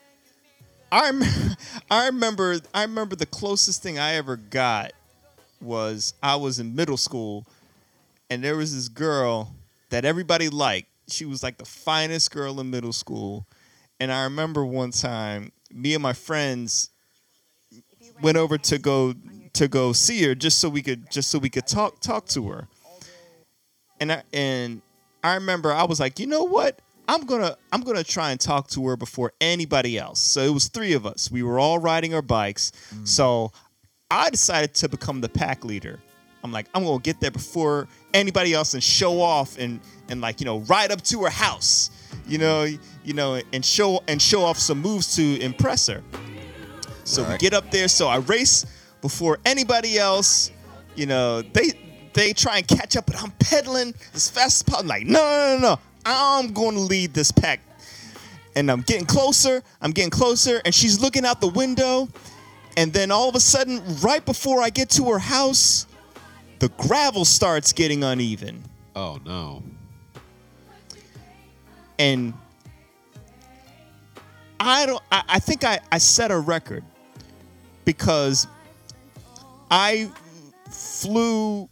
I 0.91 1.09
rem- 1.09 1.23
I 1.91 2.05
remember 2.05 2.59
I 2.73 2.83
remember 2.83 3.17
the 3.17 3.25
closest 3.25 3.83
thing 3.83 3.99
I 3.99 4.13
ever 4.13 4.37
got 4.37 4.93
was 5.61 6.13
I 6.23 6.37
was 6.37 6.59
in 6.59 6.75
middle 6.75 6.97
school, 6.97 7.45
and 8.29 8.41
there 8.41 8.55
was 8.55 8.73
this 8.73 8.87
girl 8.87 9.53
that 9.89 10.05
everybody 10.05 10.47
liked. 10.47 10.87
She 11.07 11.25
was 11.25 11.43
like 11.43 11.57
the 11.57 11.65
finest 11.65 12.31
girl 12.31 12.59
in 12.59 12.69
middle 12.69 12.93
school, 12.93 13.47
and 13.99 14.11
I 14.11 14.23
remember 14.23 14.65
one 14.65 14.91
time 14.91 15.51
me 15.71 15.93
and 15.93 16.01
my 16.01 16.13
friends 16.13 16.89
went 18.21 18.37
over 18.37 18.57
to 18.57 18.77
go 18.77 19.13
to 19.53 19.67
go 19.67 19.93
see 19.93 20.23
her 20.23 20.35
just 20.35 20.59
so 20.59 20.69
we 20.69 20.81
could 20.81 21.09
just 21.11 21.29
so 21.29 21.39
we 21.39 21.49
could 21.49 21.67
talk 21.67 21.99
talk 22.01 22.25
to 22.27 22.49
her. 22.49 22.67
And 23.99 24.11
I 24.11 24.23
and 24.33 24.81
I 25.23 25.35
remember 25.35 25.71
I 25.71 25.83
was 25.83 25.99
like, 25.99 26.19
you 26.19 26.27
know 26.27 26.43
what? 26.43 26.81
I'm 27.07 27.25
gonna 27.25 27.57
I'm 27.71 27.81
gonna 27.81 28.03
try 28.03 28.31
and 28.31 28.39
talk 28.39 28.67
to 28.69 28.87
her 28.87 28.97
before 28.97 29.33
anybody 29.39 29.97
else. 29.97 30.19
So 30.19 30.41
it 30.41 30.53
was 30.53 30.67
three 30.67 30.93
of 30.93 31.05
us. 31.05 31.31
We 31.31 31.43
were 31.43 31.59
all 31.59 31.79
riding 31.79 32.13
our 32.13 32.21
bikes. 32.21 32.71
Mm. 32.93 33.07
So 33.07 33.51
I 34.09 34.29
decided 34.29 34.73
to 34.75 34.89
become 34.89 35.21
the 35.21 35.29
pack 35.29 35.63
leader. 35.65 35.99
I'm 36.45 36.51
like, 36.51 36.67
I'm 36.75 36.83
gonna 36.83 36.99
get 36.99 37.19
there 37.19 37.31
before 37.31 37.87
anybody 38.13 38.53
else 38.53 38.75
and 38.75 38.83
show 38.83 39.19
off 39.19 39.57
and 39.57 39.79
and 40.09 40.21
like 40.21 40.39
you 40.39 40.45
know 40.45 40.59
ride 40.59 40.91
up 40.91 41.01
to 41.03 41.23
her 41.23 41.29
house, 41.31 41.89
you 42.27 42.37
know, 42.37 42.67
you 43.03 43.13
know, 43.13 43.41
and 43.51 43.65
show 43.65 44.03
and 44.07 44.21
show 44.21 44.43
off 44.43 44.59
some 44.59 44.79
moves 44.79 45.15
to 45.15 45.41
impress 45.41 45.87
her. 45.87 46.03
So 47.03 47.27
we 47.27 47.37
get 47.37 47.55
up 47.55 47.71
there. 47.71 47.87
So 47.87 48.07
I 48.07 48.17
race 48.17 48.65
before 49.01 49.39
anybody 49.43 49.97
else. 49.97 50.51
You 50.95 51.07
know, 51.07 51.41
they 51.41 51.71
they 52.13 52.31
try 52.31 52.57
and 52.57 52.67
catch 52.67 52.95
up, 52.95 53.07
but 53.07 53.21
I'm 53.21 53.31
pedaling 53.31 53.95
as 54.13 54.29
fast 54.29 54.57
as 54.57 54.63
possible. 54.63 54.81
I'm 54.81 54.87
like, 54.87 55.07
no, 55.07 55.19
no, 55.19 55.57
no, 55.57 55.69
no. 55.69 55.79
I'm 56.05 56.53
going 56.53 56.75
to 56.75 56.81
lead 56.81 57.15
this 57.15 57.31
pack. 57.31 57.59
And 58.55 58.71
I'm 58.71 58.81
getting 58.81 59.05
closer. 59.05 59.63
I'm 59.81 59.91
getting 59.91 60.11
closer, 60.11 60.61
and 60.63 60.73
she's 60.73 61.01
looking 61.01 61.25
out 61.25 61.41
the 61.41 61.49
window. 61.49 62.07
And 62.77 62.93
then 62.93 63.11
all 63.11 63.27
of 63.27 63.35
a 63.35 63.39
sudden, 63.39 63.81
right 64.01 64.25
before 64.25 64.61
I 64.61 64.69
get 64.69 64.89
to 64.91 65.05
her 65.11 65.19
house, 65.19 65.87
the 66.65 66.69
gravel 66.87 67.25
starts 67.25 67.73
getting 67.73 68.03
uneven. 68.03 68.63
oh 68.95 69.19
no, 69.23 69.61
and 71.99 72.33
I 74.59 74.87
don't. 74.87 75.03
I, 75.11 75.23
I 75.27 75.39
think 75.39 75.63
I, 75.63 75.79
I 75.91 75.99
set 75.99 76.31
a 76.31 76.39
record 76.39 76.83
because 77.83 78.47
I 79.69 80.09
flew 80.71 81.69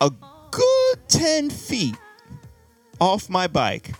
a 0.00 0.10
good 0.50 0.98
ten 1.06 1.48
feet 1.48 1.96
off 3.00 3.30
my 3.30 3.46
bike. 3.46 3.92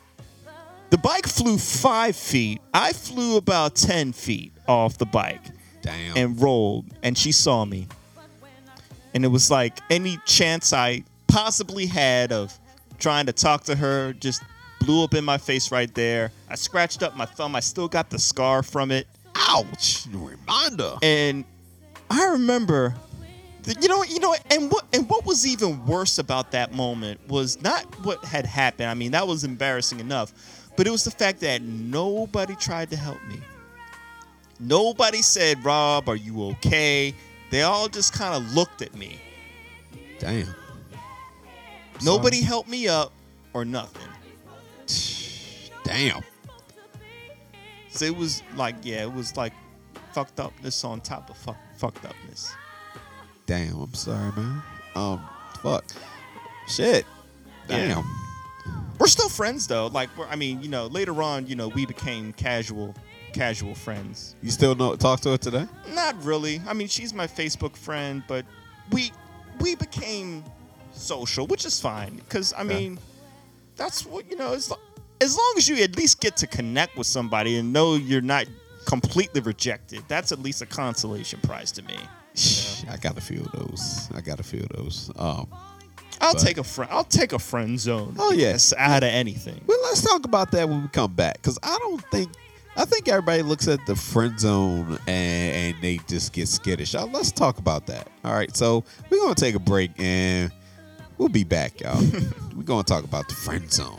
The 0.90 0.98
bike 0.98 1.28
flew 1.28 1.56
five 1.56 2.16
feet. 2.16 2.60
I 2.74 2.92
flew 2.92 3.36
about 3.36 3.76
ten 3.76 4.12
feet 4.12 4.52
off 4.66 4.98
the 4.98 5.06
bike 5.06 5.44
damn. 5.82 6.16
and 6.16 6.42
rolled, 6.42 6.86
and 7.04 7.16
she 7.16 7.30
saw 7.30 7.64
me. 7.64 7.86
And 9.14 9.24
it 9.24 9.28
was 9.28 9.50
like 9.50 9.80
any 9.90 10.18
chance 10.26 10.72
I 10.72 11.04
possibly 11.28 11.86
had 11.86 12.32
of 12.32 12.58
trying 12.98 13.26
to 13.26 13.32
talk 13.32 13.64
to 13.64 13.74
her 13.76 14.12
just 14.14 14.42
blew 14.80 15.04
up 15.04 15.14
in 15.14 15.24
my 15.24 15.38
face 15.38 15.70
right 15.70 15.92
there. 15.94 16.32
I 16.48 16.54
scratched 16.54 17.02
up 17.02 17.16
my 17.16 17.26
thumb. 17.26 17.54
I 17.56 17.60
still 17.60 17.88
got 17.88 18.10
the 18.10 18.18
scar 18.18 18.62
from 18.62 18.90
it. 18.90 19.06
Ouch! 19.34 20.06
Reminder. 20.12 20.96
And 21.02 21.44
I 22.10 22.26
remember, 22.32 22.94
you 23.80 23.88
know, 23.88 24.04
you 24.04 24.20
know, 24.20 24.34
and 24.50 24.70
what 24.70 24.84
and 24.92 25.08
what 25.08 25.24
was 25.24 25.46
even 25.46 25.84
worse 25.86 26.18
about 26.18 26.50
that 26.52 26.74
moment 26.74 27.20
was 27.28 27.60
not 27.62 27.84
what 28.04 28.24
had 28.24 28.46
happened. 28.46 28.88
I 28.88 28.94
mean, 28.94 29.12
that 29.12 29.26
was 29.26 29.44
embarrassing 29.44 30.00
enough, 30.00 30.32
but 30.76 30.86
it 30.86 30.90
was 30.90 31.04
the 31.04 31.10
fact 31.10 31.40
that 31.40 31.62
nobody 31.62 32.54
tried 32.56 32.90
to 32.90 32.96
help 32.96 33.22
me. 33.28 33.40
Nobody 34.60 35.22
said, 35.22 35.64
"Rob, 35.64 36.08
are 36.08 36.16
you 36.16 36.50
okay?" 36.50 37.14
They 37.52 37.60
all 37.60 37.86
just 37.86 38.14
kind 38.14 38.34
of 38.34 38.54
looked 38.54 38.80
at 38.80 38.94
me. 38.94 39.20
Damn. 40.18 40.48
Nobody 42.02 42.40
helped 42.40 42.70
me 42.70 42.88
up 42.88 43.12
or 43.52 43.66
nothing. 43.66 44.08
Damn. 45.84 46.22
So 47.90 48.06
it 48.06 48.16
was 48.16 48.42
like, 48.56 48.76
yeah, 48.80 49.02
it 49.02 49.12
was 49.12 49.36
like 49.36 49.52
fucked 50.14 50.40
upness 50.40 50.82
on 50.82 51.02
top 51.02 51.28
of 51.28 51.36
fuck, 51.36 51.58
fucked 51.76 52.06
upness. 52.06 52.54
Damn. 53.44 53.82
I'm 53.82 53.92
sorry, 53.92 54.32
man. 54.34 54.62
Um, 54.94 55.28
fuck. 55.62 55.84
Shit. 56.66 57.04
Yeah. 57.68 57.88
Damn. 57.96 58.04
We're 58.98 59.08
still 59.08 59.28
friends 59.28 59.66
though. 59.66 59.88
Like, 59.88 60.08
we're, 60.16 60.26
I 60.26 60.36
mean, 60.36 60.62
you 60.62 60.70
know, 60.70 60.86
later 60.86 61.22
on, 61.22 61.46
you 61.46 61.54
know, 61.54 61.68
we 61.68 61.84
became 61.84 62.32
casual, 62.32 62.94
casual 63.32 63.74
friends. 63.74 64.34
You 64.42 64.50
still 64.50 64.74
know 64.74 64.96
talk 64.96 65.20
to 65.20 65.30
her 65.30 65.36
today? 65.38 65.66
Not 65.94 66.22
really. 66.24 66.60
I 66.66 66.72
mean, 66.74 66.88
she's 66.88 67.12
my 67.14 67.26
Facebook 67.26 67.76
friend, 67.76 68.22
but 68.28 68.44
we 68.90 69.12
we 69.60 69.74
became 69.74 70.44
social, 70.92 71.46
which 71.46 71.64
is 71.64 71.80
fine. 71.80 72.16
Because 72.16 72.52
I 72.56 72.62
mean, 72.62 72.98
that's 73.76 74.04
what 74.06 74.30
you 74.30 74.36
know. 74.36 74.52
As, 74.52 74.70
lo- 74.70 74.78
as 75.20 75.36
long 75.36 75.54
as 75.56 75.68
you 75.68 75.76
at 75.82 75.96
least 75.96 76.20
get 76.20 76.36
to 76.38 76.46
connect 76.46 76.96
with 76.96 77.06
somebody 77.06 77.56
and 77.58 77.72
know 77.72 77.94
you're 77.94 78.20
not 78.20 78.46
completely 78.86 79.40
rejected, 79.40 80.02
that's 80.08 80.32
at 80.32 80.40
least 80.40 80.62
a 80.62 80.66
consolation 80.66 81.40
prize 81.42 81.70
to 81.72 81.82
me. 81.82 81.96
I 82.90 82.96
got 82.96 83.16
a 83.18 83.20
few 83.20 83.40
of 83.42 83.52
those. 83.52 84.08
I 84.14 84.20
got 84.20 84.40
a 84.40 84.42
few 84.42 84.60
of 84.60 84.68
those. 84.70 85.10
Um, 85.16 85.46
I'll 86.20 86.34
But- 86.34 86.42
take 86.42 86.58
a 86.58 86.64
friend. 86.64 86.90
I'll 86.92 87.04
take 87.04 87.32
a 87.32 87.38
friend 87.38 87.78
zone. 87.78 88.16
Oh, 88.18 88.32
yeah. 88.32 88.50
Yes, 88.50 88.72
out 88.78 89.02
of 89.02 89.08
anything. 89.10 89.60
Well, 89.66 89.78
let's 89.84 90.00
talk 90.02 90.24
about 90.24 90.50
that 90.52 90.68
when 90.68 90.82
we 90.82 90.88
come 90.88 91.12
back, 91.14 91.34
because 91.34 91.58
I 91.62 91.76
don't 91.78 92.02
think. 92.10 92.30
I 92.76 92.84
think 92.86 93.08
everybody 93.08 93.42
looks 93.42 93.68
at 93.68 93.84
the 93.86 93.94
friend 93.94 94.38
zone 94.40 94.98
and, 95.06 95.74
and 95.74 95.82
they 95.82 95.98
just 96.08 96.32
get 96.32 96.48
skittish. 96.48 96.94
Uh, 96.94 97.06
let's 97.06 97.30
talk 97.30 97.58
about 97.58 97.86
that. 97.86 98.08
All 98.24 98.32
right, 98.32 98.54
so 98.56 98.84
we're 99.10 99.18
gonna 99.18 99.34
take 99.34 99.54
a 99.54 99.60
break 99.60 99.90
and 99.98 100.50
we'll 101.18 101.28
be 101.28 101.44
back, 101.44 101.80
y'all. 101.80 102.00
we're 102.56 102.62
gonna 102.62 102.82
talk 102.82 103.04
about 103.04 103.28
the 103.28 103.34
friend 103.34 103.70
zone. 103.70 103.98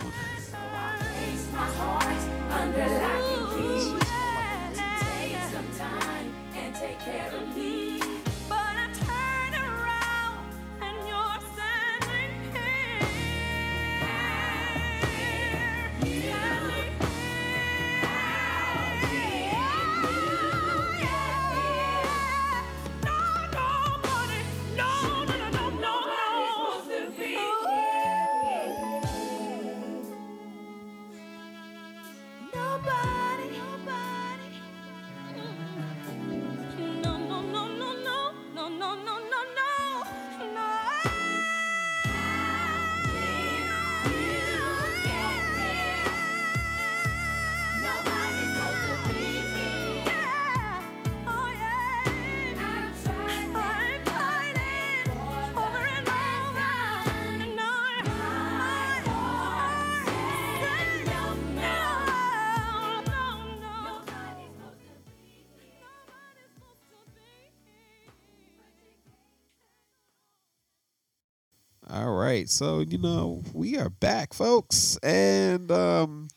Right, 72.34 72.50
so 72.50 72.80
you 72.80 72.98
know 72.98 73.42
we 73.54 73.78
are 73.78 73.90
back, 73.90 74.34
folks, 74.34 74.98
and 75.04 75.72
um, 75.72 76.28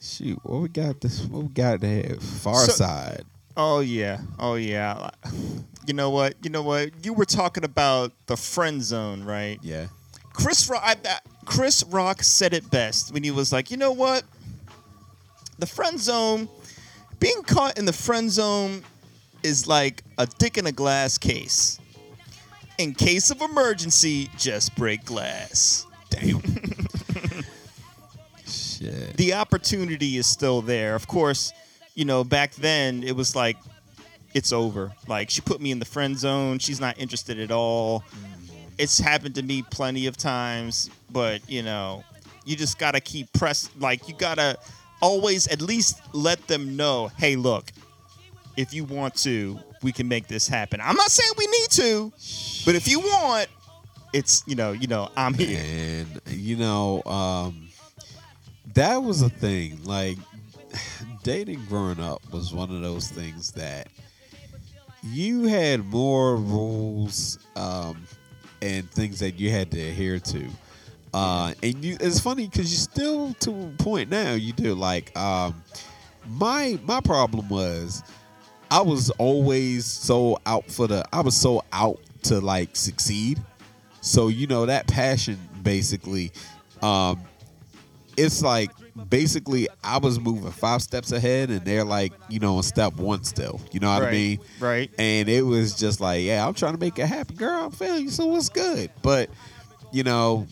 shoot, 0.00 0.38
what 0.42 0.60
we 0.60 0.68
got 0.68 1.00
this? 1.00 1.22
What 1.24 1.42
we 1.44 1.48
got 1.48 1.80
there? 1.80 2.16
Far 2.20 2.66
So- 2.66 2.72
side. 2.72 3.24
Oh 3.56 3.80
yeah. 3.80 4.20
Oh 4.38 4.54
yeah. 4.54 5.10
You 5.86 5.94
know 5.94 6.10
what? 6.10 6.34
You 6.42 6.50
know 6.50 6.62
what? 6.62 6.90
You 7.04 7.12
were 7.12 7.24
talking 7.24 7.64
about 7.64 8.12
the 8.26 8.36
friend 8.36 8.82
zone, 8.82 9.24
right? 9.24 9.58
Yeah. 9.62 9.86
Chris 10.32 10.68
Rock. 10.68 10.82
I, 10.84 10.96
I- 11.04 11.18
Chris 11.46 11.82
Rock 11.84 12.22
said 12.22 12.54
it 12.54 12.70
best 12.70 13.12
when 13.12 13.24
he 13.24 13.30
was 13.32 13.52
like, 13.52 13.70
you 13.70 13.76
know 13.76 13.90
what? 13.92 14.22
The 15.58 15.66
friend 15.66 15.98
zone, 15.98 16.48
being 17.18 17.42
caught 17.42 17.76
in 17.76 17.86
the 17.86 17.92
friend 17.92 18.30
zone, 18.30 18.82
is 19.42 19.66
like 19.66 20.04
a 20.16 20.26
dick 20.26 20.56
in 20.56 20.66
a 20.66 20.72
glass 20.72 21.18
case. 21.18 21.78
In 22.80 22.94
case 22.94 23.30
of 23.30 23.42
emergency, 23.42 24.30
just 24.38 24.74
break 24.74 25.04
glass. 25.04 25.84
Damn. 26.08 26.40
Shit. 28.46 29.18
the 29.18 29.34
opportunity 29.34 30.16
is 30.16 30.26
still 30.26 30.62
there. 30.62 30.94
Of 30.94 31.06
course, 31.06 31.52
you 31.94 32.06
know, 32.06 32.24
back 32.24 32.54
then 32.54 33.02
it 33.02 33.14
was 33.14 33.36
like 33.36 33.58
it's 34.32 34.50
over. 34.50 34.92
Like 35.06 35.28
she 35.28 35.42
put 35.42 35.60
me 35.60 35.72
in 35.72 35.78
the 35.78 35.84
friend 35.84 36.18
zone. 36.18 36.58
She's 36.58 36.80
not 36.80 36.98
interested 36.98 37.38
at 37.38 37.50
all. 37.50 38.00
Mm. 38.00 38.62
It's 38.78 38.98
happened 38.98 39.34
to 39.34 39.42
me 39.42 39.62
plenty 39.70 40.06
of 40.06 40.16
times, 40.16 40.88
but 41.12 41.46
you 41.50 41.62
know, 41.62 42.02
you 42.46 42.56
just 42.56 42.78
got 42.78 42.92
to 42.92 43.00
keep 43.00 43.30
press 43.34 43.68
like 43.78 44.08
you 44.08 44.14
got 44.14 44.38
to 44.38 44.56
always 45.02 45.46
at 45.48 45.60
least 45.60 46.00
let 46.14 46.46
them 46.46 46.76
know, 46.76 47.08
"Hey, 47.18 47.36
look, 47.36 47.70
if 48.56 48.72
you 48.72 48.84
want 48.84 49.16
to, 49.16 49.60
we 49.82 49.92
can 49.92 50.08
make 50.08 50.28
this 50.28 50.48
happen." 50.48 50.80
I'm 50.80 50.96
not 50.96 51.10
saying 51.10 51.30
we 51.38 51.46
need 51.46 51.70
to, 51.70 52.12
but 52.64 52.74
if 52.74 52.88
you 52.88 53.00
want, 53.00 53.48
it's, 54.12 54.42
you 54.46 54.54
know, 54.54 54.72
you 54.72 54.86
know, 54.86 55.08
I'm 55.16 55.34
here. 55.34 55.60
And 55.62 56.20
you 56.28 56.56
know, 56.56 57.02
um, 57.04 57.68
that 58.74 59.02
was 59.02 59.22
a 59.22 59.30
thing. 59.30 59.84
Like 59.84 60.18
dating 61.22 61.64
growing 61.66 62.00
up 62.00 62.20
was 62.32 62.52
one 62.52 62.74
of 62.74 62.80
those 62.80 63.08
things 63.08 63.52
that 63.52 63.88
you 65.02 65.44
had 65.44 65.84
more 65.86 66.36
rules 66.36 67.38
um, 67.56 68.06
and 68.62 68.90
things 68.90 69.20
that 69.20 69.38
you 69.38 69.50
had 69.50 69.70
to 69.70 69.80
adhere 69.80 70.18
to. 70.18 70.48
Uh, 71.12 71.54
and 71.62 71.84
you, 71.84 71.96
it's 72.00 72.20
funny 72.20 72.46
because 72.46 72.70
you 72.70 72.76
still, 72.76 73.34
to 73.40 73.50
a 73.50 73.82
point 73.82 74.10
now, 74.10 74.34
you 74.34 74.52
do. 74.52 74.74
Like, 74.74 75.16
um, 75.18 75.62
my 76.28 76.78
my 76.84 77.00
problem 77.00 77.48
was, 77.48 78.02
I 78.70 78.82
was 78.82 79.10
always 79.10 79.84
so 79.84 80.38
out 80.46 80.70
for 80.70 80.86
the. 80.86 81.04
I 81.12 81.20
was 81.20 81.36
so 81.36 81.64
out 81.72 81.98
to 82.24 82.40
like 82.40 82.76
succeed. 82.76 83.40
So 84.00 84.28
you 84.28 84.46
know 84.46 84.66
that 84.66 84.86
passion 84.86 85.38
basically, 85.62 86.32
um, 86.82 87.20
it's 88.16 88.42
like 88.42 88.70
basically 89.08 89.68
I 89.82 89.98
was 89.98 90.20
moving 90.20 90.50
five 90.52 90.82
steps 90.82 91.12
ahead 91.12 91.50
and 91.50 91.64
they're 91.64 91.84
like 91.84 92.12
you 92.28 92.38
know 92.38 92.56
on 92.56 92.62
step 92.62 92.94
one 92.94 93.24
still. 93.24 93.60
You 93.72 93.80
know 93.80 93.92
what 93.92 94.04
I 94.04 94.10
mean? 94.10 94.38
right. 94.60 94.90
And 94.98 95.28
it 95.28 95.42
was 95.42 95.74
just 95.74 96.00
like 96.00 96.22
yeah, 96.22 96.46
I'm 96.46 96.54
trying 96.54 96.74
to 96.74 96.80
make 96.80 96.98
it 96.98 97.06
happen, 97.06 97.36
girl. 97.36 97.64
I'm 97.64 97.70
feeling 97.72 98.04
you, 98.04 98.10
so 98.10 98.26
what's 98.26 98.48
good? 98.48 98.90
But 99.02 99.30
you 99.92 100.04
know, 100.04 100.46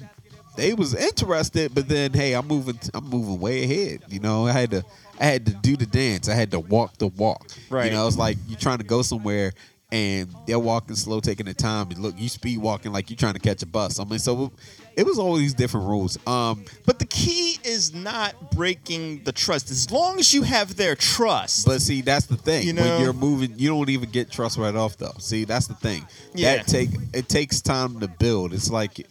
they 0.56 0.74
was 0.74 0.94
interested, 0.94 1.74
but 1.74 1.88
then 1.88 2.12
hey, 2.12 2.34
I'm 2.34 2.46
moving. 2.48 2.78
I'm 2.92 3.08
moving 3.08 3.38
way 3.38 3.64
ahead. 3.64 4.02
You 4.08 4.20
know, 4.20 4.46
I 4.46 4.52
had 4.52 4.70
to. 4.72 4.84
I 5.20 5.24
had 5.26 5.46
to 5.46 5.52
do 5.52 5.76
the 5.76 5.86
dance. 5.86 6.28
I 6.28 6.34
had 6.34 6.50
to 6.52 6.60
walk 6.60 6.98
the 6.98 7.08
walk. 7.08 7.46
Right. 7.70 7.86
You 7.86 7.92
know, 7.92 8.06
it's 8.06 8.16
like 8.16 8.36
you're 8.46 8.58
trying 8.58 8.78
to 8.78 8.84
go 8.84 9.02
somewhere 9.02 9.52
and 9.90 10.28
they're 10.46 10.58
walking 10.58 10.96
slow, 10.96 11.20
taking 11.20 11.46
the 11.46 11.54
time. 11.54 11.90
And 11.90 11.98
look, 11.98 12.14
you 12.18 12.28
speed 12.28 12.58
walking 12.58 12.92
like 12.92 13.10
you're 13.10 13.16
trying 13.16 13.34
to 13.34 13.40
catch 13.40 13.62
a 13.62 13.66
bus. 13.66 13.98
I 13.98 14.04
mean, 14.04 14.18
so 14.18 14.52
it 14.96 15.06
was 15.06 15.18
all 15.18 15.36
these 15.36 15.54
different 15.54 15.86
rules. 15.86 16.18
Um, 16.26 16.64
But 16.84 16.98
the 16.98 17.06
key 17.06 17.58
is 17.64 17.94
not 17.94 18.50
breaking 18.50 19.24
the 19.24 19.32
trust. 19.32 19.70
As 19.70 19.90
long 19.90 20.18
as 20.18 20.34
you 20.34 20.42
have 20.42 20.76
their 20.76 20.94
trust. 20.94 21.66
but 21.66 21.80
see, 21.80 22.02
that's 22.02 22.26
the 22.26 22.36
thing. 22.36 22.66
You 22.66 22.74
know? 22.74 22.82
when 22.82 23.02
you're 23.02 23.12
moving, 23.12 23.54
you 23.56 23.68
don't 23.68 23.88
even 23.88 24.10
get 24.10 24.30
trust 24.30 24.58
right 24.58 24.74
off 24.74 24.98
though. 24.98 25.14
See, 25.18 25.44
that's 25.44 25.68
the 25.68 25.74
thing. 25.74 26.06
Yeah. 26.34 26.56
That 26.56 26.66
take 26.66 26.90
it 27.14 27.28
takes 27.28 27.60
time 27.62 28.00
to 28.00 28.08
build. 28.08 28.52
It's 28.52 28.70
like 28.70 29.06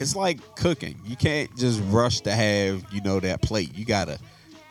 it's 0.00 0.16
like 0.16 0.38
cooking. 0.56 0.98
You 1.04 1.16
can't 1.16 1.54
just 1.56 1.80
rush 1.88 2.20
to 2.22 2.32
have 2.32 2.84
you 2.90 3.02
know 3.02 3.20
that 3.20 3.42
plate. 3.42 3.76
You 3.76 3.84
gotta 3.84 4.18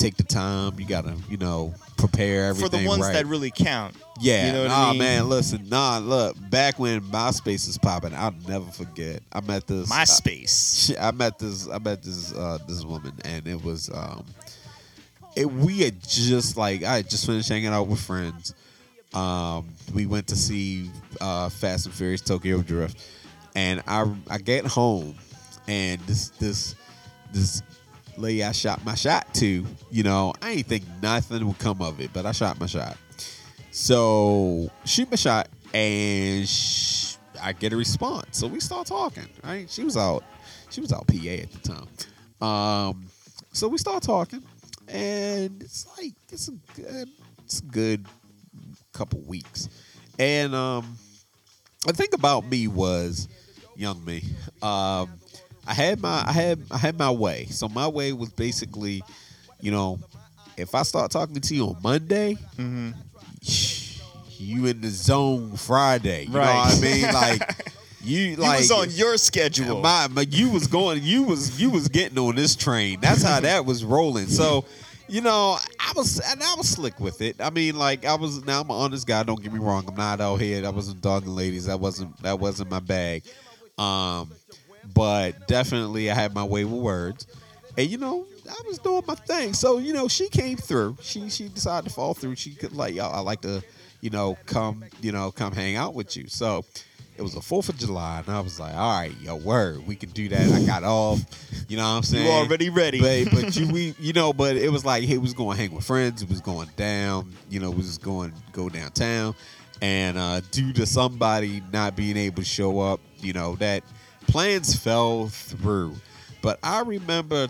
take 0.01 0.17
the 0.17 0.23
time. 0.23 0.79
You 0.79 0.85
gotta 0.85 1.15
you 1.29 1.37
know 1.37 1.73
prepare 1.97 2.45
everything 2.45 2.69
for 2.69 2.77
the 2.77 2.87
ones 2.87 3.01
right. 3.01 3.13
that 3.13 3.25
really 3.27 3.51
count. 3.51 3.95
Yeah. 4.19 4.47
You 4.47 4.53
know 4.53 4.67
nah, 4.67 4.87
I 4.87 4.89
mean? 4.91 4.99
man, 4.99 5.29
listen. 5.29 5.69
Nah, 5.69 5.99
look. 5.99 6.35
Back 6.49 6.79
when 6.79 7.01
MySpace 7.01 7.67
was 7.67 7.77
popping, 7.77 8.13
I'll 8.13 8.33
never 8.47 8.69
forget. 8.71 9.21
I 9.31 9.41
met 9.41 9.67
this. 9.67 9.89
My 9.89 10.03
space. 10.03 10.91
I, 10.99 11.09
I 11.09 11.11
met 11.11 11.39
this. 11.39 11.69
I 11.69 11.77
met 11.77 12.03
this. 12.03 12.33
Uh, 12.33 12.57
this 12.67 12.83
woman, 12.83 13.13
and 13.23 13.47
it 13.47 13.63
was. 13.63 13.89
Um, 13.93 14.25
it 15.35 15.49
we 15.49 15.79
had 15.79 16.01
just 16.01 16.57
like 16.57 16.83
I 16.83 16.97
had 16.97 17.09
just 17.09 17.25
finished 17.25 17.49
hanging 17.49 17.67
out 17.67 17.87
with 17.87 18.01
friends. 18.01 18.53
Um, 19.13 19.69
we 19.93 20.05
went 20.05 20.27
to 20.27 20.35
see 20.35 20.89
uh, 21.19 21.49
Fast 21.49 21.85
and 21.85 21.95
Furious 21.95 22.21
Tokyo 22.21 22.61
Drift, 22.61 22.97
and 23.55 23.81
I 23.87 24.11
I 24.29 24.37
get 24.39 24.65
home, 24.65 25.15
and 25.67 25.99
this 26.01 26.29
this 26.29 26.75
this 27.31 27.61
lady 28.18 28.43
I 28.43 28.51
shot 28.51 28.84
my 28.86 28.95
shot 28.95 29.34
to, 29.36 29.66
you 29.89 30.03
know, 30.03 30.34
I 30.41 30.51
ain't 30.51 30.68
think 30.68 30.84
nothing 31.01 31.45
would 31.47 31.59
come 31.59 31.82
of 31.82 31.99
it, 31.99 32.12
but 32.14 32.26
I 32.26 32.32
shot 32.32 32.59
my 32.59 32.66
shot. 32.66 32.97
So 33.72 34.70
shoot 34.86 35.09
my 35.09 35.16
shot, 35.16 35.47
and 35.74 36.47
I 37.41 37.53
get 37.53 37.74
a 37.74 37.78
response. 37.78 38.38
So 38.38 38.47
we 38.47 38.59
start 38.59 38.88
talking. 38.88 39.28
Right? 39.43 39.70
She 39.70 39.84
was 39.84 39.95
out. 39.95 40.24
She 40.70 40.82
was 40.82 40.91
out 40.91 41.07
PA 41.07 41.14
at 41.14 41.51
the 41.51 41.59
time. 41.59 42.47
Um, 42.47 43.05
so 43.53 43.68
we 43.68 43.78
start 43.78 44.03
talking, 44.03 44.43
and 44.88 45.62
it's 45.62 45.88
like 45.97 46.14
it's 46.32 46.47
a 46.47 46.53
good, 46.76 47.09
it's 47.45 47.59
a 47.59 47.66
good 47.66 48.05
couple 48.93 49.20
weeks. 49.22 49.70
And 50.20 50.53
um, 50.53 50.97
the 51.86 51.93
thing 51.93 52.09
about 52.14 52.45
me 52.45 52.68
was, 52.68 53.28
young 53.76 54.03
me, 54.03 54.24
um, 54.62 55.09
I 55.68 55.74
had 55.74 56.01
my 56.01 56.24
I 56.28 56.32
had 56.32 56.59
I 56.72 56.78
had 56.78 56.97
my 56.97 57.12
way. 57.12 57.45
So 57.49 57.70
my 57.70 57.88
way 57.88 58.14
was 58.14 58.30
basically, 58.30 59.03
you 59.59 59.72
know, 59.72 59.99
if 60.57 60.74
I 60.76 60.84
start 60.84 61.12
talking 61.12 61.39
to 61.39 61.55
you 61.55 61.68
on 61.68 61.78
Monday, 61.84 62.38
you 64.38 64.66
in 64.66 64.82
the 64.82 64.89
zone 64.89 65.55
Friday. 65.55 66.24
You 66.24 66.30
know 66.30 66.39
Right. 66.39 66.55
what 66.55 66.78
I 66.78 66.82
mean? 66.82 67.01
Like 67.14 67.66
You 68.03 68.30
He 68.32 68.36
like 68.36 68.59
was 68.59 68.72
on 68.72 68.89
your 68.91 69.18
schedule. 69.18 69.80
my, 69.82 70.07
my 70.07 70.22
you 70.30 70.49
was 70.49 70.68
going 70.68 71.03
you 71.03 71.24
was 71.24 71.59
you 71.62 71.70
was 71.70 71.88
getting 71.88 72.18
on 72.18 72.36
this 72.36 72.55
train. 72.55 72.99
That's 73.01 73.22
how 73.22 73.39
that 73.41 73.66
was 73.66 73.86
rolling. 73.86 74.28
So, 74.28 74.66
you 75.07 75.22
know, 75.22 75.57
I 75.80 75.91
was 75.95 76.20
and 76.20 76.41
I 76.41 76.55
was 76.55 76.70
slick 76.70 76.99
with 76.99 77.22
it. 77.22 77.36
I 77.39 77.51
mean, 77.51 77.78
like 77.78 78.05
I 78.05 78.16
was 78.16 78.43
now 78.45 78.62
I'm 78.62 78.70
an 78.72 78.76
honest 78.76 79.05
guy. 79.05 79.22
Don't 79.24 79.41
get 79.41 79.53
me 79.53 79.59
wrong. 79.59 79.86
I'm 79.88 79.95
not 79.95 80.20
out 80.22 80.38
here. 80.41 80.66
I 80.66 80.70
wasn't 80.70 81.01
dogging 81.01 81.36
ladies. 81.36 81.66
That 81.68 81.80
wasn't 81.80 82.20
that 82.24 82.39
wasn't 82.39 82.72
my 82.72 82.80
bag. 82.80 83.24
Um, 83.78 84.32
but 84.93 85.47
definitely 85.47 86.09
I 86.11 86.15
had 86.15 86.34
my 86.34 86.43
way 86.43 86.65
with 86.65 86.82
words, 86.82 87.27
and 87.77 87.89
you 87.89 87.97
know 87.97 88.25
I 88.49 88.61
was 88.67 88.79
doing 88.79 89.03
my 89.07 89.15
thing. 89.15 89.53
So 89.53 89.77
you 89.77 89.93
know 89.93 90.07
she 90.07 90.29
came 90.29 90.57
through. 90.57 90.97
She 91.01 91.29
she 91.29 91.49
decided 91.49 91.89
to 91.89 91.93
fall 91.93 92.13
through. 92.13 92.36
She 92.36 92.51
could 92.51 92.73
like 92.73 92.95
yo, 92.95 93.07
I 93.07 93.19
like 93.19 93.41
to 93.41 93.63
you 94.01 94.09
know 94.09 94.38
come 94.45 94.84
you 95.01 95.11
know 95.11 95.32
come 95.32 95.53
hang 95.53 95.75
out 95.75 95.93
with 95.93 96.15
you. 96.17 96.27
So. 96.27 96.65
It 97.17 97.23
was 97.23 97.34
the 97.36 97.41
Fourth 97.41 97.69
of 97.69 97.77
July, 97.77 98.23
and 98.25 98.36
I 98.36 98.39
was 98.39 98.59
like, 98.59 98.73
"All 98.73 98.99
right, 98.99 99.13
yo, 99.21 99.36
word, 99.36 99.86
we 99.86 99.95
can 99.95 100.09
do 100.09 100.29
that." 100.29 100.49
I 100.49 100.65
got 100.65 100.84
off, 100.84 101.19
you 101.67 101.77
know 101.77 101.84
what 101.84 101.97
I'm 101.97 102.03
saying? 102.03 102.25
You 102.25 102.32
already 102.32 102.69
ready. 102.69 102.99
but, 102.99 103.32
but 103.32 103.55
you, 103.57 103.67
we, 103.67 103.93
you 103.99 104.13
know, 104.13 104.34
but 104.34 104.55
it 104.55 104.71
was 104.71 104.86
like 104.86 105.03
he 105.03 105.17
was 105.19 105.34
going 105.34 105.55
to 105.55 105.61
hang 105.61 105.75
with 105.75 105.86
friends. 105.86 106.23
It 106.23 106.29
was 106.29 106.41
going 106.41 106.69
down, 106.77 107.32
you 107.49 107.59
know, 107.59 107.69
was 107.69 107.99
going 107.99 108.34
go 108.53 108.69
downtown, 108.69 109.36
and 109.82 110.17
uh, 110.17 110.41
due 110.51 110.73
to 110.73 110.86
somebody 110.86 111.61
not 111.71 111.95
being 111.95 112.17
able 112.17 112.41
to 112.41 112.47
show 112.47 112.79
up, 112.79 113.01
you 113.19 113.34
know, 113.34 113.55
that 113.57 113.84
plans 114.32 114.75
fell 114.75 115.27
through. 115.27 115.95
But 116.41 116.59
I 116.63 116.82
remember, 116.82 117.47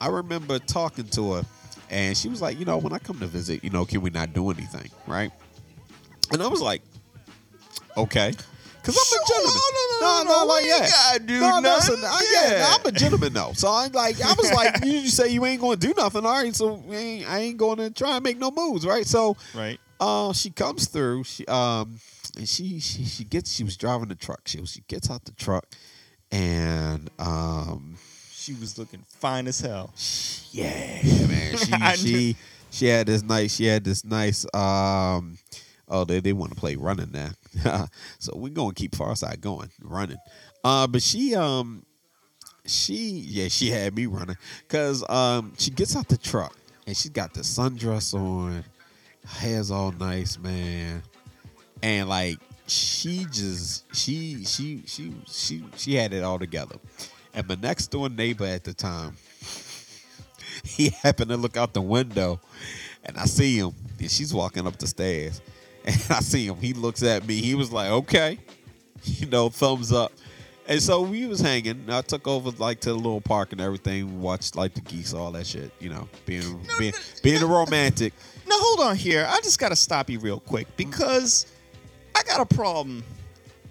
I 0.00 0.08
remember 0.08 0.58
talking 0.58 1.06
to 1.08 1.34
her, 1.34 1.42
and 1.90 2.16
she 2.16 2.28
was 2.28 2.42
like, 2.42 2.58
you 2.58 2.64
know, 2.64 2.76
when 2.78 2.92
I 2.92 2.98
come 2.98 3.18
to 3.20 3.26
visit, 3.26 3.62
you 3.64 3.70
know, 3.70 3.84
can 3.84 4.00
we 4.02 4.10
not 4.10 4.32
do 4.32 4.50
anything, 4.50 4.90
right? 5.06 5.30
And 6.32 6.42
I 6.42 6.48
was 6.48 6.60
like, 6.60 6.82
okay. 7.96 8.32
Cause 8.82 8.98
I'm 8.98 9.18
a 9.18 9.26
gentleman. 9.26 9.60
No, 10.02 10.22
no, 10.22 10.24
no, 10.24 10.40
no. 10.40 10.44
like 10.46 10.62
We 10.64 10.70
ain't 10.72 10.82
yeah. 10.82 10.88
gotta 10.90 11.20
do 11.20 11.40
no, 11.40 11.50
no, 11.52 11.60
nothing. 11.60 11.96
so, 11.96 12.06
I- 12.06 12.30
yeah, 12.34 12.56
Yeah. 12.58 12.74
I'm 12.78 12.84
a 12.86 12.92
gentleman 12.92 13.32
though. 13.32 13.52
So 13.54 13.68
I'm 13.70 13.90
like, 13.92 14.20
I 14.20 14.34
was 14.34 14.52
like, 14.52 14.84
you 14.84 15.08
say 15.08 15.28
you 15.30 15.42
ain't 15.46 15.62
going 15.62 15.78
to 15.78 15.86
do 15.86 15.94
nothing, 15.96 16.26
all 16.26 16.32
right? 16.32 16.54
So 16.54 16.82
I 16.90 17.38
ain't 17.38 17.56
going 17.56 17.78
to 17.78 17.90
try 17.90 18.16
and 18.16 18.22
make 18.22 18.36
no 18.36 18.50
moves, 18.50 18.84
right? 18.84 19.06
So, 19.06 19.38
right. 19.54 19.80
uh, 20.00 20.34
she 20.34 20.50
comes 20.50 20.88
through. 20.88 21.24
She 21.24 21.46
um, 21.46 21.98
and 22.36 22.46
she 22.46 22.78
she 22.78 23.04
she 23.04 23.24
gets. 23.24 23.52
She 23.52 23.64
was 23.64 23.76
driving 23.78 24.08
the 24.08 24.14
truck. 24.16 24.42
She 24.46 24.62
she 24.66 24.82
gets 24.86 25.10
out 25.10 25.24
the 25.24 25.32
truck, 25.32 25.64
and 26.34 27.10
um, 27.18 27.96
She 28.32 28.54
was 28.54 28.76
looking 28.78 29.04
fine 29.08 29.46
as 29.46 29.60
hell. 29.60 29.92
yeah, 30.50 31.00
man. 31.28 31.56
She 31.96 31.96
she 31.96 32.36
she 32.70 32.86
had 32.86 33.06
this 33.06 33.22
nice. 33.22 33.54
She 33.54 33.66
had 33.66 33.84
this 33.84 34.04
nice. 34.04 34.44
Um, 34.52 35.38
oh, 35.88 36.04
they 36.04 36.20
they 36.20 36.32
want 36.32 36.52
to 36.52 36.56
play 36.58 36.74
running 36.76 37.12
now, 37.12 37.86
so 38.18 38.32
we're 38.36 38.48
gonna 38.52 38.74
keep 38.74 38.92
Pharcyde 38.92 39.40
going 39.40 39.70
running. 39.80 40.18
Uh, 40.64 40.86
but 40.88 41.02
she 41.02 41.34
um 41.36 41.84
she 42.66 42.94
yeah 43.26 43.48
she 43.48 43.70
had 43.70 43.94
me 43.94 44.06
running 44.06 44.36
because 44.66 45.08
um 45.08 45.52
she 45.58 45.70
gets 45.70 45.94
out 45.94 46.08
the 46.08 46.16
truck 46.16 46.56
and 46.86 46.96
she 46.96 47.08
got 47.10 47.32
the 47.34 47.40
sundress 47.40 48.12
on, 48.14 48.64
hair's 49.26 49.70
all 49.70 49.92
nice, 49.92 50.38
man, 50.38 51.02
and 51.82 52.08
like 52.08 52.38
she 52.66 53.26
just 53.30 53.94
she 53.94 54.44
she 54.44 54.82
she 54.86 55.14
she 55.26 55.64
she 55.76 55.94
had 55.94 56.12
it 56.12 56.22
all 56.22 56.38
together. 56.38 56.76
And 57.34 57.48
my 57.48 57.56
next 57.56 57.88
door 57.88 58.08
neighbor 58.08 58.44
at 58.44 58.64
the 58.64 58.72
time, 58.72 59.16
he 60.64 60.90
happened 61.02 61.30
to 61.30 61.36
look 61.36 61.56
out 61.56 61.74
the 61.74 61.82
window, 61.82 62.40
and 63.04 63.18
I 63.18 63.24
see 63.24 63.58
him, 63.58 63.72
and 63.98 64.10
she's 64.10 64.32
walking 64.32 64.66
up 64.66 64.76
the 64.76 64.86
stairs, 64.86 65.40
and 65.84 66.00
I 66.10 66.20
see 66.20 66.46
him. 66.46 66.56
He 66.56 66.72
looks 66.72 67.02
at 67.02 67.26
me. 67.26 67.40
He 67.40 67.54
was 67.54 67.72
like, 67.72 67.90
"Okay," 67.90 68.38
you 69.02 69.26
know, 69.26 69.48
thumbs 69.48 69.92
up. 69.92 70.12
And 70.66 70.80
so 70.80 71.02
we 71.02 71.26
was 71.26 71.40
hanging. 71.40 71.84
I 71.90 72.00
took 72.00 72.26
over 72.26 72.50
like 72.52 72.80
to 72.80 72.88
the 72.90 72.94
little 72.94 73.20
park 73.20 73.52
and 73.52 73.60
everything. 73.60 74.22
Watched 74.22 74.56
like 74.56 74.72
the 74.72 74.80
geese, 74.80 75.12
all 75.12 75.30
that 75.32 75.46
shit. 75.46 75.70
You 75.78 75.90
know, 75.90 76.08
being 76.24 76.66
being 76.78 76.94
being 77.22 77.42
a 77.42 77.46
romantic. 77.46 78.14
Now 78.46 78.56
hold 78.58 78.80
on 78.80 78.96
here. 78.96 79.26
I 79.28 79.40
just 79.42 79.58
got 79.58 79.70
to 79.70 79.76
stop 79.76 80.08
you 80.08 80.18
real 80.20 80.40
quick 80.40 80.66
mm-hmm. 80.68 80.90
because 80.90 81.46
I 82.14 82.22
got 82.22 82.40
a 82.40 82.54
problem 82.54 83.02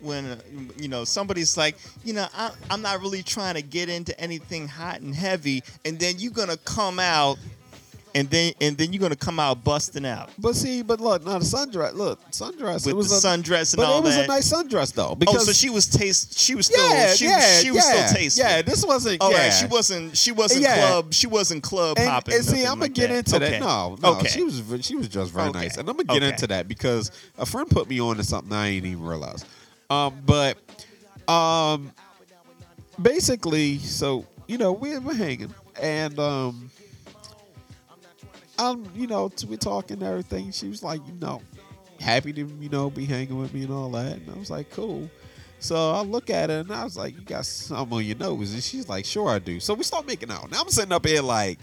when 0.02 0.38
you 0.78 0.88
know 0.90 1.06
somebody's 1.06 1.56
like, 1.58 1.78
you 2.04 2.14
know, 2.14 2.28
I, 2.36 2.52
I'm 2.70 2.82
not 2.82 3.02
really 3.02 3.24
trying 3.24 3.56
to 3.56 3.62
get 3.62 3.90
into 3.90 4.18
anything 4.20 4.68
hot 4.68 5.02
and 5.02 5.16
heavy, 5.16 5.64
and 5.86 5.98
then 6.00 6.16
you're 6.20 6.32
gonna 6.32 6.58
come 6.58 7.00
out, 7.00 7.38
and 8.16 8.30
then 8.30 8.54
and 8.62 8.78
then 8.78 8.94
you're 8.94 9.00
gonna 9.02 9.16
come 9.16 9.40
out 9.40 9.64
busting 9.64 10.06
out 10.06 10.30
But 10.38 10.56
see, 10.56 10.82
but 10.84 11.00
look, 11.00 11.26
not 11.26 11.42
a 11.42 11.46
sundress. 11.46 11.94
Look, 11.94 12.20
sundress. 12.32 12.86
with 12.86 12.88
it 12.88 12.96
was 12.96 13.10
the 13.10 13.16
a, 13.28 13.32
sundress 13.32 13.74
and 13.74 13.78
but 13.78 13.86
all 13.88 14.00
it 14.00 14.04
was 14.04 14.16
that. 14.16 14.26
a 14.26 14.28
nice 14.28 14.52
sundress 14.54 14.94
though. 14.94 15.10
oh, 15.12 15.16
Because 15.16 15.46
so 15.46 15.52
she 15.52 15.70
was 15.70 15.88
taste. 15.88 16.38
She 16.40 16.56
was 16.56 16.68
still. 16.68 16.88
yeah, 16.90 17.14
she, 17.14 17.26
yeah, 17.26 17.60
she 17.60 17.72
was 17.72 17.86
yeah, 17.88 18.06
still 18.06 18.18
tasteful. 18.20 18.46
Yeah, 18.50 18.62
this 18.62 18.86
wasn't. 18.86 19.22
All 19.22 19.32
yeah. 19.32 19.44
right, 19.46 19.54
she 19.54 19.66
wasn't. 19.66 20.16
She 20.18 20.32
wasn't 20.32 20.62
Yeah. 20.62 20.76
club. 20.88 21.14
She 21.14 21.28
wasn't 21.28 21.64
club 21.64 21.98
And, 21.98 22.08
hopping. 22.10 22.36
and 22.36 22.46
see, 22.46 22.60
I'm 22.62 22.74
gonna 22.74 22.82
like 22.82 22.94
get 22.94 23.10
that. 23.10 23.18
into 23.18 23.36
okay. 23.38 23.50
that. 23.52 23.60
No, 23.62 23.98
no, 24.02 24.16
okay. 24.18 24.28
she 24.28 24.44
was 24.44 24.62
she 24.86 24.96
was 24.96 25.08
just 25.08 25.32
very 25.32 25.50
Okay. 25.50 25.60
nice, 25.60 25.78
and 25.78 25.90
I'm 25.90 25.96
gonna 25.98 26.06
get 26.06 26.24
Okay. 26.24 26.30
into 26.34 26.48
that 26.48 26.68
because 26.68 27.12
a 27.38 27.46
friend 27.46 27.70
put 27.70 27.90
me 27.90 28.00
on 28.00 28.18
to 28.18 28.24
something 28.24 28.54
I 28.54 28.68
ain't 28.70 28.86
even 28.86 29.04
realize. 29.04 29.44
Um, 29.90 30.14
but 30.26 30.58
um, 31.28 31.92
basically, 33.02 33.78
so 33.80 34.26
you 34.48 34.58
know, 34.58 34.72
we 34.74 34.98
were 35.00 35.14
hanging, 35.14 35.54
and 35.82 36.18
um, 36.20 36.70
I'm 38.58 38.88
you 38.96 39.08
know, 39.08 39.32
we're 39.48 39.58
talking 39.58 39.98
and 39.98 40.04
everything. 40.04 40.52
She 40.52 40.68
was 40.68 40.84
like, 40.84 41.06
you 41.08 41.14
know, 41.14 41.42
happy 42.00 42.34
to 42.34 42.46
you 42.60 42.70
know 42.70 42.90
be 42.90 43.06
hanging 43.06 43.38
with 43.38 43.54
me 43.54 43.64
and 43.64 43.72
all 43.72 43.90
that, 43.92 44.14
and 44.14 44.30
I 44.30 44.38
was 44.38 44.52
like, 44.52 44.70
cool. 44.72 45.10
So 45.60 45.92
I 45.92 46.02
look 46.02 46.30
at 46.30 46.50
her 46.50 46.60
and 46.60 46.72
I 46.74 46.84
was 46.84 46.98
like, 46.98 47.16
"You 47.16 47.22
got 47.22 47.46
something 47.46 47.98
on 47.98 48.04
your 48.04 48.18
nose?" 48.18 48.54
And 48.54 48.62
she's 48.62 48.90
like, 48.90 49.06
"Sure, 49.06 49.30
I 49.30 49.40
do." 49.40 49.62
So 49.62 49.74
we 49.74 49.84
start 49.84 50.06
making 50.06 50.30
out. 50.30 50.52
Now 50.52 50.60
I'm 50.60 50.68
sitting 50.68 50.92
up 50.92 51.06
here 51.06 51.22
like, 51.22 51.58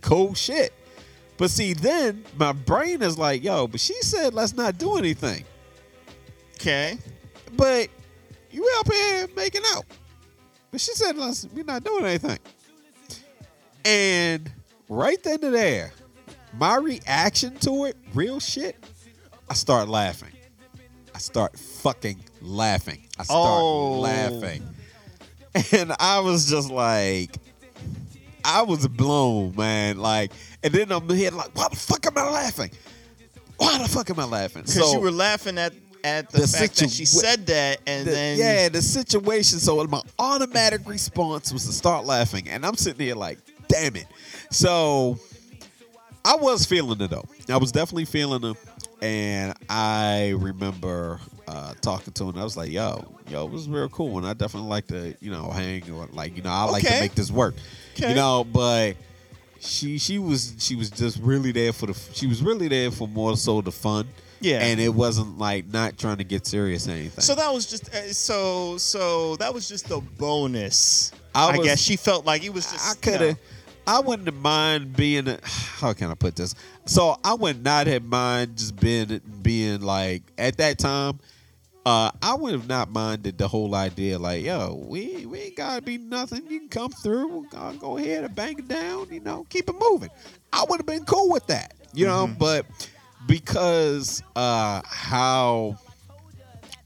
cool 0.00 0.34
shit. 0.34 0.72
But 1.36 1.50
see, 1.50 1.74
then 1.74 2.24
my 2.36 2.52
brain 2.52 3.02
is 3.02 3.18
like, 3.18 3.44
yo, 3.44 3.66
but 3.66 3.80
she 3.80 4.00
said 4.00 4.32
let's 4.32 4.54
not 4.54 4.78
do 4.78 4.96
anything. 4.96 5.44
Okay. 6.54 6.98
But 7.54 7.88
you 8.50 8.66
up 8.78 8.90
here 8.90 9.28
making 9.36 9.62
out. 9.72 9.84
But 10.70 10.80
she 10.80 10.92
said 10.94 11.16
let's 11.16 11.46
we're 11.52 11.64
not 11.64 11.84
doing 11.84 12.06
anything. 12.06 12.38
And 13.84 14.50
right 14.88 15.22
then 15.22 15.42
and 15.44 15.54
there, 15.54 15.92
my 16.58 16.76
reaction 16.76 17.56
to 17.58 17.84
it, 17.86 17.96
real 18.14 18.40
shit, 18.40 18.76
I 19.48 19.54
start 19.54 19.88
laughing. 19.88 20.32
I 21.14 21.18
start 21.18 21.58
fucking 21.58 22.20
laughing. 22.42 23.02
I 23.18 23.24
start 23.24 23.38
Oh. 23.62 24.00
laughing. 24.00 24.62
And 25.72 25.90
I 25.98 26.20
was 26.20 26.50
just 26.50 26.70
like, 26.70 27.34
I 28.44 28.60
was 28.60 28.86
blown, 28.86 29.54
man. 29.56 29.96
Like, 29.98 30.32
and 30.62 30.70
then 30.70 30.92
I'm 30.92 31.08
here 31.08 31.30
like, 31.30 31.56
why 31.56 31.68
the 31.70 31.76
fuck 31.76 32.04
am 32.06 32.12
I 32.18 32.28
laughing? 32.30 32.70
Why 33.56 33.78
the 33.78 33.88
fuck 33.88 34.10
am 34.10 34.20
I 34.20 34.24
laughing? 34.24 34.64
Because 34.66 34.92
you 34.92 35.00
were 35.00 35.10
laughing 35.10 35.56
at 35.56 35.72
at 36.04 36.28
the, 36.30 36.42
The 36.42 36.46
fact 36.46 36.76
that 36.76 36.90
she 36.90 37.06
said 37.06 37.46
that, 37.46 37.80
and 37.86 38.06
the- 38.06 38.10
then 38.10 38.38
yeah, 38.38 38.68
the 38.68 38.82
situation. 38.82 39.58
So 39.58 39.82
my 39.84 40.02
automatic 40.18 40.86
response 40.86 41.50
was 41.52 41.64
to 41.64 41.72
start 41.72 42.04
laughing, 42.04 42.48
and 42.50 42.64
I'm 42.66 42.76
sitting 42.76 43.06
here 43.06 43.16
like, 43.16 43.38
damn 43.68 43.96
it. 43.96 44.06
So 44.50 45.18
I 46.24 46.36
was 46.36 46.66
feeling 46.66 47.00
it 47.00 47.10
though. 47.10 47.24
I 47.48 47.56
was 47.56 47.72
definitely 47.72 48.04
feeling 48.06 48.44
it, 48.44 48.56
and 49.02 49.54
I 49.68 50.34
remember 50.38 51.20
uh, 51.46 51.74
talking 51.80 52.12
to 52.14 52.28
him. 52.28 52.38
I 52.38 52.44
was 52.44 52.56
like, 52.56 52.70
yo, 52.70 53.04
yo, 53.28 53.46
it 53.46 53.50
was 53.52 53.68
real 53.68 53.88
cool, 53.88 54.18
and 54.18 54.26
I 54.26 54.32
definitely 54.34 54.68
like 54.68 54.86
to, 54.88 55.14
you 55.20 55.30
know, 55.30 55.50
hang 55.50 55.88
or 55.90 56.08
like, 56.12 56.36
you 56.36 56.42
know, 56.42 56.50
I 56.50 56.64
like 56.64 56.84
to 56.84 57.00
make 57.00 57.14
this 57.14 57.30
work, 57.30 57.54
Okay. 57.96 58.10
you 58.10 58.14
know, 58.14 58.44
but. 58.44 58.94
She 59.58 59.96
she 59.98 60.18
was 60.18 60.54
she 60.58 60.76
was 60.76 60.90
just 60.90 61.18
really 61.18 61.50
there 61.50 61.72
for 61.72 61.86
the 61.86 61.94
she 62.12 62.26
was 62.26 62.42
really 62.42 62.68
there 62.68 62.90
for 62.90 63.08
more 63.08 63.36
so 63.38 63.62
the 63.62 63.72
fun 63.72 64.06
Yeah. 64.38 64.58
and 64.60 64.78
it 64.78 64.90
wasn't 64.94 65.38
like 65.38 65.66
not 65.72 65.96
trying 65.98 66.18
to 66.18 66.24
get 66.24 66.46
serious 66.46 66.86
or 66.86 66.90
anything 66.92 67.22
So 67.22 67.34
that 67.34 67.52
was 67.52 67.64
just 67.66 67.92
uh, 67.92 68.12
so 68.12 68.76
so 68.76 69.34
that 69.36 69.52
was 69.54 69.66
just 69.66 69.90
a 69.90 69.98
bonus. 70.00 71.10
I 71.34 71.48
I, 71.48 71.56
guess 71.58 71.80
she 71.80 71.96
felt 71.96 72.26
like 72.26 72.44
it 72.44 72.52
was 72.52 72.70
just. 72.70 72.86
I 72.86 72.90
you 72.90 73.18
could 73.18 73.28
know. 73.28 73.36
I 73.86 74.00
wouldn't 74.00 74.26
have 74.26 74.36
mind 74.36 74.96
being. 74.96 75.26
How 75.42 75.92
can 75.92 76.10
I 76.10 76.14
put 76.14 76.36
this? 76.36 76.54
So 76.86 77.18
I 77.22 77.34
would 77.34 77.62
not 77.62 77.86
have 77.86 78.04
mind 78.04 78.56
just 78.58 78.78
being 78.80 79.20
being 79.42 79.80
like 79.80 80.22
at 80.38 80.56
that 80.58 80.78
time. 80.78 81.20
Uh, 81.84 82.10
I 82.20 82.34
would 82.34 82.50
have 82.50 82.68
not 82.68 82.90
minded 82.90 83.38
the 83.38 83.46
whole 83.46 83.76
idea. 83.76 84.18
Like, 84.18 84.44
yo, 84.44 84.84
we 84.88 85.24
we 85.26 85.38
ain't 85.38 85.56
gotta 85.56 85.82
be 85.82 85.98
nothing. 85.98 86.42
You 86.48 86.58
can 86.58 86.68
come 86.68 86.90
through. 86.90 87.28
We'll 87.28 87.42
go, 87.42 87.72
go 87.78 87.96
ahead 87.96 88.24
and 88.24 88.34
bang 88.34 88.58
it 88.58 88.66
down. 88.66 89.06
You 89.10 89.20
know, 89.20 89.46
keep 89.48 89.68
it 89.68 89.74
moving. 89.78 90.10
I 90.52 90.64
would 90.68 90.80
have 90.80 90.86
been 90.86 91.04
cool 91.04 91.30
with 91.30 91.46
that. 91.46 91.74
You 91.94 92.06
know, 92.06 92.28
but 92.38 92.66
because 93.26 94.22
uh 94.34 94.82
how 94.84 95.78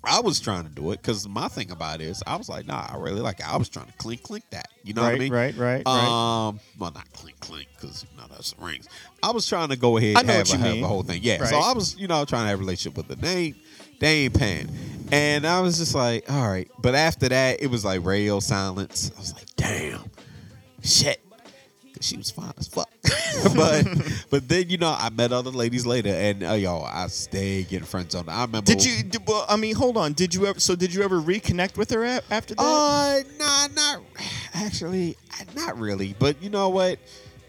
I 0.03 0.21
was 0.21 0.41
trying 0.41 0.65
to 0.65 0.71
do 0.71 0.93
it 0.93 1.03
because 1.03 1.29
my 1.29 1.49
thing 1.49 1.71
about 1.71 2.01
it 2.01 2.07
is 2.07 2.23
I 2.27 2.37
was 2.37 2.49
like, 2.49 2.67
nah, 2.67 2.87
I 2.91 2.97
really 2.97 3.21
like 3.21 3.41
it. 3.41 3.53
I 3.53 3.57
was 3.57 3.69
trying 3.69 3.87
to 3.87 3.93
clink 3.95 4.23
clink 4.23 4.45
that. 4.51 4.69
You 4.83 4.95
know 4.95 5.03
what 5.03 5.15
I 5.15 5.19
mean? 5.19 5.33
right, 5.33 5.55
right, 5.57 5.83
right. 5.85 5.87
Um, 5.87 6.59
well, 6.79 6.91
not 6.91 7.13
clink 7.13 7.39
clink 7.41 7.69
because 7.75 8.07
you 8.11 8.21
know 8.21 8.27
that's 8.31 8.55
rings. 8.59 8.89
I 9.23 9.31
was 9.31 9.47
trying 9.47 9.69
to 9.69 9.77
go 9.77 9.99
ahead 9.99 10.17
I 10.17 10.21
and 10.21 10.29
know 10.29 10.35
have, 10.35 10.49
what 10.49 10.55
a, 10.55 10.59
you 10.59 10.65
have 10.65 10.73
mean. 10.73 10.83
the 10.83 10.89
whole 10.89 11.03
thing. 11.03 11.21
Yeah. 11.23 11.45
So 11.45 11.57
I 11.59 11.73
was, 11.73 11.97
you 11.99 12.09
know, 12.09 12.25
trying 12.25 12.45
to 12.45 12.49
have 12.49 12.59
a 12.59 12.61
relationship 12.61 12.97
with 12.97 13.09
the 13.09 13.17
name. 13.17 13.57
They 14.01 14.25
ain't 14.25 14.35
paying. 14.35 14.71
And 15.13 15.47
I 15.47 15.61
was 15.61 15.79
just 15.79 15.95
like, 15.95 16.31
all 16.33 16.49
right. 16.49 16.71
But 16.79 16.95
after 16.95 17.29
that, 17.29 17.63
it 17.63 17.67
was 17.67 17.85
like 17.85 18.05
radio 18.05 18.41
silence. 18.41 19.11
I 19.15 19.21
was 19.21 19.35
like, 19.35 19.55
damn, 19.57 20.11
shit. 20.83 21.23
She 22.01 22.17
was 22.17 22.31
fine 22.31 22.53
as 22.59 22.67
fuck. 22.67 22.89
but 23.55 23.87
but 24.31 24.49
then, 24.49 24.71
you 24.71 24.79
know, 24.79 24.95
I 24.99 25.11
met 25.11 25.33
other 25.33 25.51
ladies 25.51 25.85
later 25.87 26.09
and 26.09 26.43
uh, 26.43 26.53
yo, 26.53 26.81
I 26.81 27.07
stayed 27.09 27.69
getting 27.69 27.87
friend 27.87 28.13
on. 28.15 28.29
I 28.29 28.43
remember 28.43 28.67
Did 28.67 28.85
you? 28.85 29.03
Did, 29.03 29.27
well, 29.27 29.45
I 29.49 29.57
mean, 29.57 29.75
hold 29.75 29.97
on. 29.97 30.15
Did 30.15 30.35
you 30.35 30.47
ever? 30.47 30.59
So 30.59 30.75
did 30.75 30.95
you 30.95 31.03
ever 31.03 31.21
reconnect 31.21 31.77
with 31.77 31.91
her 31.91 32.05
a- 32.05 32.23
after 32.31 32.55
that? 32.55 32.63
Uh, 32.63 33.21
nah, 33.39 33.67
not 33.75 34.03
actually, 34.55 35.17
not 35.55 35.79
really. 35.79 36.15
But 36.19 36.43
you 36.43 36.51
know 36.51 36.69
what? 36.71 36.99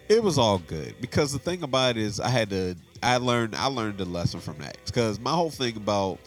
It 0.09 0.21
was 0.21 0.37
all 0.37 0.59
good 0.59 0.95
because 0.99 1.31
the 1.31 1.39
thing 1.39 1.63
about 1.63 1.91
it 1.91 2.01
is, 2.01 2.19
I 2.19 2.29
had 2.29 2.49
to. 2.49 2.75
I 3.01 3.17
learned. 3.17 3.55
I 3.55 3.67
learned 3.67 4.01
a 4.01 4.05
lesson 4.05 4.41
from 4.41 4.57
that 4.59 4.77
because 4.85 5.19
my 5.19 5.31
whole 5.31 5.49
thing 5.49 5.77
about 5.77 6.19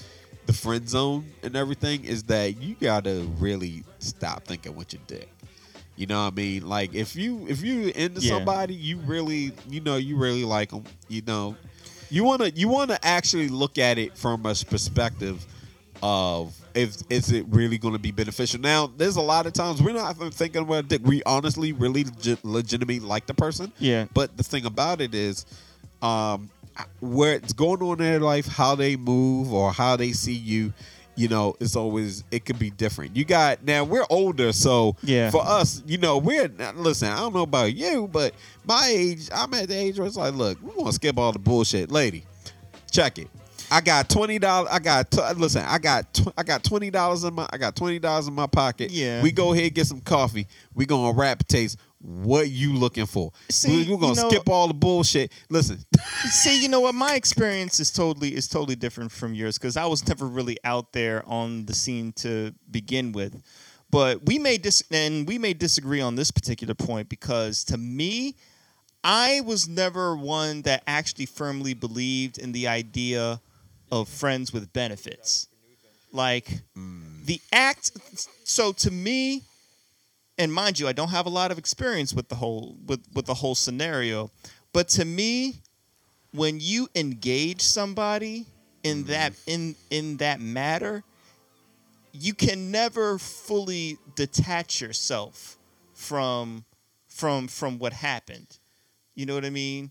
the 0.47 0.53
friend 0.53 0.89
zone 0.89 1.27
and 1.43 1.57
everything 1.57 2.05
is 2.05 2.22
that 2.25 2.61
you 2.61 2.75
gotta 2.81 3.27
really 3.39 3.85
stop 3.99 4.45
thinking 4.45 4.75
what 4.75 4.93
you 4.93 4.99
did. 5.07 5.27
You 5.97 6.07
know 6.07 6.24
what 6.24 6.32
I 6.32 6.36
mean? 6.36 6.68
Like 6.68 6.95
if 6.95 7.14
you 7.14 7.47
if 7.49 7.62
you 7.62 7.92
into 7.95 8.20
Yeah. 8.20 8.30
somebody, 8.36 8.74
you 8.74 8.99
really 8.99 9.53
you 9.68 9.80
know 9.80 9.97
you 9.97 10.16
really 10.16 10.45
like 10.45 10.70
them. 10.70 10.84
You 11.09 11.22
know, 11.26 11.57
you 12.11 12.24
wanna 12.24 12.51
you 12.55 12.68
wanna 12.68 12.99
actually 13.03 13.49
look 13.49 13.78
at 13.78 13.99
it 13.99 14.16
from 14.18 14.45
a 14.47 14.55
perspective 14.55 15.45
of 16.03 16.55
if 16.74 16.97
is 17.09 17.30
it 17.32 17.47
really 17.49 17.78
going 17.78 17.95
to 17.95 18.01
be 18.01 18.11
beneficial. 18.11 18.61
Now, 18.61 18.90
there's 18.97 19.16
a 19.16 19.22
lot 19.22 19.47
of 19.47 19.53
times 19.53 19.80
we're 19.80 19.95
not 19.95 20.16
even 20.16 20.30
thinking 20.30 20.62
about 20.62 20.92
it. 20.92 21.03
We 21.03 21.22
honestly 21.22 21.72
really 21.72 22.05
legit, 22.05 22.45
legitimately 22.45 23.01
like 23.01 23.26
the 23.26 23.32
person. 23.34 23.72
Yeah. 23.78 24.07
But 24.12 24.36
the 24.36 24.42
thing 24.42 24.66
about 24.66 25.01
it 25.01 25.14
is, 25.14 25.47
um, 26.03 26.51
where 27.01 27.34
it's 27.34 27.53
going 27.53 27.80
on 27.80 27.92
in 27.92 28.05
their 28.05 28.20
life, 28.20 28.47
how 28.47 28.74
they 28.74 28.97
move 28.97 29.53
or 29.53 29.72
how 29.72 29.97
they 29.97 30.12
see 30.12 30.34
you, 30.34 30.72
you 31.17 31.29
know, 31.29 31.55
it's 31.61 31.77
always 31.77 32.25
it 32.31 32.45
could 32.45 32.59
be 32.59 32.71
different. 32.71 33.17
You 33.17 33.25
got 33.25 33.62
now 33.65 33.85
we're 33.85 34.07
older, 34.11 34.53
so 34.53 34.97
Yeah. 35.03 35.31
for 35.31 35.43
us, 35.47 35.83
you 35.87 35.99
know, 35.99 36.19
we're 36.19 36.49
listen. 36.75 37.09
I 37.09 37.17
don't 37.19 37.35
know 37.35 37.43
about 37.43 37.75
you, 37.75 38.09
but 38.12 38.35
my 38.67 38.87
age, 38.89 39.29
I'm 39.35 39.53
at 39.55 39.69
the 39.69 39.77
age 39.77 39.99
where 39.99 40.07
it's 40.07 40.17
like, 40.17 40.35
look, 40.35 40.59
we 40.62 40.71
want 40.71 40.87
to 40.89 40.93
skip 40.93 41.19
all 41.19 41.33
the 41.33 41.39
bullshit, 41.39 41.91
lady. 41.91 42.25
Check 42.91 43.19
it. 43.19 43.29
I 43.71 43.81
got 43.81 44.09
twenty 44.09 44.39
dollars. 44.39 44.69
I 44.73 44.79
got 44.79 45.11
t- 45.11 45.21
listen. 45.37 45.62
I 45.65 45.79
got 45.79 46.12
tw- 46.12 46.33
I 46.37 46.43
got 46.43 46.62
twenty 46.62 46.91
dollars 46.91 47.25
in 47.25 47.35
my 47.35 47.47
I 47.53 47.57
got 47.57 47.75
twenty 47.75 47.99
dollars 47.99 48.29
in 48.29 48.35
my 48.35 48.47
pocket. 48.47 48.91
Yeah. 48.91 49.23
We 49.23 49.33
go 49.33 49.53
ahead 49.55 49.75
get 49.75 49.87
some 49.87 50.01
coffee. 50.01 50.47
We 50.75 50.85
gonna 50.87 51.17
rap 51.17 51.47
taste. 51.49 51.79
What 52.07 52.50
you 52.50 52.74
looking 52.74 53.07
for? 53.07 53.32
See, 53.48 53.86
we, 53.86 53.94
are 53.94 53.96
gonna 53.96 54.09
you 54.09 54.22
know- 54.22 54.28
skip 54.28 54.48
all 54.50 54.68
the 54.68 54.74
bullshit. 54.74 55.32
Listen, 55.48 55.78
See, 56.28 56.61
you 56.61 56.68
know 56.68 56.80
what? 56.80 56.94
My 56.94 57.14
experience 57.14 57.80
is 57.80 57.90
totally 57.90 58.34
is 58.34 58.46
totally 58.46 58.76
different 58.76 59.11
from 59.11 59.32
yours 59.34 59.57
because 59.57 59.78
I 59.78 59.86
was 59.86 60.07
never 60.07 60.26
really 60.26 60.59
out 60.64 60.92
there 60.92 61.22
on 61.26 61.64
the 61.64 61.74
scene 61.74 62.12
to 62.16 62.52
begin 62.70 63.12
with. 63.12 63.42
But 63.90 64.26
we 64.26 64.38
may 64.38 64.59
dis 64.59 64.82
and 64.90 65.26
we 65.26 65.38
may 65.38 65.55
disagree 65.55 66.02
on 66.02 66.14
this 66.14 66.30
particular 66.30 66.74
point 66.74 67.09
because 67.09 67.64
to 67.64 67.78
me, 67.78 68.36
I 69.02 69.40
was 69.40 69.66
never 69.66 70.14
one 70.14 70.62
that 70.62 70.82
actually 70.86 71.26
firmly 71.26 71.72
believed 71.72 72.36
in 72.36 72.52
the 72.52 72.68
idea 72.68 73.40
of 73.90 74.09
friends 74.09 74.52
with 74.52 74.72
benefits. 74.74 75.48
Like 76.12 76.62
mm. 76.76 77.24
the 77.24 77.40
act 77.50 77.92
so 78.44 78.72
to 78.72 78.90
me, 78.90 79.42
and 80.39 80.53
mind 80.53 80.78
you, 80.78 80.89
I 80.89 80.93
don't 80.93 81.11
have 81.11 81.26
a 81.26 81.30
lot 81.30 81.51
of 81.51 81.59
experience 81.59 82.12
with 82.12 82.28
the 82.28 82.35
whole 82.37 82.76
with, 82.87 83.05
with 83.14 83.26
the 83.26 83.35
whole 83.35 83.55
scenario, 83.55 84.30
but 84.72 84.89
to 84.91 85.05
me, 85.05 85.62
when 86.32 86.59
you 86.61 86.89
engage 86.95 87.62
somebody 87.62 88.47
in 88.82 89.05
mm-hmm. 89.05 89.11
that 89.11 89.32
in 89.47 89.76
in 89.91 90.16
that 90.18 90.41
matter, 90.41 91.05
you 92.12 92.35
can 92.35 92.70
never 92.70 93.18
fully 93.18 93.99
detach 94.14 94.80
yourself 94.80 95.57
from 95.93 96.64
from 97.07 97.49
from 97.49 97.78
what 97.78 97.93
happened. 97.93 98.59
You 99.14 99.26
know 99.26 99.35
what 99.35 99.45
I 99.45 99.51
mean? 99.51 99.91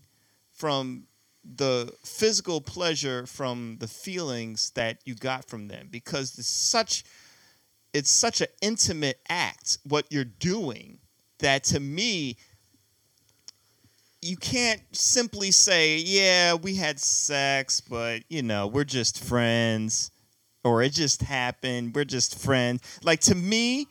From 0.52 1.06
the 1.44 1.92
physical 2.02 2.60
pleasure 2.60 3.26
from 3.26 3.76
the 3.78 3.86
feelings 3.86 4.70
that 4.70 4.98
you 5.04 5.14
got 5.14 5.44
from 5.44 5.68
them 5.68 5.88
because 5.90 6.38
it's 6.38 6.48
such 6.48 7.04
it's 7.94 8.10
such 8.10 8.40
an 8.42 8.48
intimate 8.60 9.18
act 9.28 9.78
what 9.84 10.04
you're 10.10 10.24
doing 10.24 10.98
that 11.38 11.64
to 11.64 11.80
me 11.80 12.36
you 14.20 14.36
can't 14.36 14.80
simply 14.92 15.50
say 15.50 15.98
yeah 15.98 16.54
we 16.54 16.74
had 16.74 16.98
sex 16.98 17.80
but 17.80 18.22
you 18.28 18.42
know 18.42 18.66
we're 18.66 18.84
just 18.84 19.22
friends 19.22 20.10
or 20.64 20.82
it 20.82 20.90
just 20.92 21.22
happened 21.22 21.94
we're 21.94 22.04
just 22.04 22.38
friends. 22.38 22.80
Like 23.02 23.20
to 23.22 23.34
me 23.34 23.86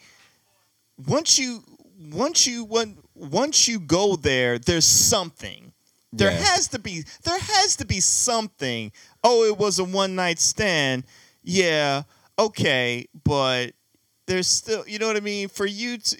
once 1.07 1.37
you 1.37 1.63
once 2.11 2.47
you 2.47 2.65
once 3.13 3.67
you 3.67 3.79
go 3.79 4.15
there 4.15 4.57
there's 4.57 4.85
something. 4.85 5.71
There 6.11 6.31
Yeah. 6.31 6.37
has 6.41 6.67
to 6.69 6.79
be 6.79 7.03
there 7.23 7.39
has 7.39 7.75
to 7.77 7.85
be 7.85 7.99
something. 7.99 8.91
Oh 9.23 9.43
it 9.45 9.57
was 9.57 9.77
a 9.79 9.83
one 9.83 10.15
night 10.15 10.39
stand. 10.39 11.03
Yeah 11.43 12.03
okay 12.39 13.05
but 13.23 13.73
there's 14.25 14.47
still 14.47 14.87
you 14.87 14.99
know 14.99 15.07
what 15.07 15.17
i 15.17 15.19
mean 15.19 15.47
for 15.47 15.65
you 15.65 15.97
to 15.97 16.17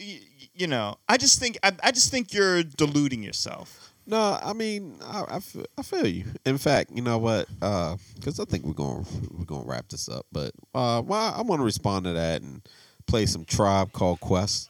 you 0.53 0.67
know 0.67 0.95
i 1.07 1.17
just 1.17 1.39
think 1.39 1.57
i, 1.63 1.71
I 1.83 1.91
just 1.91 2.11
think 2.11 2.33
you're 2.33 2.63
deluding 2.63 3.23
yourself 3.23 3.79
No, 4.05 4.37
I 4.43 4.51
mean, 4.51 4.97
I, 5.01 5.37
I, 5.37 5.39
feel, 5.39 5.65
I 5.77 5.81
feel 5.81 6.05
you. 6.05 6.25
In 6.45 6.57
fact, 6.57 6.91
you 6.91 7.01
know 7.01 7.17
what? 7.17 7.47
Because 7.55 8.37
I 8.37 8.43
think 8.43 8.65
we're 8.65 8.73
going 8.73 9.05
we're 9.31 9.45
gonna 9.45 9.63
wrap 9.63 9.87
this 9.87 10.09
up. 10.09 10.25
But 10.29 10.51
uh, 10.75 11.01
well, 11.05 11.33
I 11.33 11.41
want 11.41 11.61
to 11.61 11.63
respond 11.63 12.03
to 12.03 12.11
that 12.11 12.41
and 12.41 12.61
play 13.07 13.25
some 13.25 13.45
tribe 13.45 13.93
called 13.93 14.19
Quest. 14.19 14.69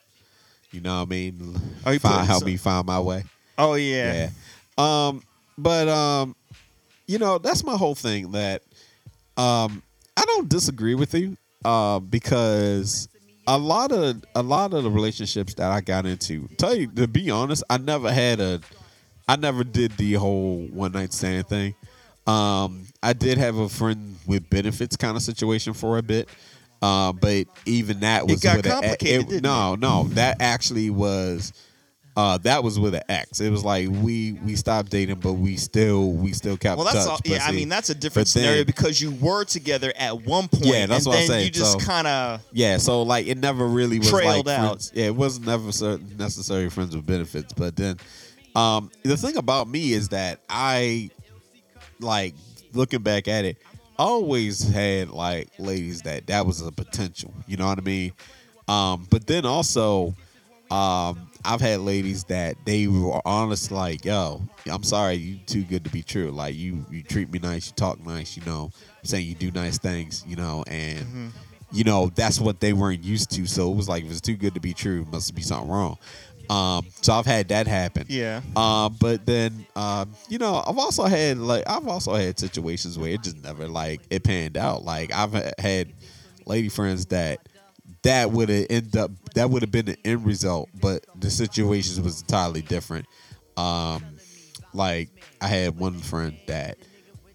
You 0.72 0.82
know 0.82 0.98
what 1.00 1.08
I 1.08 1.10
mean? 1.10 1.56
Oh, 1.84 1.90
you 1.92 1.98
find, 1.98 2.28
help 2.28 2.42
some- 2.42 2.46
me 2.48 2.58
find 2.58 2.86
my 2.86 3.00
way. 3.00 3.24
oh 3.58 3.74
yeah, 3.74 4.30
Yeah. 4.78 5.08
Um, 5.08 5.24
but 5.58 5.88
um, 5.90 6.36
you 7.08 7.18
know, 7.18 7.40
that's 7.40 7.64
my 7.64 7.76
whole 7.76 7.96
thing. 7.96 8.34
That 8.34 8.62
um, 9.36 9.82
I 10.16 10.26
don't 10.26 10.48
disagree 10.48 10.94
with 10.94 11.16
you. 11.16 11.38
Uh, 11.66 11.98
because 12.00 13.10
a 13.48 13.58
lot 13.58 13.92
of 13.92 14.24
a 14.36 14.42
lot 14.44 14.74
of 14.74 14.84
the 14.84 14.92
relationships 14.92 15.54
that 15.56 15.72
I 15.72 15.82
got 15.82 16.06
into, 16.06 16.48
tell 16.58 16.76
you 16.76 16.88
to 16.88 17.08
be 17.08 17.30
honest, 17.30 17.64
I 17.70 17.78
never 17.78 18.12
had 18.12 18.40
a, 18.40 18.62
I 19.28 19.36
never 19.36 19.64
did 19.64 19.92
the 19.98 20.14
whole 20.14 20.68
one 20.72 20.92
night 20.94 21.14
stand 21.14 21.48
thing. 21.48 21.76
Um, 22.26 22.86
I 23.02 23.14
did 23.14 23.38
have 23.38 23.58
a 23.58 23.68
friend 23.68 24.18
with 24.26 24.50
benefits 24.50 24.96
kind 24.96 25.18
of 25.18 25.24
situation 25.24 25.74
for 25.74 25.98
a 25.98 26.02
bit. 26.02 26.30
Uh, 26.82 27.14
but 27.14 27.48
even 27.66 28.02
that 28.02 28.28
was 28.28 28.42
got 28.42 28.58
with 28.58 28.66
a- 28.66 28.70
complicated, 28.70 29.28
didn't 29.30 29.44
no, 29.44 29.76
no, 29.76 30.04
that 30.10 30.42
actually 30.42 30.90
was 30.90 31.54
uh, 32.16 32.38
that 32.40 32.64
was 32.64 32.80
with 32.80 32.94
an 32.94 33.02
ex. 33.10 33.40
It 33.40 33.50
was 33.50 33.64
like 33.66 33.90
we 33.90 34.34
we 34.46 34.56
stopped 34.56 34.92
dating, 34.92 35.16
but 35.20 35.34
we 35.34 35.58
still 35.58 36.12
we 36.12 36.32
still 36.34 36.58
kept 36.58 36.78
well 36.78 36.86
that's 36.86 37.06
touch. 37.06 37.12
all 37.14 37.20
yeah 37.26 37.40
i 37.46 37.52
mean 37.52 37.70
that's 37.70 37.90
a 37.90 37.96
different 37.96 38.28
then- 38.28 38.44
scenario 38.44 38.64
because 38.66 39.02
you 39.02 39.12
were 39.14 39.44
together 39.46 39.92
at 39.96 40.22
one 40.24 40.48
point 40.48 40.66
Yeah, 40.66 40.86
that's 40.86 41.06
and 41.06 41.14
what 41.14 41.22
I'm 41.22 41.28
saying, 41.28 41.46
you 41.46 41.50
just 41.52 41.80
so- 41.80 41.86
kind 41.86 42.06
of 42.06 42.42
Yeah, 42.52 42.78
so 42.78 43.02
like 43.02 43.26
it 43.28 43.38
never 43.40 43.66
really 43.68 43.98
was 44.00 44.10
Trailed 44.10 44.46
like 44.46 44.58
out. 44.60 44.68
friends. 44.68 44.92
Yeah, 44.94 45.06
it 45.06 45.16
wasn't 45.16 45.48
never 45.48 45.66
necessarily 46.18 46.70
friends 46.70 46.96
with 46.96 47.06
benefits. 47.06 47.52
But 47.54 47.76
then, 47.76 47.98
um, 48.56 48.92
the 49.04 49.18
thing 49.18 49.38
about 49.38 49.68
me 49.68 49.94
is 49.94 50.10
that 50.10 50.40
I, 50.48 51.10
like, 52.00 52.36
looking 52.74 53.02
back 53.02 53.28
at 53.28 53.46
it, 53.46 53.58
always 53.98 54.62
had 54.70 55.10
like 55.10 55.50
ladies 55.60 56.02
that 56.04 56.28
that 56.28 56.46
was 56.46 56.62
a 56.62 56.72
potential. 56.72 57.34
You 57.48 57.58
know 57.58 57.66
what 57.68 57.78
I 57.78 57.82
mean? 57.82 58.12
Um, 58.68 59.08
but 59.10 59.26
then 59.28 59.46
also, 59.46 60.16
um, 60.72 61.30
I've 61.46 61.62
had 61.62 61.82
ladies 61.82 62.24
that 62.26 62.56
they 62.66 62.88
were 62.88 63.22
honest, 63.26 63.72
like, 63.72 64.06
yo, 64.06 64.42
I'm 64.70 64.84
sorry, 64.84 65.16
you 65.16 65.38
too 65.46 65.64
good 65.64 65.84
to 65.84 65.90
be 65.90 66.04
true. 66.04 66.32
Like 66.32 66.56
you, 66.56 66.86
you 66.90 67.04
treat 67.04 67.32
me 67.32 67.40
nice, 67.40 67.68
you 67.68 67.74
talk 67.74 68.06
nice, 68.06 68.38
you 68.38 68.44
know, 68.46 68.72
saying 69.04 69.28
you 69.28 69.36
do 69.36 69.52
nice 69.52 69.78
things, 69.78 70.24
you 70.28 70.36
know, 70.36 70.64
and 70.68 71.34
you 71.72 71.84
know 71.84 72.12
that's 72.16 72.40
what 72.40 72.60
they 72.60 72.72
weren't 72.72 73.04
used 73.04 73.32
to. 73.32 73.46
So 73.46 73.72
it 73.72 73.76
was 73.76 73.90
like, 73.90 74.04
if 74.04 74.12
it's 74.12 74.22
too 74.22 74.36
good 74.36 74.54
to 74.54 74.60
be 74.60 74.74
true, 74.74 75.06
must 75.12 75.34
be 75.36 75.42
something 75.42 75.70
wrong. 75.70 75.98
Um, 76.50 76.86
so 77.02 77.14
I've 77.14 77.26
had 77.26 77.48
that 77.50 77.68
happen. 77.68 78.06
Yeah. 78.10 78.42
Um, 78.56 78.96
but 79.00 79.26
then, 79.26 79.66
um, 79.76 80.14
you 80.30 80.38
know, 80.38 80.64
I've 80.66 80.78
also 80.78 81.04
had 81.04 81.38
like 81.38 81.64
I've 81.68 81.88
also 81.88 82.14
had 82.14 82.38
situations 82.40 82.98
where 82.98 83.12
it 83.12 83.24
just 83.24 83.42
never 83.44 83.68
like 83.68 84.02
it 84.10 84.24
panned 84.24 84.58
out. 84.58 84.84
Like 84.84 85.14
I've 85.14 85.34
had 85.58 85.94
lady 86.46 86.70
friends 86.70 87.06
that 87.08 87.40
that 88.04 88.32
would 88.32 88.50
have 88.50 88.68
end 88.70 88.96
up 88.96 89.12
that 89.34 89.50
would 89.50 89.62
have 89.64 89.72
been 89.72 89.86
the 89.86 89.98
end 90.06 90.26
result, 90.26 90.70
but 90.80 91.06
the 91.20 91.32
situations 91.32 92.00
was 92.00 92.22
entirely 92.22 92.62
different. 92.62 93.06
Um, 93.58 94.04
like 94.74 95.10
I 95.42 95.48
had 95.48 95.78
one 95.78 96.00
friend 96.00 96.38
that 96.48 96.78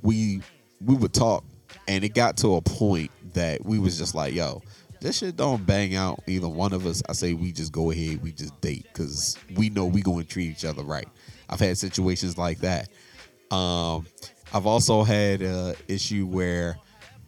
we 0.03 0.43
we 0.85 0.95
would 0.95 1.13
talk, 1.13 1.45
and 1.87 2.05
it 2.05 2.11
got 2.11 2.37
to 2.39 2.57
a 2.57 2.61
point 2.61 3.11
that 3.35 3.65
we 3.65 3.79
was 3.79 3.99
just 3.99 4.15
like, 4.15 4.35
yo. 4.35 4.63
This 5.01 5.19
shit 5.19 5.37
don't 5.37 5.65
bang 5.65 5.95
out 5.95 6.25
either 6.27 6.49
one 6.49 6.73
of 6.73 6.85
us. 6.85 7.05
I 7.09 7.13
say 7.13 7.33
we 7.33 7.53
just 7.53 7.71
go 7.71 7.93
ahead, 7.93 8.21
we 8.21 8.33
just 8.33 8.61
date 8.61 8.85
because 8.93 9.39
we 9.55 9.71
know 9.71 9.87
we 9.87 10.03
going 10.03 10.25
to 10.25 10.29
treat 10.29 10.51
each 10.51 10.65
other 10.65 10.83
right. 10.83 11.07
I've 11.49 11.61
had 11.61 11.79
situations 11.79 12.37
like 12.37 12.59
that. 12.63 12.89
Um, 13.55 14.07
I've 14.53 14.67
also 14.67 15.05
had 15.05 15.41
a 15.43 15.77
issue 15.87 16.27
where 16.27 16.79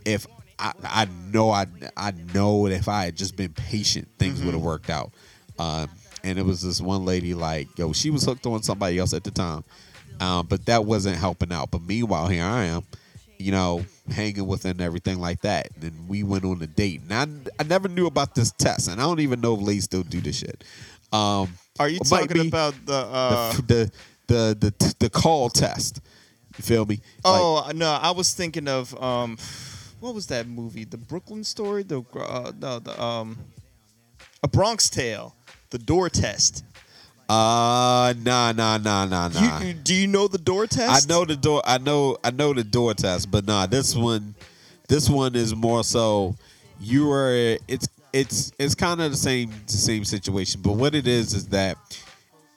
if 0.04 0.26
I, 0.60 0.72
I 1.02 1.08
know 1.32 1.50
I 1.50 1.66
I 1.96 2.12
know 2.34 2.68
that 2.68 2.74
if 2.76 2.88
I 2.88 3.06
had 3.06 3.16
just 3.16 3.34
been 3.36 3.52
patient, 3.52 4.08
things 4.18 4.40
would 4.40 4.48
Mm-hmm. 4.48 4.54
have 4.54 4.62
worked 4.62 4.90
out. 4.90 5.12
Um, 5.58 5.88
and 6.22 6.38
it 6.38 6.44
was 6.44 6.62
this 6.62 6.80
one 6.80 7.04
lady 7.04 7.34
like, 7.34 7.66
yo, 7.78 7.92
she 7.92 8.10
was 8.10 8.24
hooked 8.24 8.46
on 8.46 8.62
somebody 8.62 8.98
else 8.98 9.14
at 9.14 9.24
the 9.24 9.30
time, 9.30 9.64
um, 10.20 10.46
but 10.46 10.66
that 10.66 10.84
wasn't 10.84 11.16
helping 11.16 11.50
out. 11.52 11.70
But 11.70 11.82
meanwhile, 11.82 12.28
here 12.28 12.44
I 12.44 12.64
am, 12.64 12.82
you 13.38 13.52
know, 13.52 13.84
hanging 14.10 14.46
with 14.46 14.64
and 14.66 14.80
everything 14.82 15.18
like 15.18 15.40
that. 15.42 15.68
And 15.80 16.08
we 16.08 16.22
went 16.22 16.44
on 16.44 16.60
a 16.62 16.66
date, 16.66 17.00
and 17.08 17.48
I, 17.58 17.62
I 17.62 17.64
never 17.64 17.88
knew 17.88 18.06
about 18.06 18.34
this 18.34 18.52
test, 18.52 18.88
and 18.88 19.00
I 19.00 19.04
don't 19.04 19.20
even 19.20 19.40
know 19.40 19.54
if 19.54 19.62
ladies 19.62 19.84
still 19.84 20.02
do 20.02 20.20
this 20.20 20.36
shit. 20.38 20.62
Um, 21.12 21.48
Are 21.78 21.88
you 21.88 21.98
talking 22.00 22.48
about 22.48 22.74
the? 22.86 22.94
Uh, 22.94 23.52
the, 23.52 23.92
the 24.28 24.54
the 24.60 24.74
the 24.78 24.94
the 24.98 25.10
call 25.10 25.48
test? 25.48 26.00
You 26.58 26.62
feel 26.64 26.84
me? 26.84 26.96
Like, 27.24 27.24
oh 27.24 27.70
no, 27.74 27.90
I 27.90 28.10
was 28.10 28.34
thinking 28.34 28.68
of 28.68 28.94
um, 29.02 29.38
what 30.00 30.14
was 30.14 30.26
that 30.28 30.48
movie? 30.48 30.84
The 30.84 30.96
Brooklyn 30.96 31.44
Story. 31.44 31.82
The 31.82 32.02
uh, 32.14 32.52
no, 32.58 32.78
the 32.78 33.02
um, 33.02 33.38
a 34.42 34.48
Bronx 34.48 34.88
Tale. 34.90 35.34
The 35.70 35.78
door 35.78 36.08
test. 36.08 36.64
uh, 37.28 38.12
nah, 38.22 38.50
nah, 38.52 38.76
nah, 38.78 39.04
nah, 39.04 39.28
nah. 39.28 39.60
You, 39.60 39.72
do 39.74 39.94
you 39.94 40.08
know 40.08 40.26
the 40.26 40.38
door 40.38 40.66
test? 40.66 41.08
I 41.08 41.12
know 41.12 41.24
the 41.24 41.36
door. 41.36 41.62
I 41.64 41.78
know. 41.78 42.16
I 42.24 42.30
know 42.30 42.52
the 42.52 42.64
door 42.64 42.94
test, 42.94 43.30
but 43.30 43.46
nah, 43.46 43.66
this 43.66 43.94
one, 43.94 44.34
this 44.88 45.08
one 45.08 45.36
is 45.36 45.54
more 45.54 45.84
so. 45.84 46.34
You 46.80 47.10
are. 47.12 47.58
It's 47.68 47.88
it's 48.12 48.52
it's 48.58 48.74
kind 48.74 49.00
of 49.00 49.10
the 49.12 49.16
same 49.16 49.50
the 49.66 49.72
same 49.74 50.04
situation, 50.04 50.60
but 50.62 50.72
what 50.72 50.94
it 50.94 51.06
is 51.06 51.34
is 51.34 51.46
that 51.48 51.76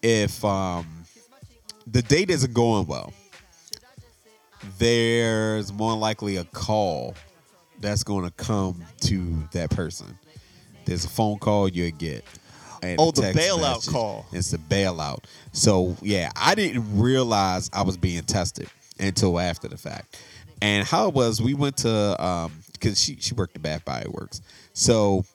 if 0.01 0.43
um 0.43 0.87
the 1.85 2.01
date 2.01 2.29
isn't 2.29 2.53
going 2.53 2.87
well, 2.87 3.13
there's 4.79 5.71
more 5.71 5.95
likely 5.95 6.37
a 6.37 6.45
call 6.45 7.15
that's 7.83 8.03
going 8.03 8.25
to 8.25 8.31
come 8.31 8.83
to 9.01 9.43
that 9.51 9.69
person. 9.69 10.17
There's 10.85 11.05
a 11.05 11.09
phone 11.09 11.37
call 11.37 11.67
you'll 11.69 11.91
get. 11.91 12.23
and 12.81 12.99
Oh, 12.99 13.09
a 13.09 13.11
the 13.11 13.21
bailout 13.21 13.89
call. 13.91 14.25
It's 14.31 14.53
a 14.53 14.57
bailout. 14.57 15.25
So 15.51 15.95
yeah, 16.01 16.31
I 16.35 16.55
didn't 16.55 16.97
realize 16.99 17.69
I 17.73 17.83
was 17.83 17.97
being 17.97 18.23
tested 18.23 18.67
until 18.99 19.39
after 19.39 19.67
the 19.67 19.77
fact. 19.77 20.19
And 20.61 20.87
how 20.87 21.09
it 21.09 21.13
was, 21.13 21.41
we 21.41 21.53
went 21.53 21.77
to 21.77 22.23
um 22.23 22.51
because 22.71 22.99
she 23.01 23.17
she 23.19 23.33
worked 23.35 23.55
at 23.55 23.61
Bath 23.61 23.85
Body 23.85 24.09
Works. 24.09 24.41
So 24.73 25.25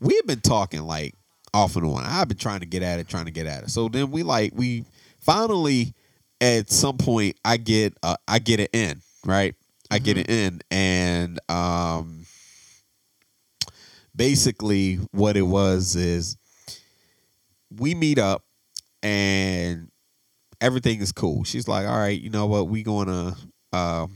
we 0.00 0.14
had 0.14 0.26
been 0.26 0.40
talking 0.40 0.82
like 0.82 1.14
off 1.54 1.76
and 1.76 1.86
on. 1.86 2.04
I've 2.04 2.28
been 2.28 2.36
trying 2.38 2.60
to 2.60 2.66
get 2.66 2.82
at 2.82 3.00
it, 3.00 3.08
trying 3.08 3.24
to 3.24 3.30
get 3.30 3.46
at 3.46 3.64
it. 3.64 3.70
So 3.70 3.88
then 3.88 4.10
we 4.10 4.22
like 4.22 4.52
we 4.54 4.84
finally 5.20 5.94
at 6.40 6.70
some 6.70 6.98
point 6.98 7.36
I 7.44 7.56
get 7.56 7.94
uh, 8.02 8.16
I 8.26 8.38
get 8.38 8.60
it 8.60 8.70
in 8.72 9.00
right. 9.24 9.54
I 9.90 9.98
get 9.98 10.18
it 10.18 10.28
in, 10.28 10.60
and 10.70 11.38
um, 11.48 12.26
basically 14.14 14.96
what 15.12 15.36
it 15.36 15.42
was 15.42 15.96
is 15.96 16.36
we 17.76 17.94
meet 17.94 18.18
up 18.18 18.44
and 19.02 19.90
everything 20.60 21.00
is 21.00 21.12
cool. 21.12 21.44
She's 21.44 21.68
like, 21.68 21.86
"All 21.86 21.96
right, 21.96 22.20
you 22.20 22.30
know 22.30 22.46
what? 22.46 22.68
We 22.68 22.82
gonna 22.82 23.36
uh, 23.72 24.06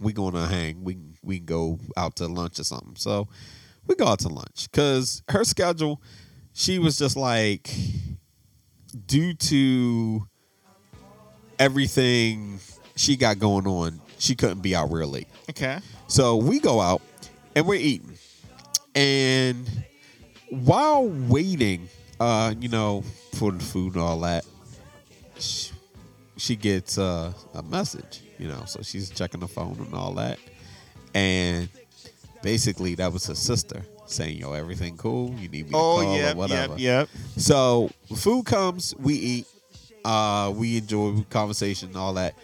we 0.00 0.12
gonna 0.12 0.46
hang. 0.46 0.84
We 0.84 0.98
we 1.22 1.38
can 1.38 1.46
go 1.46 1.78
out 1.96 2.16
to 2.16 2.26
lunch 2.28 2.60
or 2.60 2.64
something." 2.64 2.96
So 2.96 3.28
we 3.86 3.94
go 3.96 4.06
out 4.06 4.20
to 4.20 4.28
lunch 4.28 4.68
because 4.70 5.22
her 5.28 5.44
schedule. 5.44 6.00
She 6.52 6.80
was 6.80 6.98
just 6.98 7.16
like, 7.16 7.70
due 9.06 9.32
to 9.34 10.26
everything 11.58 12.58
she 12.96 13.16
got 13.16 13.38
going 13.38 13.66
on, 13.68 14.00
she 14.18 14.34
couldn't 14.34 14.60
be 14.62 14.74
out 14.74 14.90
real 14.92 15.08
late. 15.08 15.28
Okay. 15.50 15.78
So 16.08 16.36
we 16.36 16.58
go 16.60 16.80
out 16.80 17.02
and 17.54 17.66
we're 17.66 17.74
eating. 17.80 18.14
And 18.94 19.68
while 20.50 21.06
waiting, 21.08 21.88
uh, 22.18 22.54
you 22.58 22.68
know, 22.68 23.02
for 23.34 23.52
the 23.52 23.62
food 23.62 23.94
and 23.94 24.02
all 24.02 24.20
that, 24.20 24.44
she, 25.38 25.70
she 26.36 26.56
gets 26.56 26.98
uh, 26.98 27.32
a 27.54 27.62
message, 27.62 28.22
you 28.38 28.48
know, 28.48 28.64
so 28.66 28.82
she's 28.82 29.10
checking 29.10 29.40
the 29.40 29.48
phone 29.48 29.76
and 29.78 29.94
all 29.94 30.12
that. 30.14 30.38
And 31.14 31.68
basically, 32.42 32.94
that 32.96 33.12
was 33.12 33.26
her 33.26 33.34
sister 33.34 33.82
saying, 34.06 34.38
Yo, 34.38 34.52
everything 34.52 34.96
cool? 34.96 35.30
You 35.38 35.48
need 35.48 35.66
me 35.66 35.70
to 35.70 35.76
Oh 35.76 36.00
call 36.02 36.16
yeah, 36.16 36.32
or 36.32 36.36
whatever. 36.36 36.72
yep, 36.78 36.78
yep. 36.78 37.08
So 37.36 37.90
food 38.16 38.46
comes, 38.46 38.94
we 38.96 39.14
eat, 39.14 39.46
uh, 40.04 40.52
we 40.54 40.78
enjoy 40.78 41.22
conversation, 41.30 41.94
all 41.96 42.14
that. 42.14 42.34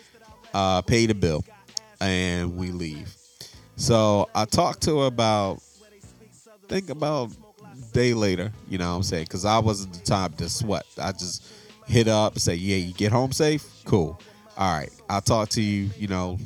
Uh, 0.52 0.82
pay 0.82 1.06
the 1.06 1.14
bill, 1.14 1.44
and 2.00 2.56
we 2.56 2.70
leave. 2.70 3.14
So 3.76 4.28
I 4.34 4.44
talked 4.44 4.82
to 4.82 5.00
her 5.00 5.06
about, 5.06 5.60
think 6.68 6.90
about 6.90 7.30
day 7.92 8.14
later. 8.14 8.52
You 8.68 8.78
know 8.78 8.90
what 8.90 8.96
I'm 8.96 9.02
saying? 9.02 9.24
Because 9.24 9.44
I 9.44 9.58
wasn't 9.58 9.94
the 9.94 10.00
type 10.00 10.36
to 10.36 10.48
sweat. 10.48 10.86
I 11.00 11.12
just 11.12 11.44
hit 11.86 12.08
up 12.08 12.32
and 12.34 12.42
say, 12.42 12.54
"Yeah, 12.54 12.76
you 12.76 12.92
get 12.94 13.12
home 13.12 13.32
safe. 13.32 13.64
Cool. 13.84 14.20
All 14.56 14.76
right, 14.78 14.90
I'll 15.08 15.20
talk 15.20 15.48
to 15.50 15.60
you. 15.62 15.90
You 15.98 16.08
know, 16.08 16.38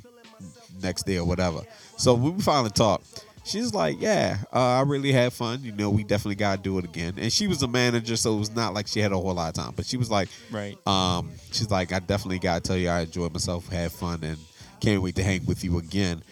next 0.82 1.04
day 1.06 1.18
or 1.18 1.24
whatever." 1.24 1.60
So 1.96 2.14
we 2.14 2.40
finally 2.42 2.70
talked, 2.70 3.24
she's 3.44 3.74
like, 3.74 4.00
"Yeah, 4.00 4.38
uh, 4.52 4.58
I 4.58 4.80
really 4.82 5.12
had 5.12 5.32
fun. 5.32 5.62
You 5.62 5.72
know, 5.72 5.90
we 5.90 6.04
definitely 6.04 6.36
got 6.36 6.56
to 6.56 6.62
do 6.62 6.78
it 6.78 6.84
again." 6.84 7.14
And 7.18 7.32
she 7.32 7.46
was 7.46 7.62
a 7.62 7.68
manager, 7.68 8.16
so 8.16 8.34
it 8.36 8.38
was 8.38 8.50
not 8.54 8.72
like 8.74 8.86
she 8.88 9.00
had 9.00 9.12
a 9.12 9.16
whole 9.18 9.34
lot 9.34 9.48
of 9.48 9.54
time. 9.62 9.74
But 9.76 9.84
she 9.86 9.96
was 9.96 10.10
like, 10.10 10.28
Right. 10.50 10.76
um, 10.86 11.30
she's 11.52 11.70
like, 11.70 11.92
I 11.92 11.98
definitely 11.98 12.38
gotta 12.38 12.60
tell 12.60 12.76
you, 12.76 12.88
I 12.88 13.00
enjoyed 13.00 13.32
myself, 13.32 13.68
had 13.68 13.92
fun, 13.92 14.20
and 14.24 14.38
can't 14.80 15.02
wait 15.02 15.16
to 15.16 15.22
hang 15.22 15.44
with 15.46 15.64
you 15.64 15.78
again. 15.78 16.22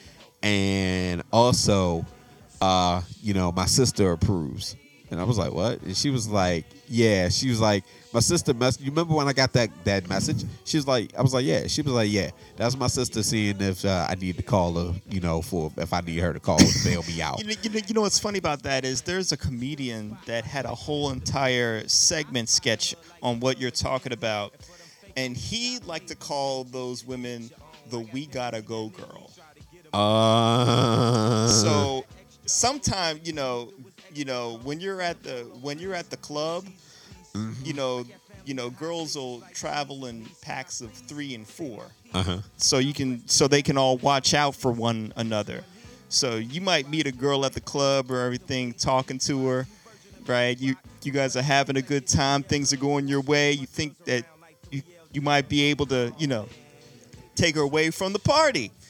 And 0.42 1.22
also, 1.32 2.04
uh, 2.60 3.02
you 3.22 3.34
know, 3.34 3.52
my 3.52 3.66
sister 3.66 4.12
approves. 4.12 4.76
And 5.10 5.20
I 5.20 5.24
was 5.24 5.38
like, 5.38 5.52
what? 5.52 5.80
And 5.82 5.96
she 5.96 6.10
was 6.10 6.28
like, 6.28 6.64
yeah. 6.88 7.28
She 7.28 7.48
was 7.48 7.60
like, 7.60 7.84
my 8.12 8.20
sister 8.20 8.52
mess. 8.54 8.80
You 8.80 8.90
remember 8.90 9.14
when 9.14 9.28
I 9.28 9.32
got 9.32 9.52
that 9.52 9.70
that 9.84 10.08
message? 10.08 10.44
She 10.64 10.78
was 10.78 10.86
like, 10.86 11.16
I 11.16 11.22
was 11.22 11.32
like, 11.32 11.44
yeah. 11.44 11.66
She 11.66 11.82
was 11.82 11.92
like, 11.92 12.10
yeah. 12.10 12.30
That's 12.56 12.76
my 12.76 12.88
sister 12.88 13.22
seeing 13.22 13.60
if 13.60 13.84
uh, 13.84 14.06
I 14.08 14.14
need 14.16 14.36
to 14.38 14.42
call 14.42 14.74
her, 14.74 14.94
you 15.08 15.20
know, 15.20 15.42
for 15.42 15.70
if 15.76 15.92
I 15.92 16.00
need 16.00 16.18
her 16.18 16.32
to 16.32 16.40
call 16.40 16.58
to 16.58 16.84
bail 16.84 17.02
me 17.04 17.22
out. 17.22 17.38
You 17.38 17.44
know, 17.44 17.54
you, 17.62 17.70
know, 17.70 17.80
you 17.86 17.94
know 17.94 18.00
what's 18.00 18.18
funny 18.18 18.38
about 18.38 18.62
that 18.64 18.84
is 18.84 19.02
there's 19.02 19.32
a 19.32 19.36
comedian 19.36 20.16
that 20.26 20.44
had 20.44 20.64
a 20.64 20.74
whole 20.74 21.10
entire 21.10 21.86
segment 21.86 22.48
sketch 22.48 22.96
on 23.22 23.38
what 23.38 23.60
you're 23.60 23.70
talking 23.70 24.12
about, 24.12 24.54
and 25.16 25.36
he 25.36 25.78
liked 25.80 26.08
to 26.08 26.16
call 26.16 26.64
those 26.64 27.04
women 27.04 27.50
the 27.90 28.00
"we 28.00 28.26
gotta 28.26 28.62
go" 28.62 28.88
girl. 28.88 29.30
Uh, 29.92 31.48
So 31.48 32.04
sometime 32.46 33.20
you 33.24 33.32
know, 33.32 33.72
you 34.14 34.24
know 34.24 34.58
when 34.64 34.80
you're 34.80 35.00
at 35.00 35.22
the 35.22 35.44
when 35.60 35.78
you're 35.78 35.94
at 35.94 36.10
the 36.10 36.16
club, 36.18 36.64
you 37.64 37.72
know, 37.74 38.04
you 38.44 38.54
know 38.54 38.70
girls 38.70 39.16
will 39.16 39.42
travel 39.52 40.06
in 40.06 40.26
packs 40.42 40.80
of 40.80 40.90
three 40.92 41.34
and 41.34 41.46
four. 41.46 41.86
uh-huh. 42.14 42.38
so 42.56 42.78
you 42.78 42.92
can 42.94 43.26
so 43.28 43.46
they 43.48 43.62
can 43.62 43.76
all 43.76 43.98
watch 43.98 44.32
out 44.34 44.54
for 44.54 44.72
one 44.72 45.12
another. 45.16 45.62
So 46.08 46.36
you 46.36 46.60
might 46.60 46.88
meet 46.88 47.06
a 47.06 47.12
girl 47.12 47.44
at 47.44 47.52
the 47.52 47.60
club 47.60 48.10
or 48.10 48.20
everything, 48.20 48.72
talking 48.74 49.18
to 49.20 49.46
her, 49.48 49.66
right? 50.26 50.58
You 50.58 50.76
you 51.02 51.12
guys 51.12 51.36
are 51.36 51.42
having 51.42 51.76
a 51.76 51.82
good 51.82 52.06
time, 52.06 52.42
things 52.42 52.72
are 52.72 52.76
going 52.78 53.08
your 53.08 53.20
way. 53.22 53.52
You 53.52 53.66
think 53.66 53.96
that 54.04 54.24
you 54.70 54.82
you 55.12 55.20
might 55.20 55.48
be 55.48 55.62
able 55.64 55.86
to, 55.86 56.12
you 56.18 56.26
know, 56.28 56.46
take 57.36 57.54
her 57.54 57.62
away 57.62 57.90
from 57.90 58.12
the 58.12 58.18
party. 58.18 58.70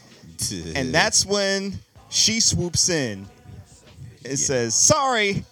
And 0.74 0.92
that's 0.94 1.24
when 1.24 1.78
she 2.10 2.40
swoops 2.40 2.88
in 2.88 3.26
and 4.24 4.38
says, 4.38 4.74
"Sorry, 4.74 5.44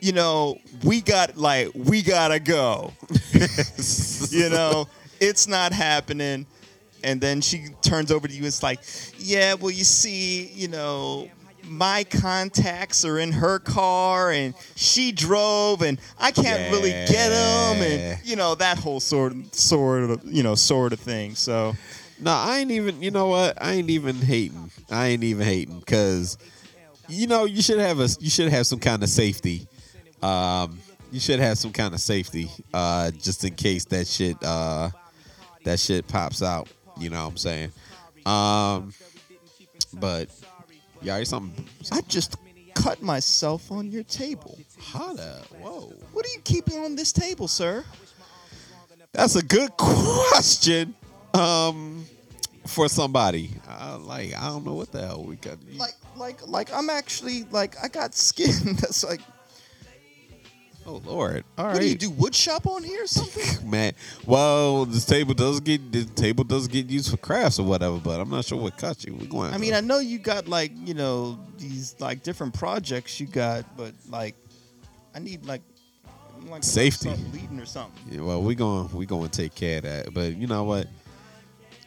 you 0.00 0.12
know, 0.12 0.58
we 0.84 1.00
got 1.00 1.36
like 1.36 1.70
we 1.74 2.02
gotta 2.02 2.38
go. 2.38 2.92
you 4.30 4.50
know, 4.50 4.88
it's 5.20 5.46
not 5.48 5.72
happening." 5.72 6.46
And 7.02 7.20
then 7.20 7.40
she 7.40 7.68
turns 7.82 8.10
over 8.10 8.26
to 8.28 8.34
you. 8.34 8.44
It's 8.44 8.62
like, 8.62 8.80
"Yeah, 9.18 9.54
well, 9.54 9.70
you 9.70 9.84
see, 9.84 10.46
you 10.48 10.68
know." 10.68 11.30
My 11.68 12.04
contacts 12.04 13.04
are 13.04 13.18
in 13.18 13.32
her 13.32 13.58
car, 13.58 14.30
and 14.30 14.54
she 14.76 15.10
drove, 15.10 15.82
and 15.82 15.98
I 16.16 16.30
can't 16.30 16.70
really 16.72 16.90
get 16.90 17.30
them, 17.30 17.82
and 17.82 18.24
you 18.24 18.36
know 18.36 18.54
that 18.54 18.78
whole 18.78 19.00
sort 19.00 19.32
of, 19.32 19.52
sort 19.52 20.04
of, 20.04 20.20
you 20.24 20.44
know, 20.44 20.54
sort 20.54 20.92
of 20.92 21.00
thing. 21.00 21.34
So, 21.34 21.74
No, 22.18 22.30
I 22.30 22.58
ain't 22.58 22.70
even. 22.70 23.02
You 23.02 23.10
know 23.10 23.28
what? 23.28 23.62
I 23.62 23.72
ain't 23.72 23.90
even 23.90 24.16
hating. 24.16 24.70
I 24.90 25.08
ain't 25.08 25.24
even 25.24 25.46
hating 25.46 25.80
because, 25.80 26.38
you 27.08 27.26
know, 27.26 27.44
you 27.44 27.62
should 27.62 27.78
have 27.78 28.00
a. 28.00 28.08
You 28.20 28.30
should 28.30 28.50
have 28.50 28.66
some 28.66 28.78
kind 28.78 29.02
of 29.02 29.08
safety. 29.08 29.66
Um, 30.22 30.78
you 31.12 31.20
should 31.20 31.40
have 31.40 31.58
some 31.58 31.72
kind 31.72 31.94
of 31.94 32.00
safety, 32.00 32.50
uh, 32.72 33.10
just 33.10 33.44
in 33.44 33.54
case 33.54 33.84
that 33.86 34.06
shit. 34.06 34.36
Uh, 34.42 34.90
that 35.64 35.80
shit 35.80 36.06
pops 36.08 36.42
out. 36.42 36.68
You 36.98 37.10
know 37.10 37.24
what 37.24 37.30
I'm 37.32 37.36
saying? 37.36 37.72
Um, 38.24 38.94
but 39.94 40.28
yeah, 41.02 41.22
something. 41.24 41.66
I 41.92 42.00
just 42.02 42.36
cut 42.74 43.02
myself 43.02 43.70
on 43.70 43.90
your 43.90 44.04
table. 44.04 44.58
How? 44.80 45.14
Whoa. 45.16 45.92
What 46.12 46.24
are 46.24 46.28
you 46.30 46.40
keeping 46.44 46.78
on 46.78 46.96
this 46.96 47.12
table, 47.12 47.48
sir? 47.48 47.84
That's 49.12 49.36
a 49.36 49.42
good 49.42 49.70
question. 49.76 50.94
Um, 51.36 52.04
for 52.66 52.88
somebody, 52.88 53.50
uh, 53.68 53.98
like 54.00 54.34
I 54.34 54.48
don't 54.48 54.64
know 54.64 54.74
what 54.74 54.90
the 54.90 55.06
hell 55.06 55.22
we 55.22 55.36
got. 55.36 55.58
Like, 55.76 55.94
like 56.16 56.46
like 56.46 56.72
I'm 56.72 56.90
actually 56.90 57.44
like 57.50 57.76
I 57.82 57.88
got 57.88 58.14
skin 58.14 58.54
that's 58.80 59.04
like 59.04 59.20
Oh 60.88 61.02
Lord! 61.04 61.44
All 61.58 61.64
right, 61.66 61.72
what 61.72 61.80
do 61.80 61.88
you 61.88 61.96
do 61.96 62.10
wood 62.10 62.34
shop 62.34 62.66
on 62.68 62.84
here 62.84 63.02
or 63.02 63.06
something? 63.08 63.68
man? 63.70 63.92
Well, 64.24 64.84
this 64.84 65.04
table 65.04 65.34
does 65.34 65.58
get 65.58 65.90
the 65.90 66.04
table 66.04 66.44
does 66.44 66.68
get 66.68 66.86
used 66.86 67.10
for 67.10 67.16
crafts 67.16 67.58
or 67.58 67.66
whatever, 67.66 67.98
but 67.98 68.20
I'm 68.20 68.30
not 68.30 68.44
sure 68.44 68.56
what 68.58 68.76
cut 68.76 69.04
you. 69.04 69.14
We're 69.14 69.26
going. 69.26 69.52
I 69.52 69.58
mean, 69.58 69.74
I 69.74 69.80
know 69.80 69.98
you 69.98 70.18
got 70.20 70.46
like 70.46 70.70
you 70.76 70.94
know 70.94 71.40
these 71.58 71.96
like 71.98 72.22
different 72.22 72.54
projects 72.54 73.18
you 73.18 73.26
got, 73.26 73.64
but 73.76 73.94
like 74.08 74.36
I 75.12 75.18
need 75.18 75.44
like 75.44 75.62
like 76.46 76.62
Safety. 76.62 77.10
leading 77.32 77.58
or 77.58 77.66
something. 77.66 78.04
yeah, 78.08 78.20
well, 78.20 78.40
we 78.40 78.54
going 78.54 78.88
we 78.92 79.06
going 79.06 79.28
to 79.28 79.42
take 79.42 79.56
care 79.56 79.78
of 79.78 79.84
that. 79.84 80.14
But 80.14 80.36
you 80.36 80.46
know 80.46 80.62
what? 80.62 80.86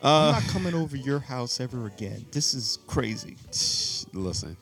I'm 0.01 0.29
Uh, 0.29 0.31
not 0.39 0.43
coming 0.43 0.73
over 0.73 0.95
your 0.95 1.19
house 1.19 1.59
ever 1.59 1.85
again. 1.87 2.25
This 2.31 2.53
is 2.53 2.79
crazy. 2.87 3.35
listen. 4.13 4.55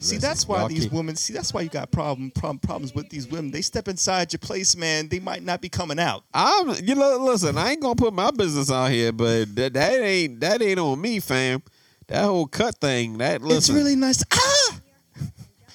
See, 0.00 0.14
Listen, 0.14 0.18
that's 0.20 0.46
why 0.46 0.68
these 0.68 0.84
keep- 0.84 0.92
women. 0.92 1.16
See, 1.16 1.32
that's 1.32 1.52
why 1.52 1.62
you 1.62 1.68
got 1.68 1.90
problem, 1.90 2.30
problem 2.30 2.60
problems 2.60 2.94
with 2.94 3.08
these 3.10 3.26
women. 3.26 3.50
They 3.50 3.62
step 3.62 3.88
inside 3.88 4.32
your 4.32 4.38
place, 4.38 4.76
man. 4.76 5.08
They 5.08 5.18
might 5.18 5.42
not 5.42 5.60
be 5.60 5.68
coming 5.68 5.98
out. 5.98 6.22
I'm 6.32 6.68
you 6.84 6.94
know 6.94 7.16
listen, 7.24 7.58
I 7.58 7.72
ain't 7.72 7.80
gonna 7.82 7.96
put 7.96 8.12
my 8.12 8.30
business 8.30 8.70
out 8.70 8.92
here, 8.92 9.10
but 9.10 9.52
that, 9.56 9.72
that 9.72 9.92
ain't 10.00 10.38
that 10.40 10.62
ain't 10.62 10.78
on 10.78 11.00
me, 11.00 11.18
fam. 11.18 11.62
That 12.06 12.24
whole 12.24 12.46
cut 12.46 12.76
thing, 12.80 13.18
that 13.18 13.42
listen. 13.42 13.74
It's 13.74 13.82
really 13.82 13.96
nice. 13.96 14.22
Ah, 14.32 14.80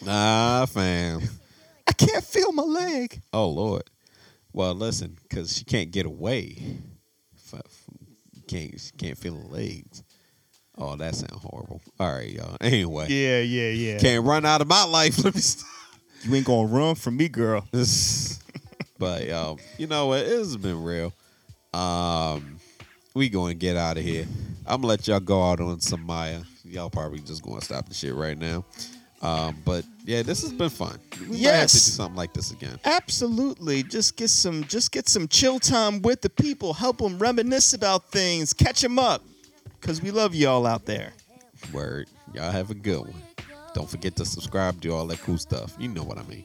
nah, 0.06 0.66
fam. 0.68 1.22
I 1.86 1.92
can't 1.92 2.24
feel 2.24 2.54
my 2.54 2.64
leg. 2.64 3.22
Oh 3.34 3.50
Lord. 3.50 3.84
Well, 4.54 4.74
listen, 4.74 5.18
because 5.24 5.58
she 5.58 5.66
can't 5.66 5.92
get 5.92 6.06
away. 6.06 6.78
F- 8.44 8.46
f- 8.46 8.48
Can't 8.48 8.80
she 8.80 8.92
can't 8.98 9.18
feel 9.18 9.36
her 9.36 9.48
legs. 9.48 10.04
Oh, 10.78 10.96
that 10.96 11.16
sounds 11.16 11.42
horrible. 11.44 11.82
All 12.00 12.14
right, 12.14 12.30
y'all. 12.30 12.58
Anyway, 12.60 13.08
Yeah, 13.10 13.40
yeah, 13.42 13.70
yeah. 13.70 14.00
can't 14.00 14.26
run 14.26 14.46
out 14.46 14.62
of 14.62 14.68
my 14.68 14.84
life. 14.86 15.18
Let 15.24 15.36
me 15.36 15.42
stop. 15.42 15.68
You 16.24 16.34
ain't 16.36 16.46
gonna 16.46 16.68
run 16.68 16.96
from 16.96 17.18
me, 17.18 17.30
girl. 17.30 17.66
But 19.00 19.30
um, 19.32 19.58
you 19.78 19.88
know 19.88 20.08
what? 20.08 20.20
It 20.20 20.30
has 20.38 20.56
been 20.56 20.82
real. 20.82 21.12
Um, 21.74 22.58
we 23.14 23.28
going 23.28 23.52
to 23.54 23.58
get 23.60 23.76
out 23.76 23.98
of 23.98 24.04
here. 24.04 24.26
I'm 24.66 24.78
gonna 24.78 24.88
let 24.88 25.08
y'all 25.08 25.20
go 25.20 25.44
out 25.44 25.60
on 25.60 25.82
some 25.82 26.06
Mya. 26.06 26.44
Y'all 26.64 26.90
probably 26.90 27.20
just 27.20 27.44
going 27.44 27.60
to 27.60 27.66
stop 27.66 27.90
the 27.90 27.94
shit 27.94 28.14
right 28.16 28.38
now. 28.38 28.64
Um, 29.24 29.56
but 29.64 29.86
yeah, 30.04 30.22
this 30.22 30.42
has 30.42 30.52
been 30.52 30.70
fun. 30.70 31.00
We 31.22 31.28
might 31.28 31.38
have 31.40 31.68
to 31.70 31.74
do 31.74 31.80
something 31.80 32.18
like 32.18 32.34
this 32.34 32.52
again. 32.52 32.78
Absolutely. 32.84 33.82
Just 33.84 34.18
get 34.18 34.30
some 34.30 34.66
just 34.66 34.92
get 34.92 35.08
some 35.08 35.30
chill 35.30 35.60
time 35.60 36.02
with 36.02 36.22
the 36.22 36.30
people. 36.30 36.74
Help 36.74 36.98
them 36.98 37.18
reminisce 37.18 37.74
about 37.74 38.12
things. 38.12 38.52
Catch 38.54 38.82
them 38.82 39.00
up. 39.00 39.24
Cause 39.80 40.02
we 40.02 40.12
love 40.12 40.36
y'all 40.36 40.66
out 40.68 40.86
there. 40.86 41.14
Word. 41.72 42.08
Y'all 42.34 42.52
have 42.52 42.70
a 42.70 42.74
good 42.76 43.00
one. 43.00 43.22
Don't 43.74 43.90
forget 43.90 44.16
to 44.18 44.26
subscribe, 44.26 44.80
do 44.82 44.94
all 44.94 45.08
that 45.08 45.20
cool 45.22 45.38
stuff. 45.38 45.74
You 45.80 45.88
know 45.88 46.04
what 46.04 46.18
I 46.18 46.24
mean. 46.24 46.44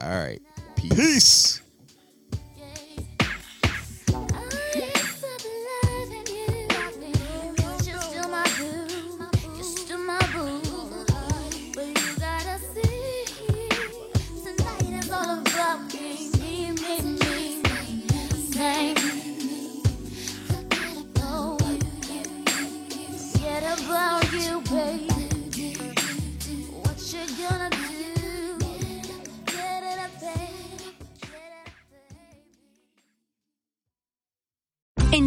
All 0.00 0.08
right. 0.08 0.40
Peace. 0.76 0.94
Peace. 0.94 1.63
About 24.70 25.13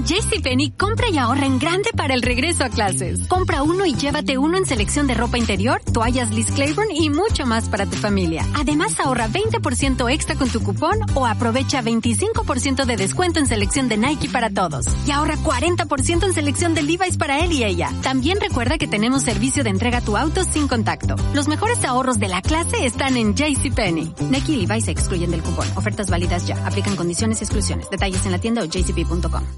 JCPenney, 0.08 0.72
compra 0.72 1.10
y 1.10 1.18
ahorra 1.18 1.46
en 1.46 1.60
grande 1.60 1.90
para 1.94 2.14
el 2.14 2.22
regreso 2.22 2.64
a 2.64 2.70
clases. 2.70 3.28
Compra 3.28 3.62
uno 3.62 3.86
y 3.86 3.94
llévate 3.94 4.38
uno 4.38 4.58
en 4.58 4.66
selección 4.66 5.06
de 5.06 5.14
ropa 5.14 5.38
interior, 5.38 5.82
toallas 5.94 6.32
Liz 6.32 6.50
Claiborne 6.50 6.96
y 6.96 7.10
mucho 7.10 7.46
más 7.46 7.68
para 7.68 7.86
tu 7.86 7.98
familia. 7.98 8.46
Además, 8.56 8.98
ahorra 9.02 9.28
20% 9.28 10.10
extra 10.10 10.38
con 10.38 10.48
tu 10.48 10.64
cupón 10.64 11.00
o 11.14 11.26
aprovecha 11.26 11.84
25% 11.84 12.86
de 12.86 12.96
descuento 12.96 13.40
en 13.40 13.48
selección 13.48 13.90
de 13.90 13.98
Nike 13.98 14.30
para 14.30 14.50
todos. 14.50 14.86
Y 15.06 15.12
ahorra 15.12 15.36
40% 15.36 16.24
en 16.24 16.34
selección 16.34 16.74
de 16.74 16.84
Levi's 16.84 17.18
para 17.18 17.44
él 17.44 17.52
y 17.52 17.66
ella. 17.66 17.92
También 18.02 18.40
recuerda 18.40 18.78
que 18.78 18.88
tenemos 18.88 19.24
servicio 19.24 19.66
de 19.66 19.72
entrega 19.72 19.98
a 19.98 20.06
tu 20.06 20.16
auto 20.16 20.46
sin 20.46 20.70
contacto. 20.70 21.18
Los 21.34 21.50
mejores 21.50 21.84
ahorros 21.84 22.18
de 22.18 22.30
la 22.30 22.42
clase 22.42 22.86
están 22.86 23.18
en 23.18 23.36
JCPenney. 23.36 24.14
Nike 24.30 24.54
y 24.54 24.66
Levi's 24.66 24.86
se 24.86 24.92
excluyen 24.92 25.32
del 25.32 25.44
cupón. 25.44 25.68
Ofertas 25.76 26.10
válidas 26.10 26.48
ya. 26.48 26.66
Aplican 26.66 26.96
condiciones 26.96 27.42
y 27.42 27.44
exclusiones. 27.44 27.90
Detalles 27.90 28.26
en 28.26 28.32
la 28.32 28.40
tienda 28.40 28.62
o 28.62 28.66
jcp.com. 28.66 29.58